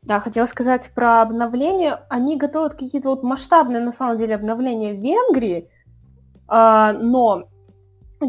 [0.07, 1.99] Да, хотела сказать про обновление.
[2.07, 5.69] Они готовят какие-то вот масштабные, на самом деле, обновления в Венгрии,
[6.47, 7.49] а, но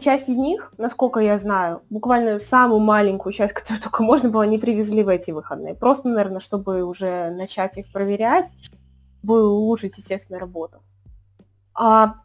[0.01, 4.59] часть из них, насколько я знаю, буквально самую маленькую часть, которую только можно было, они
[4.59, 5.77] привезли в эти выходные.
[5.77, 8.51] Просто, наверное, чтобы уже начать их проверять,
[9.23, 10.83] бы улучшить, естественно, работу.
[11.75, 12.17] А,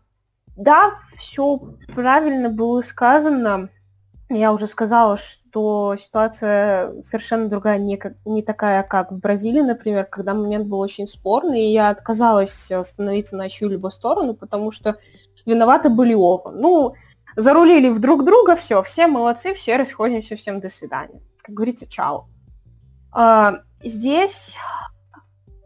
[0.55, 1.59] да, все
[1.93, 3.69] правильно было сказано.
[4.29, 10.33] Я уже сказала, что ситуация совершенно другая, не, не такая, как в Бразилии, например, когда
[10.33, 14.97] момент был очень спорный, и я отказалась становиться на чью-либо сторону, потому что
[15.45, 16.51] виноваты были оба.
[16.51, 16.95] Ну,
[17.35, 21.21] зарулили в друг друга, все, все молодцы, все расходимся, всем до свидания.
[21.41, 22.27] Как говорится, чао.
[23.11, 24.55] А, здесь,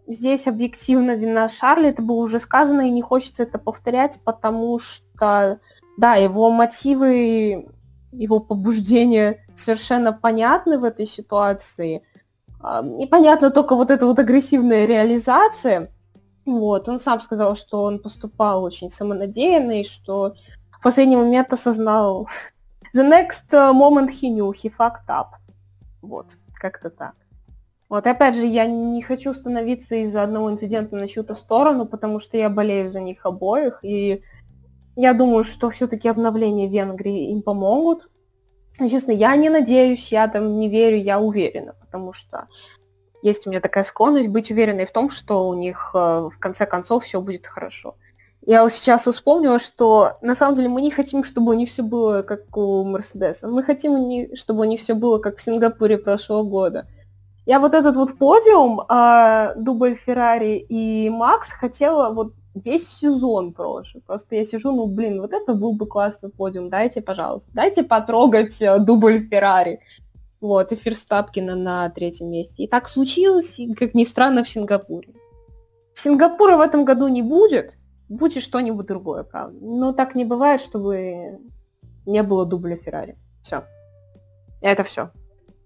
[0.07, 5.59] здесь объективно вина Шарли, это было уже сказано, и не хочется это повторять, потому что,
[5.97, 7.67] да, его мотивы
[8.11, 12.03] его побуждения совершенно понятны в этой ситуации.
[12.61, 15.91] Непонятно только вот эта вот агрессивная реализация.
[16.45, 20.35] Вот, он сам сказал, что он поступал очень самонадеянно и что
[20.71, 22.29] в последний момент осознал
[22.95, 25.35] The next moment he knew, he fucked up.
[26.01, 27.15] Вот, как-то так.
[27.89, 32.37] Вот опять же, я не хочу становиться из-за одного инцидента на чью-то сторону, потому что
[32.37, 34.23] я болею за них обоих, и
[34.97, 38.09] я думаю, что все-таки обновления Венгрии им помогут.
[38.79, 42.47] честно, я не надеюсь, я там не верю, я уверена, потому что
[43.21, 46.65] есть у меня такая склонность быть уверенной в том, что у них э, в конце
[46.65, 47.95] концов все будет хорошо.
[48.41, 51.83] Я вот сейчас вспомнила, что на самом деле мы не хотим, чтобы у них все
[51.83, 53.47] было как у Мерседеса.
[53.47, 56.87] Мы хотим, чтобы у них все было как в Сингапуре прошлого года.
[57.45, 62.33] Я вот этот вот подиум, э, дубль Феррари и Макс, хотела вот
[62.63, 64.03] весь сезон прошлый.
[64.05, 66.69] Просто я сижу, ну, блин, вот это был бы классный подиум.
[66.69, 69.81] Дайте, пожалуйста, дайте потрогать э, дубль Феррари.
[70.39, 72.63] Вот, и Ферстапкина на третьем месте.
[72.63, 75.09] И так случилось, как ни странно, в Сингапуре.
[75.93, 77.75] Сингапура в этом году не будет,
[78.07, 79.57] будет что-нибудь другое, правда.
[79.59, 81.39] Но так не бывает, чтобы
[82.05, 83.17] не было дубля Феррари.
[83.41, 83.63] Все.
[84.61, 85.09] Это все.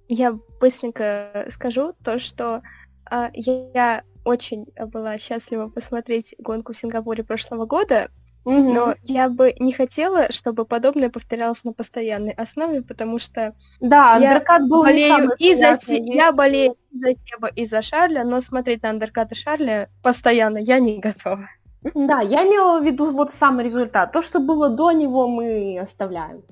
[0.08, 2.62] Я быстренько скажу то, что
[3.10, 8.10] э, я очень была счастлива посмотреть гонку в Сингапуре прошлого года,
[8.44, 8.74] Угу.
[8.74, 14.44] Но я бы не хотела, чтобы подобное повторялось на постоянной основе, потому что да, я
[14.62, 18.90] был болею и за я болею и за Себа, и за Шарля, но смотреть на
[18.90, 21.48] андеркаты Шарля постоянно я не готова.
[21.94, 24.12] Да, я имела в виду вот сам результат.
[24.12, 26.44] То, что было до него, мы оставляем.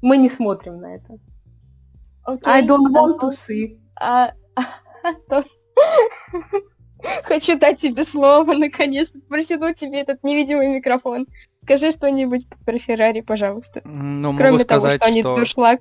[0.00, 1.18] Мы не смотрим на это.
[2.26, 2.40] Okay.
[2.44, 3.78] I don't want to see.
[3.96, 4.32] А,
[7.24, 11.26] Хочу дать тебе слово, наконец-то, протяну тебе этот невидимый микрофон.
[11.62, 13.80] Скажи что-нибудь про Феррари, пожалуйста.
[13.84, 15.76] Ну, Кроме могу того, сказать, что они что...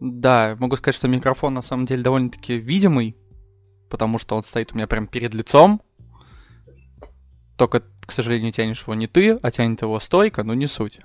[0.00, 3.16] Да, могу сказать, что микрофон на самом деле довольно-таки видимый,
[3.88, 5.82] потому что он стоит у меня прям перед лицом.
[7.56, 11.00] Только, к сожалению, тянешь его не ты, а тянет его стойка, но не суть.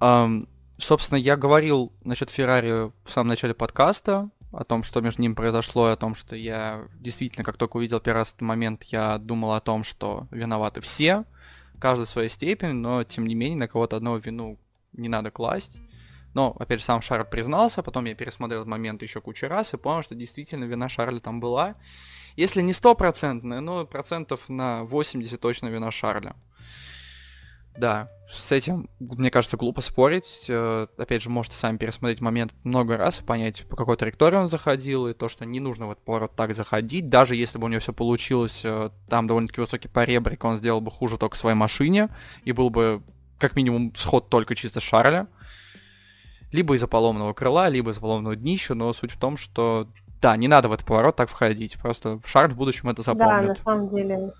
[0.00, 0.48] Um,
[0.78, 5.88] собственно, я говорил насчет Феррари в самом начале подкаста о том, что между ними произошло,
[5.88, 9.52] и о том, что я действительно, как только увидел первый раз этот момент, я думал
[9.52, 11.24] о том, что виноваты все,
[11.78, 14.58] каждый в своей степени, но тем не менее на кого-то одного вину
[14.92, 15.80] не надо класть.
[16.34, 19.76] Но, опять же, сам Шарль признался, потом я пересмотрел этот момент еще кучу раз и
[19.76, 21.74] понял, что действительно вина Шарля там была.
[22.36, 26.36] Если не стопроцентная, но процентов на 80 точно вина Шарля.
[27.76, 30.46] Да, с этим, мне кажется, глупо спорить.
[30.48, 34.48] Э, опять же, можете сами пересмотреть момент много раз и понять, по какой траектории он
[34.48, 37.08] заходил, и то, что не нужно в этот поворот так заходить.
[37.08, 40.90] Даже если бы у него все получилось, э, там довольно-таки высокий поребрик, он сделал бы
[40.90, 42.08] хуже только своей машине,
[42.44, 43.02] и был бы
[43.38, 45.26] как минимум сход только чисто Шарля.
[46.52, 49.88] Либо из-за поломного крыла, либо из-за поломного днища, но суть в том, что
[50.20, 51.78] да, не надо в этот поворот так входить.
[51.80, 53.28] Просто Шарль в будущем это запомнит.
[53.28, 54.32] Да, на самом деле.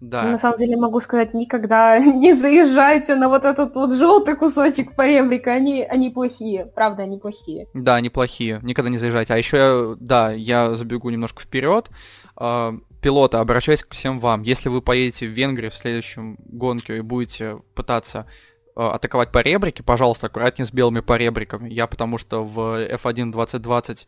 [0.00, 0.24] Да.
[0.24, 5.52] На самом деле могу сказать, никогда не заезжайте на вот этот вот желтый кусочек поребрика,
[5.52, 7.66] они, они плохие, правда, они плохие.
[7.72, 9.32] Да, они плохие, никогда не заезжайте.
[9.32, 11.90] А еще, да, я забегу немножко вперед.
[12.36, 14.42] А, пилоты, обращаюсь к всем вам.
[14.42, 18.26] Если вы поедете в Венгрию в следующем гонке и будете пытаться
[18.74, 21.72] а, атаковать по ребрике, пожалуйста, аккуратнее с белыми поребриками.
[21.72, 24.06] Я потому что в F1 2020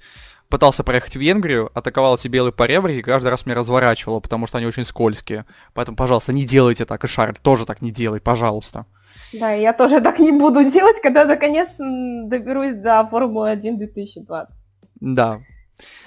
[0.49, 4.59] пытался проехать в Венгрию, атаковал эти белые поребрики и каждый раз меня разворачивало, потому что
[4.59, 5.45] они очень скользкие.
[5.75, 8.87] Поэтому, пожалуйста, не делайте так, и Шарль тоже так не делай, пожалуйста.
[9.33, 14.55] Да, я тоже так не буду делать, когда наконец доберусь до Формулы 1 2020.
[15.01, 15.41] Да.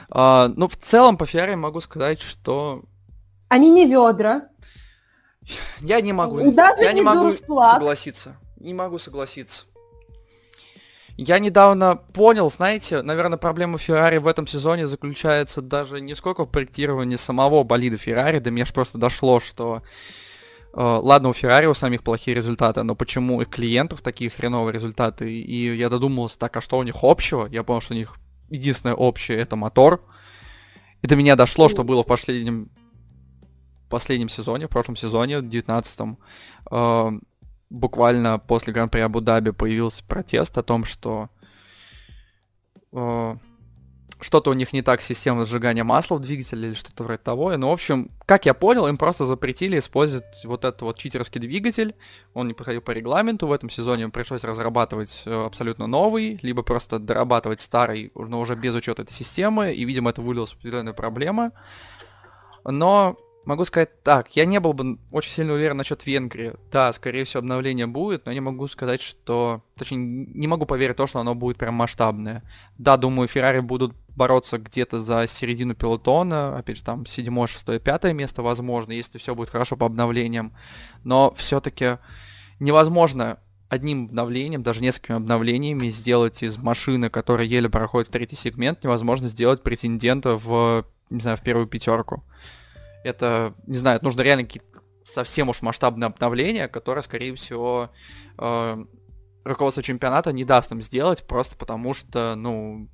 [0.09, 2.83] А, ну, в целом, по Феррари могу сказать, что...
[3.47, 4.47] Они не ведра.
[5.79, 8.37] Я не могу, Даже я не, не могу согласиться.
[8.57, 9.65] Не могу согласиться.
[11.17, 16.49] Я недавно понял, знаете, наверное, проблема Феррари в этом сезоне заключается даже не сколько в
[16.49, 19.83] проектировании самого болида Феррари, до меня же просто дошло, что
[20.73, 25.31] э, ладно, у Феррари у самих плохие результаты, но почему у клиентов такие хреновые результаты?
[25.31, 27.47] И я додумался, так, а что у них общего?
[27.47, 28.15] Я понял, что у них
[28.49, 30.03] единственное общее это мотор.
[31.01, 32.69] И до меня дошло, что было в последнем
[33.89, 36.17] последнем сезоне, в прошлом сезоне, в 19-м,
[36.71, 37.11] э,
[37.71, 41.29] буквально после Гран-при Абу-Даби появился протест о том, что
[42.91, 43.35] э,
[44.19, 47.55] что-то у них не так с системой сжигания масла в двигателе или что-то вроде того.
[47.55, 51.95] Ну, в общем, как я понял, им просто запретили использовать вот этот вот читерский двигатель.
[52.33, 53.47] Он не проходил по регламенту.
[53.47, 58.55] В этом сезоне им пришлось разрабатывать э, абсолютно новый, либо просто дорабатывать старый, но уже
[58.55, 59.73] без учета этой системы.
[59.73, 61.51] И, видимо, это вылилось в определенные проблемы.
[62.65, 66.53] Но Могу сказать так, я не был бы очень сильно уверен насчет Венгрии.
[66.71, 69.63] Да, скорее всего, обновление будет, но не могу сказать, что...
[69.75, 72.43] Точнее, не могу поверить в то, что оно будет прям масштабное.
[72.77, 78.13] Да, думаю, Феррари будут бороться где-то за середину пилотона, опять же, там, седьмое, шестое, пятое
[78.13, 80.53] место, возможно, если все будет хорошо по обновлениям.
[81.03, 81.97] Но все-таки
[82.59, 83.39] невозможно
[83.69, 89.29] одним обновлением, даже несколькими обновлениями сделать из машины, которая еле проходит в третий сегмент, невозможно
[89.29, 92.23] сделать претендента в не знаю, в первую пятерку.
[93.03, 97.89] Это, не знаю, нужно реально какие-то совсем уж масштабное обновление, которое, скорее всего,
[98.37, 98.85] э,
[99.43, 102.87] руководство чемпионата не даст им сделать, просто потому что, ну,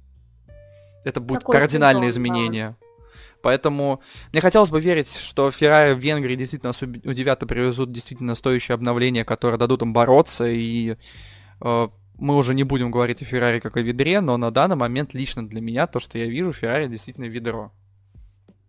[1.03, 2.75] это будет Такой кардинальное изменение.
[2.79, 2.87] Да.
[3.41, 4.01] Поэтому
[4.31, 6.73] мне хотелось бы верить, что Феррари в Венгрии действительно
[7.09, 10.97] удивят и привезут действительно стоящее обновление, которое дадут им бороться, и
[11.61, 15.13] э, мы уже не будем говорить о Феррари как о ведре, но на данный момент
[15.13, 17.71] лично для меня то, что я вижу, Феррари действительно ведро.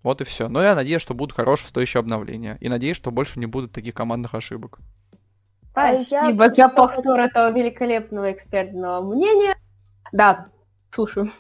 [0.02, 0.48] Вот и все.
[0.48, 2.56] Но я надеюсь, что будут хорошие стоящие обновления.
[2.60, 4.78] И надеюсь, что больше не будут таких командных ошибок.
[5.72, 6.54] Спасибо я...
[6.54, 9.54] за повтор этого великолепного экспертного мнения.
[10.12, 10.48] Да,
[10.90, 11.32] слушаю.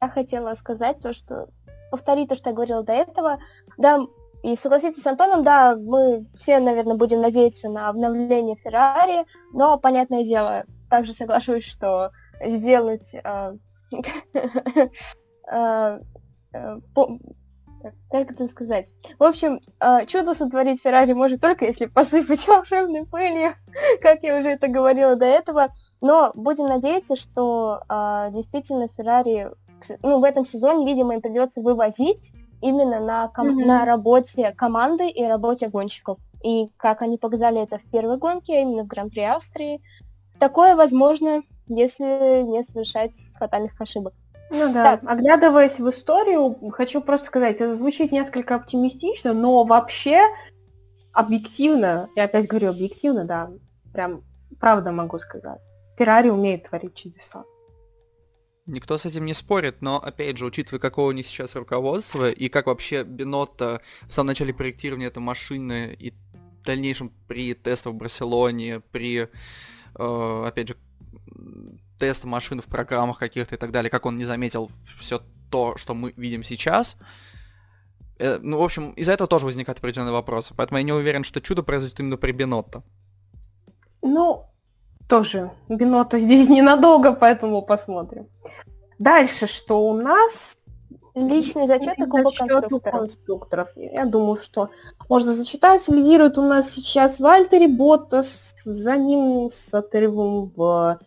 [0.00, 1.48] Я хотела сказать то, что
[1.90, 3.38] повторить то, что я говорила до этого.
[3.78, 4.06] Да,
[4.42, 10.24] и согласиться с Антоном, да, мы все, наверное, будем надеяться на обновление Феррари, но, понятное
[10.24, 12.12] дело, также соглашусь, что
[12.44, 13.16] сделать
[17.86, 18.92] э, э, э, как это сказать?
[19.18, 19.60] В общем,
[20.06, 23.54] чудо сотворить Феррари может только если посыпать волшебной пылью,
[24.02, 25.68] как я уже это говорила до этого.
[26.00, 27.80] Но будем надеяться, что
[28.32, 29.50] действительно Феррари
[30.02, 33.66] ну, в этом сезоне, видимо, им придется вывозить именно на, ком- mm-hmm.
[33.66, 36.18] на работе команды и работе гонщиков.
[36.42, 39.82] И как они показали это в первой гонке, именно в Гран-при Австрии,
[40.38, 44.14] такое возможно, если не совершать фатальных ошибок.
[44.50, 45.10] Ну да, так.
[45.10, 50.20] оглядываясь в историю, хочу просто сказать, это звучит несколько оптимистично, но вообще
[51.12, 53.50] объективно, я опять говорю объективно, да,
[53.92, 54.22] прям
[54.60, 55.60] правда могу сказать,
[55.98, 57.44] Феррари умеет творить чудеса.
[58.66, 62.48] Никто с этим не спорит, но, опять же, учитывая, какого у них сейчас руководство, и
[62.48, 67.96] как вообще Бенотто в самом начале проектирования этой машины и в дальнейшем при тестах в
[67.96, 69.28] Барселоне, при,
[69.98, 70.76] э, опять же,
[71.98, 75.94] тест машин в программах каких-то и так далее, как он не заметил все то, что
[75.94, 76.96] мы видим сейчас,
[78.18, 81.40] э, ну, в общем, из-за этого тоже возникают определенные вопросы, поэтому я не уверен, что
[81.40, 82.82] чудо произойдет именно при Бенотто.
[84.02, 84.46] Ну,
[85.08, 88.28] тоже Бинота здесь ненадолго, поэтому посмотрим.
[88.98, 90.58] Дальше, что у нас?
[91.14, 93.00] Личный зачет и кубок конструкторов.
[93.00, 93.68] конструкторов.
[93.74, 94.68] Я думаю, что
[95.08, 95.88] можно зачитать.
[95.88, 100.98] Лидирует у нас сейчас Вальтери Боттас, за ним с отрывом в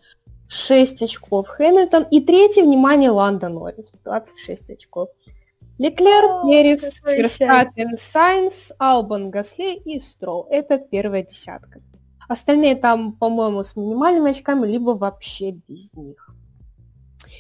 [0.49, 2.03] 6 очков Хэмилтон.
[2.11, 5.09] И третий, внимание, Ландо Норрис, 26 очков.
[5.77, 10.45] Леклер, Перес, Ферстаппен, Сайнс, Албон, Гасли и Стролл.
[10.49, 11.79] Это первая десятка.
[12.27, 16.31] Остальные там, по-моему, с минимальными очками, либо вообще без них.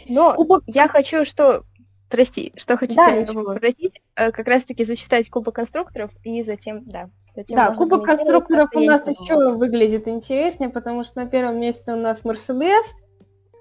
[0.07, 0.63] Но Кубок...
[0.67, 1.63] я хочу, что...
[2.09, 7.09] Прости, что хочу да, тебя попросить, э, как раз-таки зачитать Кубок конструкторов, и затем, да.
[7.35, 11.97] Затем да, Кубок конструкторов у нас еще выглядит интереснее, потому что на первом месте у
[11.97, 12.93] нас Мерседес,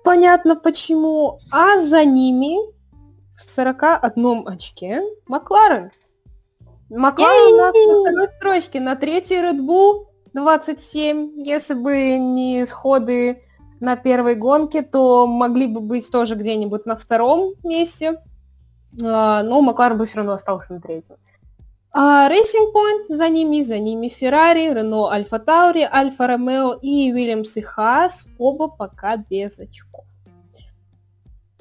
[0.03, 2.57] понятно почему, а за ними
[3.37, 5.91] в 41 очке Макларен.
[6.89, 11.43] Макларен на второй строчке, на третьей Red Bull, 27.
[11.45, 13.43] Если бы не сходы
[13.81, 18.23] на первой гонке, то могли бы быть тоже где-нибудь на втором месте.
[19.03, 21.16] А, но Макларен бы все равно остался на третьем.
[21.93, 27.53] А Racing Point за ними, за ними Ferrari, Renault Alfa Tauri, Alfa Romeo и Williams
[27.57, 30.05] и Haas, оба пока без очков.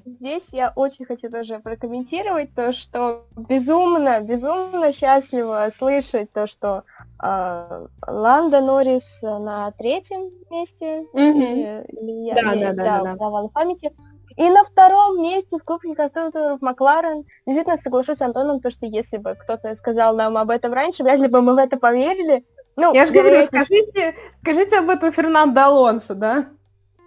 [0.06, 6.84] Здесь я очень хочу тоже прокомментировать то, что безумно, безумно счастливо слышать то, что
[7.22, 11.88] э, Ланда Норрис на третьем месте, mm-hmm.
[11.90, 13.48] или, я, да, да, да, да, да.
[13.50, 13.94] памяти,
[14.38, 17.26] и на втором месте в Кубке конструкторов Макларен.
[17.46, 21.20] Действительно, соглашусь с Антоном, то, что если бы кто-то сказал нам об этом раньше, вряд
[21.20, 22.46] ли бы мы в это поверили.
[22.76, 26.46] Ну, я же говорю, скажите, скажите об этом Фернандо Алонсо, да?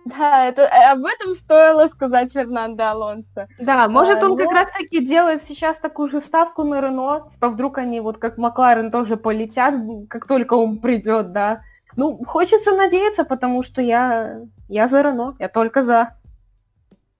[0.04, 3.46] Да, это, э, об этом стоило сказать Фернандо Алонсо.
[3.60, 4.36] Да, может а, он но...
[4.36, 8.38] как ну раз-таки делает сейчас такую же ставку на Рено, типа вдруг они вот как
[8.38, 9.74] Макларен тоже полетят,
[10.08, 11.60] как только он придет, да.
[11.94, 16.16] Ну, хочется надеяться, потому что я, я за Рено, я только за.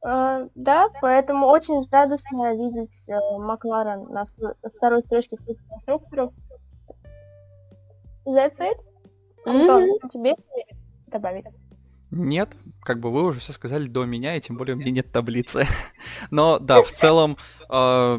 [0.02, 4.26] Uh, да, поэтому очень радостно видеть uh, Макларен на
[4.74, 5.36] второй строчке
[5.68, 6.32] конструкторов.
[8.24, 8.78] That's it.
[9.44, 10.08] Антон, mm-hmm.
[10.10, 10.36] тебе
[11.06, 11.44] добавить?
[12.10, 15.12] Нет, как бы вы уже все сказали до меня, и тем более у меня нет
[15.12, 15.66] таблицы.
[16.30, 17.36] Но да, в целом,
[17.70, 18.18] э,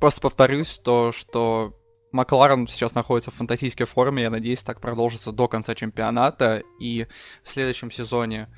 [0.00, 1.74] просто повторюсь то, что
[2.12, 7.08] Макларен сейчас находится в фантастической форме, я надеюсь, так продолжится до конца чемпионата, и
[7.42, 8.48] в следующем сезоне,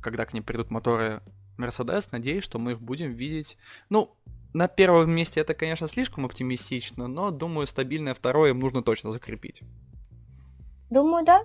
[0.00, 1.20] когда к ним придут моторы
[1.62, 3.56] Мерседес, надеюсь, что мы их будем видеть,
[3.88, 4.10] ну,
[4.52, 9.62] на первом месте это, конечно, слишком оптимистично, но, думаю, стабильное второе им нужно точно закрепить.
[10.90, 11.42] Думаю, да.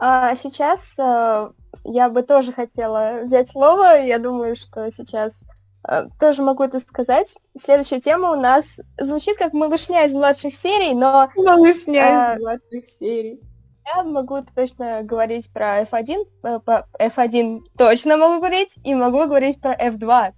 [0.00, 1.50] А сейчас э,
[1.84, 4.04] я бы тоже хотела взять слово.
[4.04, 5.44] Я думаю, что сейчас
[5.88, 7.36] э, тоже могу это сказать.
[7.56, 11.30] Следующая тема у нас звучит как малышня из младших серий, но...
[11.36, 13.40] Малышня э, из младших серий.
[13.86, 19.60] Я могу точно говорить про F1, э, по F1 точно могу говорить, и могу говорить
[19.60, 20.32] про F2.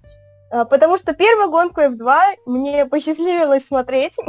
[0.50, 2.16] Э, потому что первую гонку F2
[2.46, 4.16] мне посчастливилось смотреть.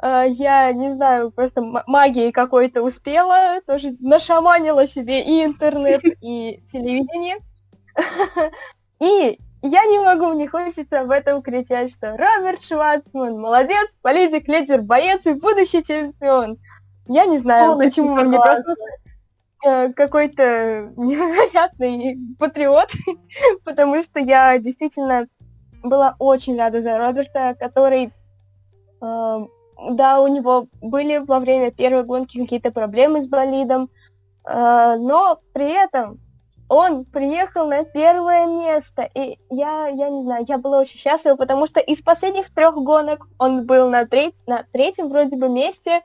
[0.00, 7.38] Э, я, не знаю, просто магией какой-то успела, тоже нашаманила себе и интернет, и телевидение.
[9.00, 14.82] И я не могу, мне хочется об этом кричать, что Роберт Шварцман молодец, политик, лидер,
[14.82, 16.58] боец и будущий чемпион.
[17.08, 18.28] Я не знаю, Полностью почему согласна.
[18.28, 18.84] мне просто
[19.64, 22.90] э, какой-то невероятный патриот,
[23.64, 25.26] потому что я действительно
[25.82, 28.12] была очень рада за Роберта, который,
[29.00, 29.46] э,
[29.90, 33.90] да, у него были во время первой гонки какие-то проблемы с болидом,
[34.44, 36.20] э, но при этом
[36.68, 41.66] он приехал на первое место, и я, я не знаю, я была очень счастлива, потому
[41.66, 46.02] что из последних трех гонок он был на, треть, на третьем вроде бы месте,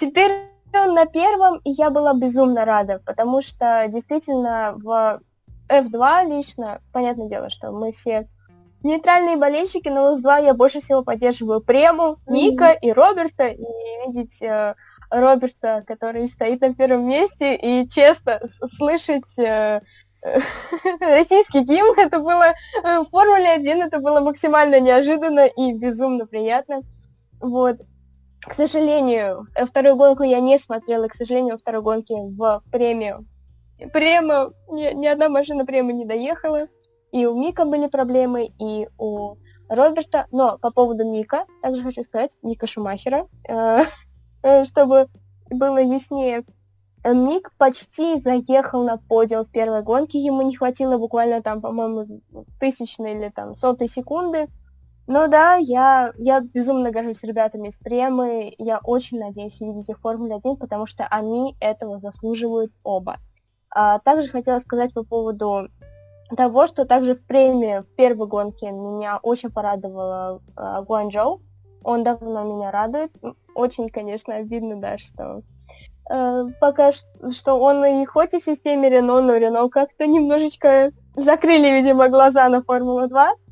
[0.00, 0.32] Теперь
[0.72, 5.20] он на первом, и я была безумно рада, потому что действительно в
[5.68, 8.26] F2 лично, понятное дело, что мы все
[8.82, 12.78] нейтральные болельщики, но в F2 я больше всего поддерживаю Прему, Ника mm-hmm.
[12.80, 13.66] и Роберта, и
[14.06, 14.74] видеть э,
[15.10, 18.40] Роберта, который стоит на первом месте, и честно,
[18.74, 19.82] слышать э,
[21.00, 26.80] российский гимн, это было э, в Формуле 1, это было максимально неожиданно и безумно приятно.
[27.40, 27.76] Вот.
[28.40, 33.26] К сожалению, э, вторую гонку я не смотрела, к сожалению, второй гонке в премию.
[33.92, 36.66] Према, ни, ни одна машина премии не доехала.
[37.12, 39.36] И у Мика были проблемы, и у
[39.68, 40.26] Роберта.
[40.30, 43.84] Но по поводу Мика, также хочу сказать, Мика Шумахера, э,
[44.42, 45.08] э, чтобы
[45.50, 46.44] было яснее,
[47.04, 52.20] Мик почти заехал на подиум в первой гонке, ему не хватило буквально там, по-моему,
[52.60, 54.48] тысячной или там сотой секунды,
[55.12, 58.54] ну да, я, я безумно горжусь ребятами из Премы.
[58.58, 63.16] Я очень надеюсь увидеть их в Формуле 1, потому что они этого заслуживают оба.
[63.74, 65.66] А, также хотела сказать по поводу
[66.36, 71.42] того, что также в премии в первой гонке меня очень порадовала а, Гуанчжоу.
[71.82, 73.10] Он давно меня радует.
[73.56, 75.42] Очень, конечно, обидно, да, что
[76.08, 81.68] э, пока что он и хоть и в системе Рено, но Рено как-то немножечко закрыли,
[81.80, 83.16] видимо, глаза на Формулу-2.
[83.16, 83.49] А,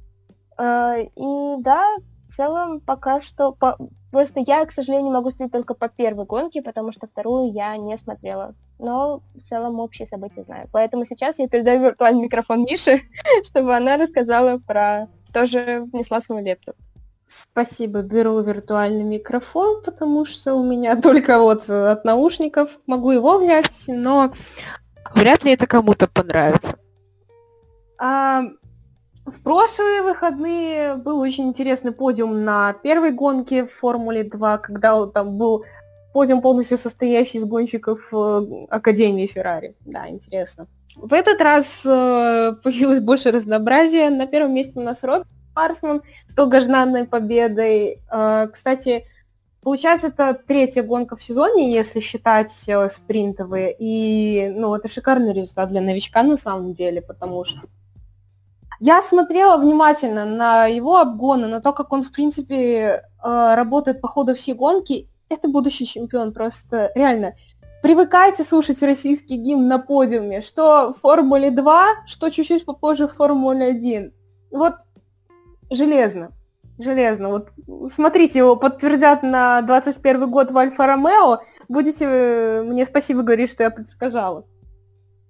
[0.58, 1.84] и да,
[2.28, 3.52] в целом пока что...
[3.52, 3.78] По...
[4.10, 7.96] Просто я, к сожалению, могу судить только по первой гонке, потому что вторую я не
[7.98, 8.54] смотрела.
[8.78, 10.68] Но в целом общие события знаю.
[10.72, 13.02] Поэтому сейчас я передаю виртуальный микрофон Мише,
[13.44, 15.08] чтобы она рассказала про...
[15.32, 16.74] Тоже внесла свою лепту.
[17.28, 23.84] Спасибо, беру виртуальный микрофон, потому что у меня только вот от наушников могу его взять,
[23.86, 24.32] но
[25.14, 26.78] вряд ли это кому-то понравится.
[27.98, 28.44] А,
[29.30, 35.36] в прошлые выходные был очень интересный подиум на первой гонке в Формуле 2, когда там
[35.36, 35.64] был
[36.12, 39.76] подиум полностью состоящий из гонщиков э, Академии Феррари.
[39.84, 40.66] Да, интересно.
[40.96, 44.10] В этот раз э, появилось больше разнообразия.
[44.10, 48.00] На первом месте у нас Роберт Парсман с долгожданной победой.
[48.10, 49.04] Э, кстати,
[49.62, 53.76] получается, это третья гонка в сезоне, если считать э, спринтовые.
[53.78, 57.60] И, ну, это шикарный результат для новичка на самом деле, потому что
[58.80, 64.08] я смотрела внимательно на его обгоны, на то, как он, в принципе, э, работает по
[64.08, 65.08] ходу всей гонки.
[65.28, 67.34] Это будущий чемпион, просто реально.
[67.82, 73.66] Привыкайте слушать российский гимн на подиуме, что в Формуле 2, что чуть-чуть попозже в Формуле
[73.66, 74.12] 1.
[74.50, 74.74] Вот
[75.70, 76.30] железно,
[76.78, 77.28] железно.
[77.28, 77.50] Вот
[77.90, 83.70] смотрите, его подтвердят на 21 год в Альфа-Ромео, будете э, мне спасибо говорить, что я
[83.70, 84.44] предсказала.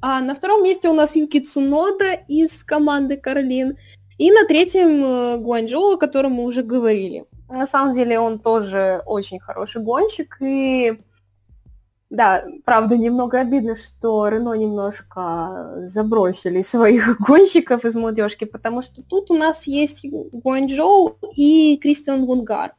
[0.00, 3.76] А на втором месте у нас Юки Цунода из команды Карлин.
[4.16, 7.24] И на третьем э, Гуанчжоу, о котором мы уже говорили.
[7.48, 10.36] На самом деле он тоже очень хороший гонщик.
[10.40, 11.00] И
[12.10, 19.30] да, правда, немного обидно, что Рено немножко забросили своих гонщиков из молодежки, потому что тут
[19.30, 22.72] у нас есть Гуанчжоу и Кристиан Вунгар.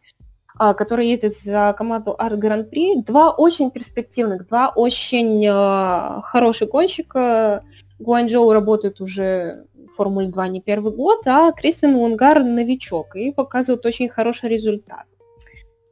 [0.61, 3.01] А, который ездит за команду Арт Гран-при.
[3.01, 7.63] Два очень перспективных, два очень э, хороших гонщика.
[7.97, 13.85] Гуанчжоу работает уже в Формуле 2 не первый год, а Кристиан Лунгар новичок и показывает
[13.85, 15.05] очень хороший результат.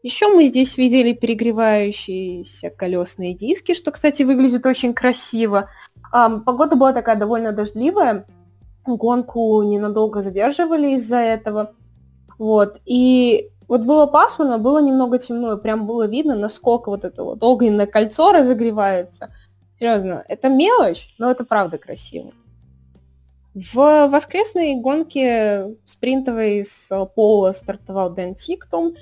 [0.03, 5.69] Еще мы здесь видели перегревающиеся колесные диски, что, кстати, выглядит очень красиво.
[6.11, 8.25] А, погода была такая довольно дождливая,
[8.85, 11.71] гонку ненадолго задерживали из-за этого.
[12.37, 12.81] Вот.
[12.85, 17.43] И вот было пасмурно, было немного темно, и прям было видно, насколько вот это вот
[17.43, 19.33] огненное кольцо разогревается.
[19.77, 22.31] Серьезно, это мелочь, но это правда красиво.
[23.53, 28.93] В воскресной гонке спринтовой с пола стартовал Дэн Тиктум.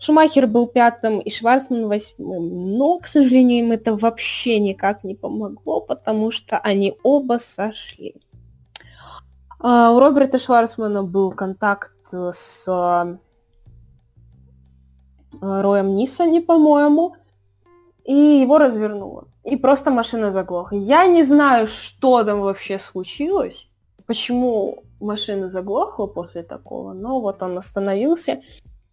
[0.00, 2.76] Шумахер был пятым и Шварцман восьмым.
[2.76, 8.16] Но, к сожалению, им это вообще никак не помогло, потому что они оба сошли.
[9.60, 12.66] А, у Роберта Шварцмана был контакт с
[15.44, 17.16] Роем Ниссани, по-моему,
[18.04, 19.28] и его развернуло.
[19.44, 20.76] И просто машина заглохла.
[20.76, 23.68] Я не знаю, что там вообще случилось,
[24.06, 28.40] почему машина заглохла после такого, но вот он остановился.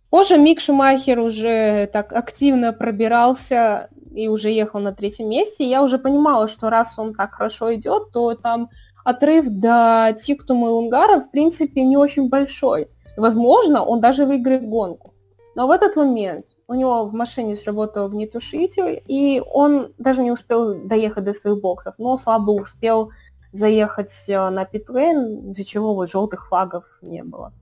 [0.10, 5.64] Позже Мик Шумахер уже так активно пробирался и уже ехал на третьем месте.
[5.64, 8.70] я уже понимала, что раз он так хорошо идет, то там
[9.06, 12.90] отрыв до Тиктума и Унгара, в принципе, не очень большой.
[13.18, 15.11] Возможно, он даже выиграет гонку.
[15.56, 20.76] Но в этот момент у него в машине сработал огнетушитель, и он даже не успел
[20.86, 23.12] доехать до своих боксов, но слабо успел
[23.52, 27.54] заехать э, на питлейн, из-за чего вот желтых флагов не было.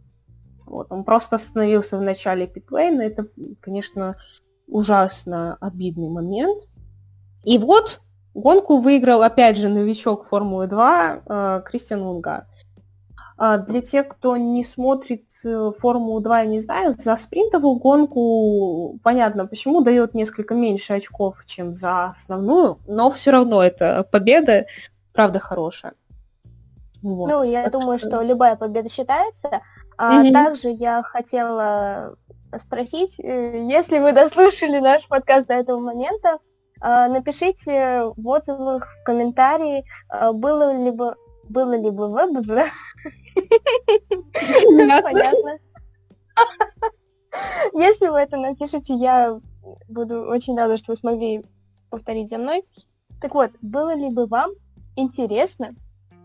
[0.68, 3.28] Вот, он просто остановился в начале питлейна, это,
[3.60, 4.18] конечно,
[4.68, 6.68] ужасно обидный момент.
[7.44, 8.02] И вот
[8.36, 12.46] гонку выиграл, опять же, новичок Формулы 2 э, Кристиан Лунгар.
[13.42, 19.00] А для тех, кто не смотрит э, Формулу 2 и не знает, за спринтовую гонку
[19.02, 24.66] понятно, почему дает несколько меньше очков, чем за основную, но все равно это победа,
[25.14, 25.94] правда, хорошая.
[27.02, 27.30] Вот.
[27.32, 28.10] Ну, я думаю, что...
[28.10, 29.62] что любая победа считается.
[29.98, 30.34] А mm-hmm.
[30.34, 32.16] также я хотела
[32.58, 36.40] спросить, э, если вы дослушали наш подкаст до этого момента,
[36.82, 41.16] а, напишите в отзывах, в комментарии, а, было ли бы
[41.50, 42.68] было ли бы веб, да?
[45.02, 45.60] Понятно.
[47.74, 49.40] Если вы это напишете, я
[49.88, 51.44] буду очень рада, что вы смогли
[51.90, 52.64] повторить за мной.
[53.22, 54.52] Так вот, было ли бы вам
[54.96, 55.76] интересно,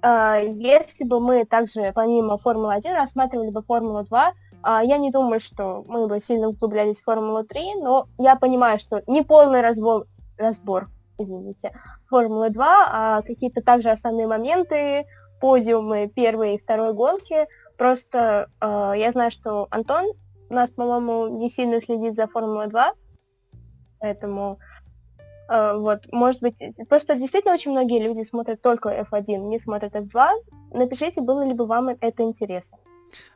[0.02, 4.32] а, если бы мы также помимо Формулы-1 рассматривали бы Формулу-2,
[4.62, 9.02] а, я не думаю, что мы бы сильно углублялись в Формулу-3, но я понимаю, что
[9.06, 10.06] не полный разбор,
[10.36, 10.88] разбор
[11.18, 11.72] извините,
[12.08, 15.06] Формулы 2, а какие-то также основные моменты,
[15.40, 17.46] подиумы первой и второй гонки.
[17.76, 20.12] Просто э, я знаю, что Антон
[20.50, 22.92] у нас, по-моему, не сильно следит за Формулой 2,
[23.98, 24.58] поэтому
[25.50, 26.56] э, вот, может быть,
[26.88, 30.28] просто действительно очень многие люди смотрят только F1, не смотрят F2.
[30.72, 32.78] Напишите, было ли бы вам это интересно.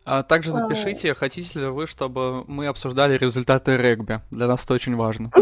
[0.05, 1.14] А также напишите, а...
[1.14, 4.20] хотите ли вы, чтобы мы обсуждали результаты регби.
[4.30, 5.30] Для нас это очень важно.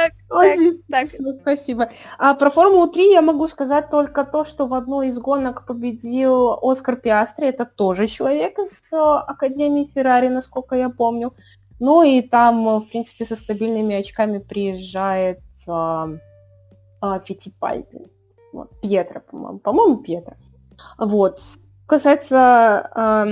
[0.00, 1.40] Так, Очень так, так.
[1.40, 1.90] спасибо.
[2.18, 6.58] А про Формулу 3 я могу сказать только то, что в одной из гонок победил
[6.62, 7.48] Оскар Пиастри.
[7.48, 11.34] Это тоже человек из э, Академии Феррари, насколько я помню.
[11.80, 16.08] Ну и там, в принципе, со стабильными очками приезжает а,
[17.00, 18.06] а, Фитипальди.
[18.52, 19.58] Вот, Пьетро, по-моему.
[19.58, 20.34] По-моему, Пьетро.
[20.98, 21.40] Вот.
[21.86, 23.26] Касается а,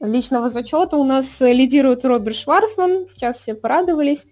[0.00, 3.06] личного зачета, у нас лидирует Роберт Шварцман.
[3.08, 4.26] Сейчас все порадовались.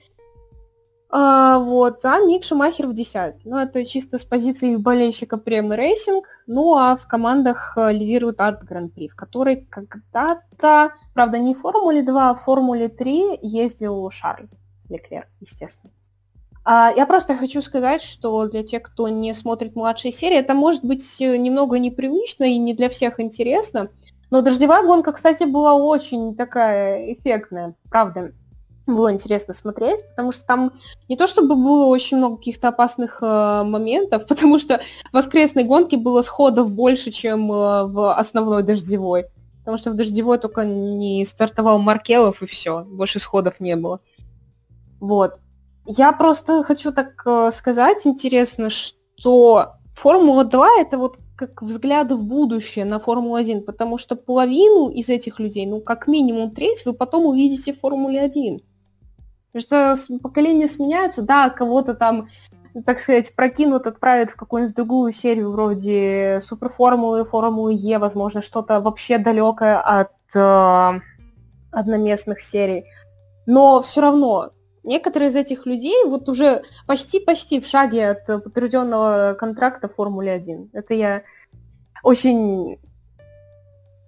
[1.17, 3.49] А, вот, а Мик Шумахер в десятке.
[3.49, 6.27] Ну, это чисто с позиции болельщика премы рейсинг.
[6.49, 12.03] Ну, а в командах э, лидирует Арт Гран-при, в которой когда-то, правда, не в Формуле
[12.03, 14.49] 2, а в Формуле 3 ездил Шарль
[14.89, 15.93] Леклер, естественно.
[16.65, 20.85] А, я просто хочу сказать, что для тех, кто не смотрит младшие серии, это может
[20.85, 23.89] быть э, немного непривычно и не для всех интересно.
[24.33, 28.33] Но дождевая гонка, кстати, была очень такая эффектная, правда
[28.87, 30.73] было интересно смотреть, потому что там
[31.09, 34.81] не то чтобы было очень много каких-то опасных э, моментов, потому что
[35.11, 39.27] в воскресной гонке было сходов больше, чем э, в основной дождевой.
[39.61, 44.01] Потому что в дождевой только не стартовал Маркелов и все, больше сходов не было.
[45.01, 45.39] Вот.
[45.87, 52.25] Я просто хочу так э, сказать, интересно, что Формула 2 это вот как взгляды в
[52.25, 57.27] будущее на Формулу-1, потому что половину из этих людей, ну, как минимум треть, вы потом
[57.27, 58.61] увидите в Формуле 1.
[59.57, 62.29] Что поколения сменяются, да, кого-то там,
[62.85, 69.19] так сказать, прокинут, отправят в какую-нибудь другую серию вроде Суперформулы, Формулы Е, возможно, что-то вообще
[69.19, 71.01] далекое от э,
[71.71, 72.85] одноместных серий.
[73.47, 74.51] Но все равно
[74.83, 80.71] некоторые из этих людей вот уже почти-почти в шаге от подтвержденного контракта Формуле 1.
[80.73, 81.23] Это я
[82.03, 82.79] очень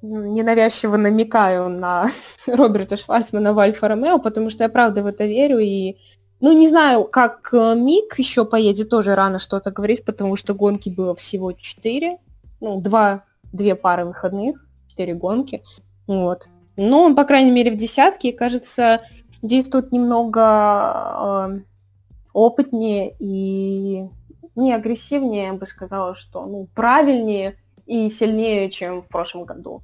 [0.02, 2.10] ненавязчиво намекаю на
[2.46, 5.96] Роберта Шварцмана в Альфа Ромео, потому что я правда в это верю и
[6.40, 10.90] ну, не знаю, как э, Мик еще поедет, тоже рано что-то говорить, потому что гонки
[10.90, 12.18] было всего четыре,
[12.60, 15.62] ну, два, две пары выходных, четыре гонки,
[16.06, 16.48] вот.
[16.76, 19.00] Но он, по крайней мере, в десятке, и, кажется,
[19.40, 20.40] действует немного
[21.48, 21.60] э,
[22.34, 24.10] опытнее и
[24.56, 27.56] не агрессивнее, я бы сказала, что ну, правильнее
[27.86, 29.82] и сильнее, чем в прошлом году.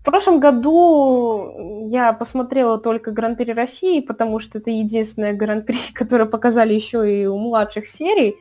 [0.00, 6.74] В прошлом году я посмотрела только Гран-при России, потому что это единственное Гран-при, которое показали
[6.74, 8.36] еще и у младших серий.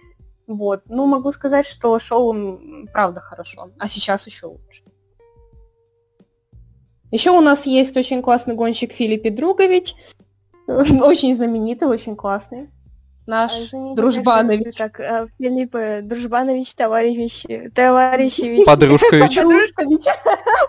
[0.47, 0.83] Вот.
[0.87, 4.83] Ну, могу сказать, что шел он правда хорошо, а сейчас еще лучше.
[7.11, 9.95] Еще у нас есть очень классный гонщик Филипп Другович,
[10.67, 12.69] очень знаменитый, очень классный.
[13.27, 14.77] Наш а, Дружбанович.
[14.77, 17.43] Как э, Филипп э, Дружбанович, товарищ,
[17.73, 18.65] товарищевич.
[18.65, 19.35] Подружкович.
[19.35, 20.05] Подружкович.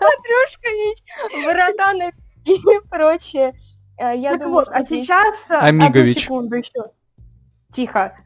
[0.07, 0.97] Подружкович,
[1.45, 2.01] братан
[2.45, 2.59] и
[2.89, 3.53] прочее.
[3.99, 5.05] Э, я так думаю, вот, а здесь...
[5.05, 5.35] сейчас...
[5.49, 6.23] Амигович.
[6.23, 6.91] секунду еще.
[7.73, 8.17] Тихо.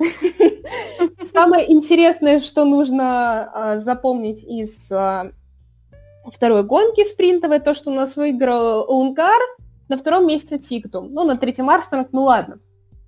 [1.34, 5.32] Самое интересное, что нужно а, запомнить из а,
[6.26, 9.42] второй гонки спринтовой, то, что у нас выиграл Унгар,
[9.90, 11.12] на втором месте Тиктум.
[11.12, 12.60] Ну, на третьем Армстронг, ну ладно.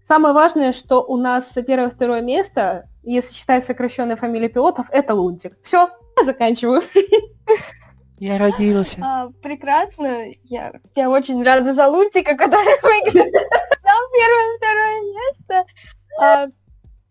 [0.04, 5.14] Самое важное, что у нас первое и второе место, если считать сокращенной фамилии пилотов, это
[5.14, 5.58] Лунтик.
[5.64, 6.82] Все, я заканчиваю.
[8.20, 8.98] Я родился.
[9.02, 10.28] А, прекрасно.
[10.44, 13.32] Я, я очень рада за Лунтика, который выиграл
[14.14, 15.66] первое и второе место.
[16.22, 16.48] А,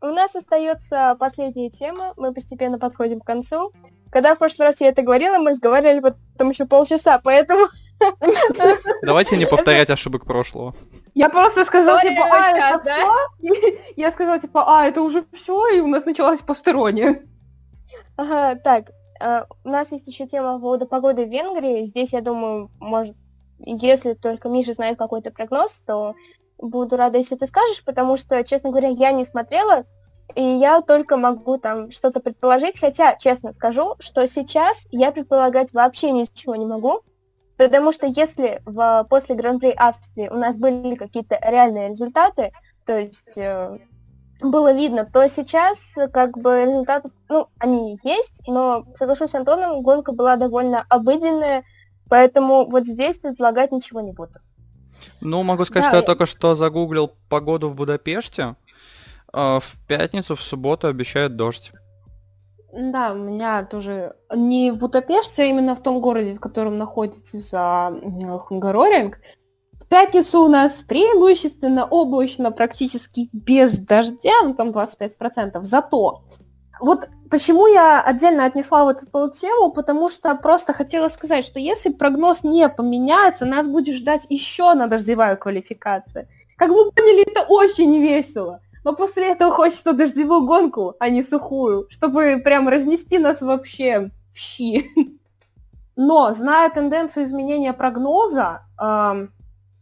[0.01, 2.15] у нас остается последняя тема.
[2.17, 3.73] Мы постепенно подходим к концу.
[4.11, 7.69] Когда в прошлый раз я это говорила, мы разговаривали потом еще полчаса, поэтому...
[9.03, 10.75] Давайте не повторять ошибок прошлого.
[11.15, 13.79] Я просто сказала, типа, а, это все?
[13.97, 17.23] Я сказала, типа, а, это уже все, и у нас началась посторонняя.
[18.17, 21.87] Ага, так, а, у нас есть еще тема по поводу погоды в Венгрии.
[21.87, 23.17] Здесь, я думаю, может,
[23.59, 26.15] если только Миша знает какой-то прогноз, то
[26.59, 29.85] буду рада, если ты скажешь, потому что, честно говоря, я не смотрела,
[30.35, 36.11] и я только могу там что-то предположить, хотя, честно скажу, что сейчас я предполагать вообще
[36.11, 37.03] ничего не могу,
[37.65, 42.53] потому что если в, после Гран-при Австрии у нас были какие-то реальные результаты,
[42.85, 43.79] то есть э,
[44.41, 50.13] было видно, то сейчас как бы результаты, ну, они есть, но, соглашусь с Антоном, гонка
[50.13, 51.65] была довольно обыденная,
[52.09, 54.35] поэтому вот здесь предполагать ничего не буду.
[55.21, 58.57] Ну, могу сказать, да, что я только что загуглил погоду в Будапеште.
[59.33, 61.73] А, в пятницу, в субботу обещают дождь.
[62.73, 67.39] Да, у меня тоже не в Будапеште, а именно в том городе, в котором находится
[67.39, 67.95] за
[68.45, 69.19] Хунгароринг.
[69.75, 75.63] В пятницу у нас преимущественно облачно, практически без дождя, ну там 25%.
[75.65, 76.25] Зато
[76.81, 81.91] вот почему я отдельно отнесла вот эту тему, потому что просто хотела сказать, что если
[81.91, 86.27] прогноз не поменяется, нас будет ждать еще одна дождевая квалификация.
[86.57, 91.87] Как вы поняли, это очень весело но после этого хочется дождевую гонку, а не сухую,
[91.91, 94.91] чтобы прям разнести нас вообще в щи.
[95.97, 98.63] Но, зная тенденцию изменения прогноза,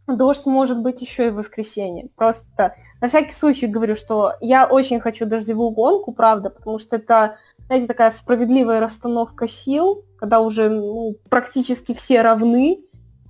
[0.07, 2.09] дождь может быть еще и в воскресенье.
[2.15, 7.37] Просто на всякий случай говорю, что я очень хочу дождевую гонку, правда, потому что это,
[7.67, 12.83] знаете, такая справедливая расстановка сил, когда уже ну, практически все равны,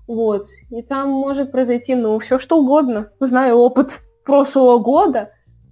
[0.08, 3.12] вот, и там может произойти, ну, все что угодно.
[3.20, 5.32] Знаю опыт прошлого года,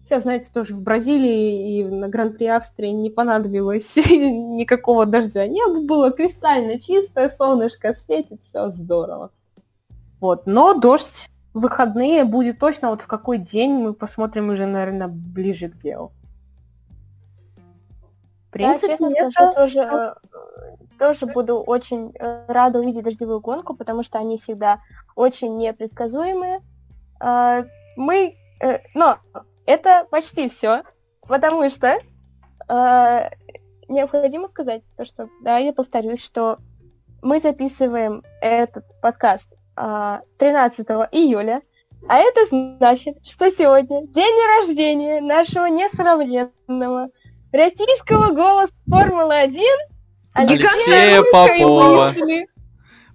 [0.10, 5.46] Хотя, знаете, тоже в Бразилии и на Гран-при Австрии не понадобилось никакого дождя.
[5.46, 9.30] Небо было кристально чистое, солнышко светит, все здорово.
[10.20, 15.10] Вот, но дождь в выходные будет точно вот в какой день мы посмотрим уже, наверное,
[15.10, 16.12] ближе к делу.
[18.48, 19.30] В принципе, да, честно это...
[19.30, 20.14] скажу, тоже, э,
[20.98, 24.80] тоже буду очень э, рада увидеть дождевую гонку, потому что они всегда
[25.16, 26.62] очень непредсказуемые.
[27.20, 27.66] А,
[27.96, 29.20] мы, э, но
[29.70, 30.82] это почти все,
[31.28, 32.00] потому что
[32.68, 33.30] э,
[33.88, 36.58] необходимо сказать то, что, да, я повторюсь, что
[37.22, 41.62] мы записываем этот подкаст э, 13 июля,
[42.08, 47.10] а это значит, что сегодня день рождения нашего несравненного
[47.52, 49.62] российского голоса Формулы-1
[50.34, 52.16] Алексея Попова.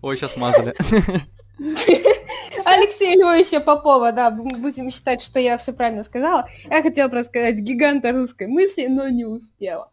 [0.03, 0.77] Ой, сейчас мазали.
[2.65, 6.49] Алексея Львовича Попова, да, будем считать, что я все правильно сказала.
[6.65, 9.91] Я хотела просто сказать гиганта русской мысли, но не успела.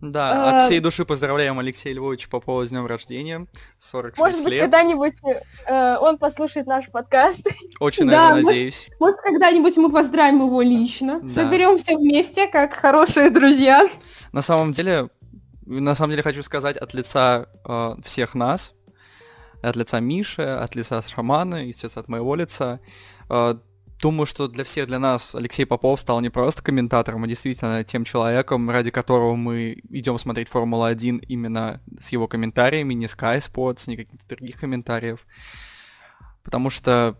[0.00, 0.60] Да, а...
[0.60, 3.46] от всей души поздравляем Алексея Львовича Попова с днем рождения.
[3.78, 4.62] 46 Может быть, лет.
[4.62, 5.14] когда-нибудь
[5.66, 7.46] э, он послушает наш подкаст.
[7.80, 8.88] Очень, да, наверное, надеюсь.
[9.00, 11.20] Вот когда-нибудь мы поздравим его лично.
[11.22, 11.28] Да.
[11.28, 13.88] Соберем все вместе, как хорошие друзья.
[14.32, 15.08] На самом деле,
[15.64, 18.74] на самом деле хочу сказать от лица э, всех нас,
[19.68, 22.80] от лица Миши, от лица Шамана, естественно, от моего лица.
[23.28, 23.60] А,
[24.00, 28.04] думаю, что для всех, для нас Алексей Попов стал не просто комментатором, а действительно тем
[28.04, 33.96] человеком, ради которого мы идем смотреть Формулу-1 именно с его комментариями, не Sky Sports, не
[33.96, 35.26] каких-то других комментариев.
[36.42, 37.18] Потому что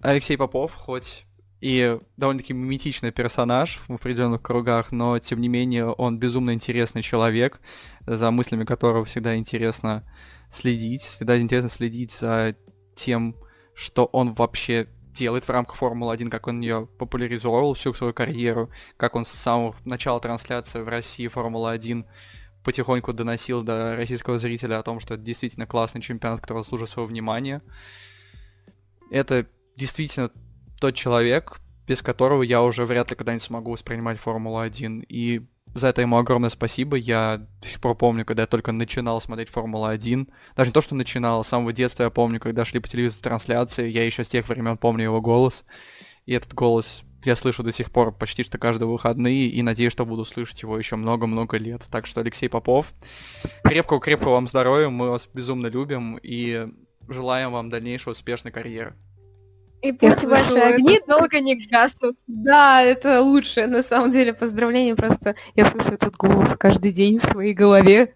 [0.00, 1.26] Алексей Попов, хоть
[1.60, 7.60] и довольно-таки миметичный персонаж в определенных кругах, но тем не менее он безумно интересный человек,
[8.06, 10.04] за мыслями которого всегда интересно
[10.50, 12.56] следить, всегда интересно следить за
[12.94, 13.36] тем,
[13.74, 19.16] что он вообще делает в рамках Формулы-1, как он ее популяризовал всю свою карьеру, как
[19.16, 22.04] он с самого начала трансляции в России Формулы-1
[22.66, 27.08] потихоньку доносил до российского зрителя о том, что это действительно классный чемпионат, который заслужит своего
[27.08, 27.62] внимания.
[29.10, 29.46] Это
[29.76, 30.32] действительно
[30.80, 35.04] тот человек, без которого я уже вряд ли когда-нибудь смогу воспринимать Формулу-1.
[35.08, 35.46] И
[35.78, 36.96] за это ему огромное спасибо.
[36.96, 40.28] Я до сих пор помню, когда я только начинал смотреть Формулу-1.
[40.56, 43.88] Даже не то, что начинал, с самого детства я помню, когда шли по телевизору трансляции,
[43.88, 45.64] я еще с тех времен помню его голос.
[46.26, 50.06] И этот голос я слышу до сих пор почти что каждые выходные, и надеюсь, что
[50.06, 51.82] буду слышать его еще много-много лет.
[51.90, 52.92] Так что, Алексей Попов,
[53.64, 56.68] крепкого-крепкого вам здоровья, мы вас безумно любим, и
[57.08, 58.94] желаем вам дальнейшей успешной карьеры.
[59.88, 61.18] И пусть я ваши слышу, огни это...
[61.18, 62.16] долго не гаснут.
[62.26, 63.66] Да, это лучше.
[63.66, 64.94] На самом деле, поздравления.
[64.94, 68.14] Просто я слышу этот голос каждый день в своей голове.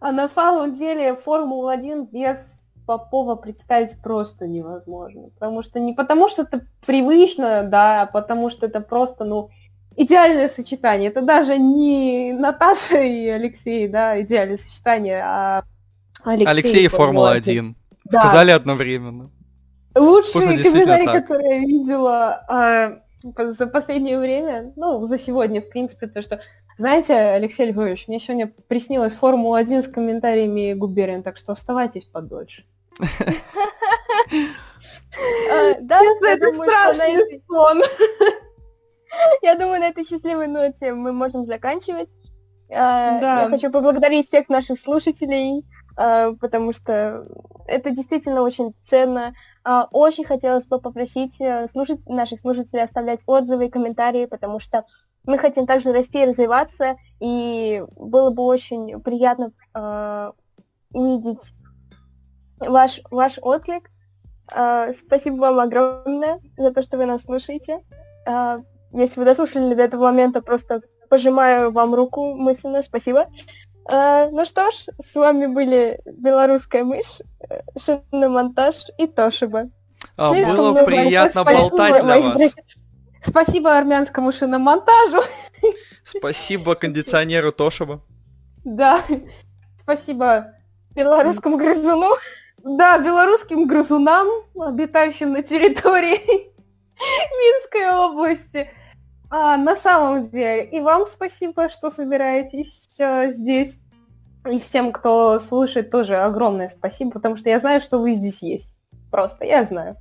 [0.00, 5.28] А на самом деле Формула-1 без Попова представить просто невозможно.
[5.38, 9.50] Потому что не потому, что это привычно, да, а потому что это просто, ну,
[9.96, 11.10] идеальное сочетание.
[11.10, 15.64] Это даже не Наташа и Алексей, да, идеальное сочетание, а
[16.24, 17.74] Алексей, Алексей и Формула-1.
[18.10, 18.20] Да.
[18.20, 19.30] Сказали одновременно.
[19.96, 26.22] Лучшие комментарии, которые я видела а, за последнее время, ну, за сегодня, в принципе, то,
[26.22, 26.40] что,
[26.76, 32.64] знаете, Алексей Львович, мне сегодня приснилась Формула-1 с комментариями Губерин, так что оставайтесь подольше.
[35.52, 37.82] А, да, это страшный сон.
[39.42, 42.08] Я думаю, на этой счастливой ноте мы можем заканчивать.
[42.72, 45.64] А, я хочу поблагодарить всех наших слушателей,
[46.40, 47.26] потому что
[47.66, 49.34] это действительно очень ценно.
[49.64, 54.84] А, очень хотелось бы попросить э, слушать, наших слушателей оставлять отзывы и комментарии, потому что
[55.24, 60.32] мы хотим также расти и развиваться, и было бы очень приятно э,
[60.92, 61.52] увидеть
[62.58, 63.90] ваш, ваш отклик.
[64.54, 67.80] Э, спасибо вам огромное за то, что вы нас слушаете.
[68.26, 68.60] Э,
[68.92, 72.82] если вы дослушали до этого момента, просто пожимаю вам руку мысленно.
[72.82, 73.20] Спасибо.
[73.22, 73.28] А,
[73.90, 79.70] ну что ж, с вами были белорусская мышь, э, шиномонтаж и Тошиба.
[80.16, 82.54] А, было приятно болтать для вас.
[83.20, 85.22] Спасибо армянскому шиномонтажу.
[86.04, 88.02] Спасибо кондиционеру Тошиба.
[88.64, 89.02] Да.
[89.76, 90.54] Спасибо
[90.94, 92.14] белорусскому грызуну.
[92.62, 96.20] Да, белорусским грызунам, обитающим на территории
[96.98, 98.70] Минской области.
[99.30, 103.78] А, на самом деле, и вам спасибо, что собираетесь э, здесь.
[104.50, 108.74] И всем, кто слушает, тоже огромное спасибо, потому что я знаю, что вы здесь есть.
[109.10, 109.96] Просто, я знаю.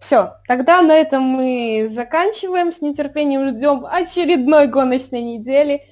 [0.00, 2.72] Все, тогда на этом мы заканчиваем.
[2.72, 5.82] С нетерпением ждем очередной гоночной недели.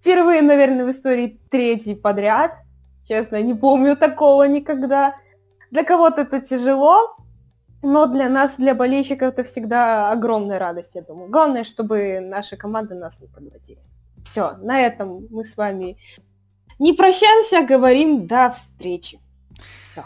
[0.00, 2.52] Впервые, наверное, в истории третий подряд.
[3.08, 5.14] Честно, не помню такого никогда.
[5.70, 7.16] Для кого-то это тяжело,
[7.82, 11.30] но для нас, для болельщиков, это всегда огромная радость, я думаю.
[11.30, 13.80] Главное, чтобы наши команды нас не подводили.
[14.24, 15.98] Все, на этом мы с вами
[16.78, 19.20] не прощаемся, а говорим до встречи.
[19.82, 20.04] Все.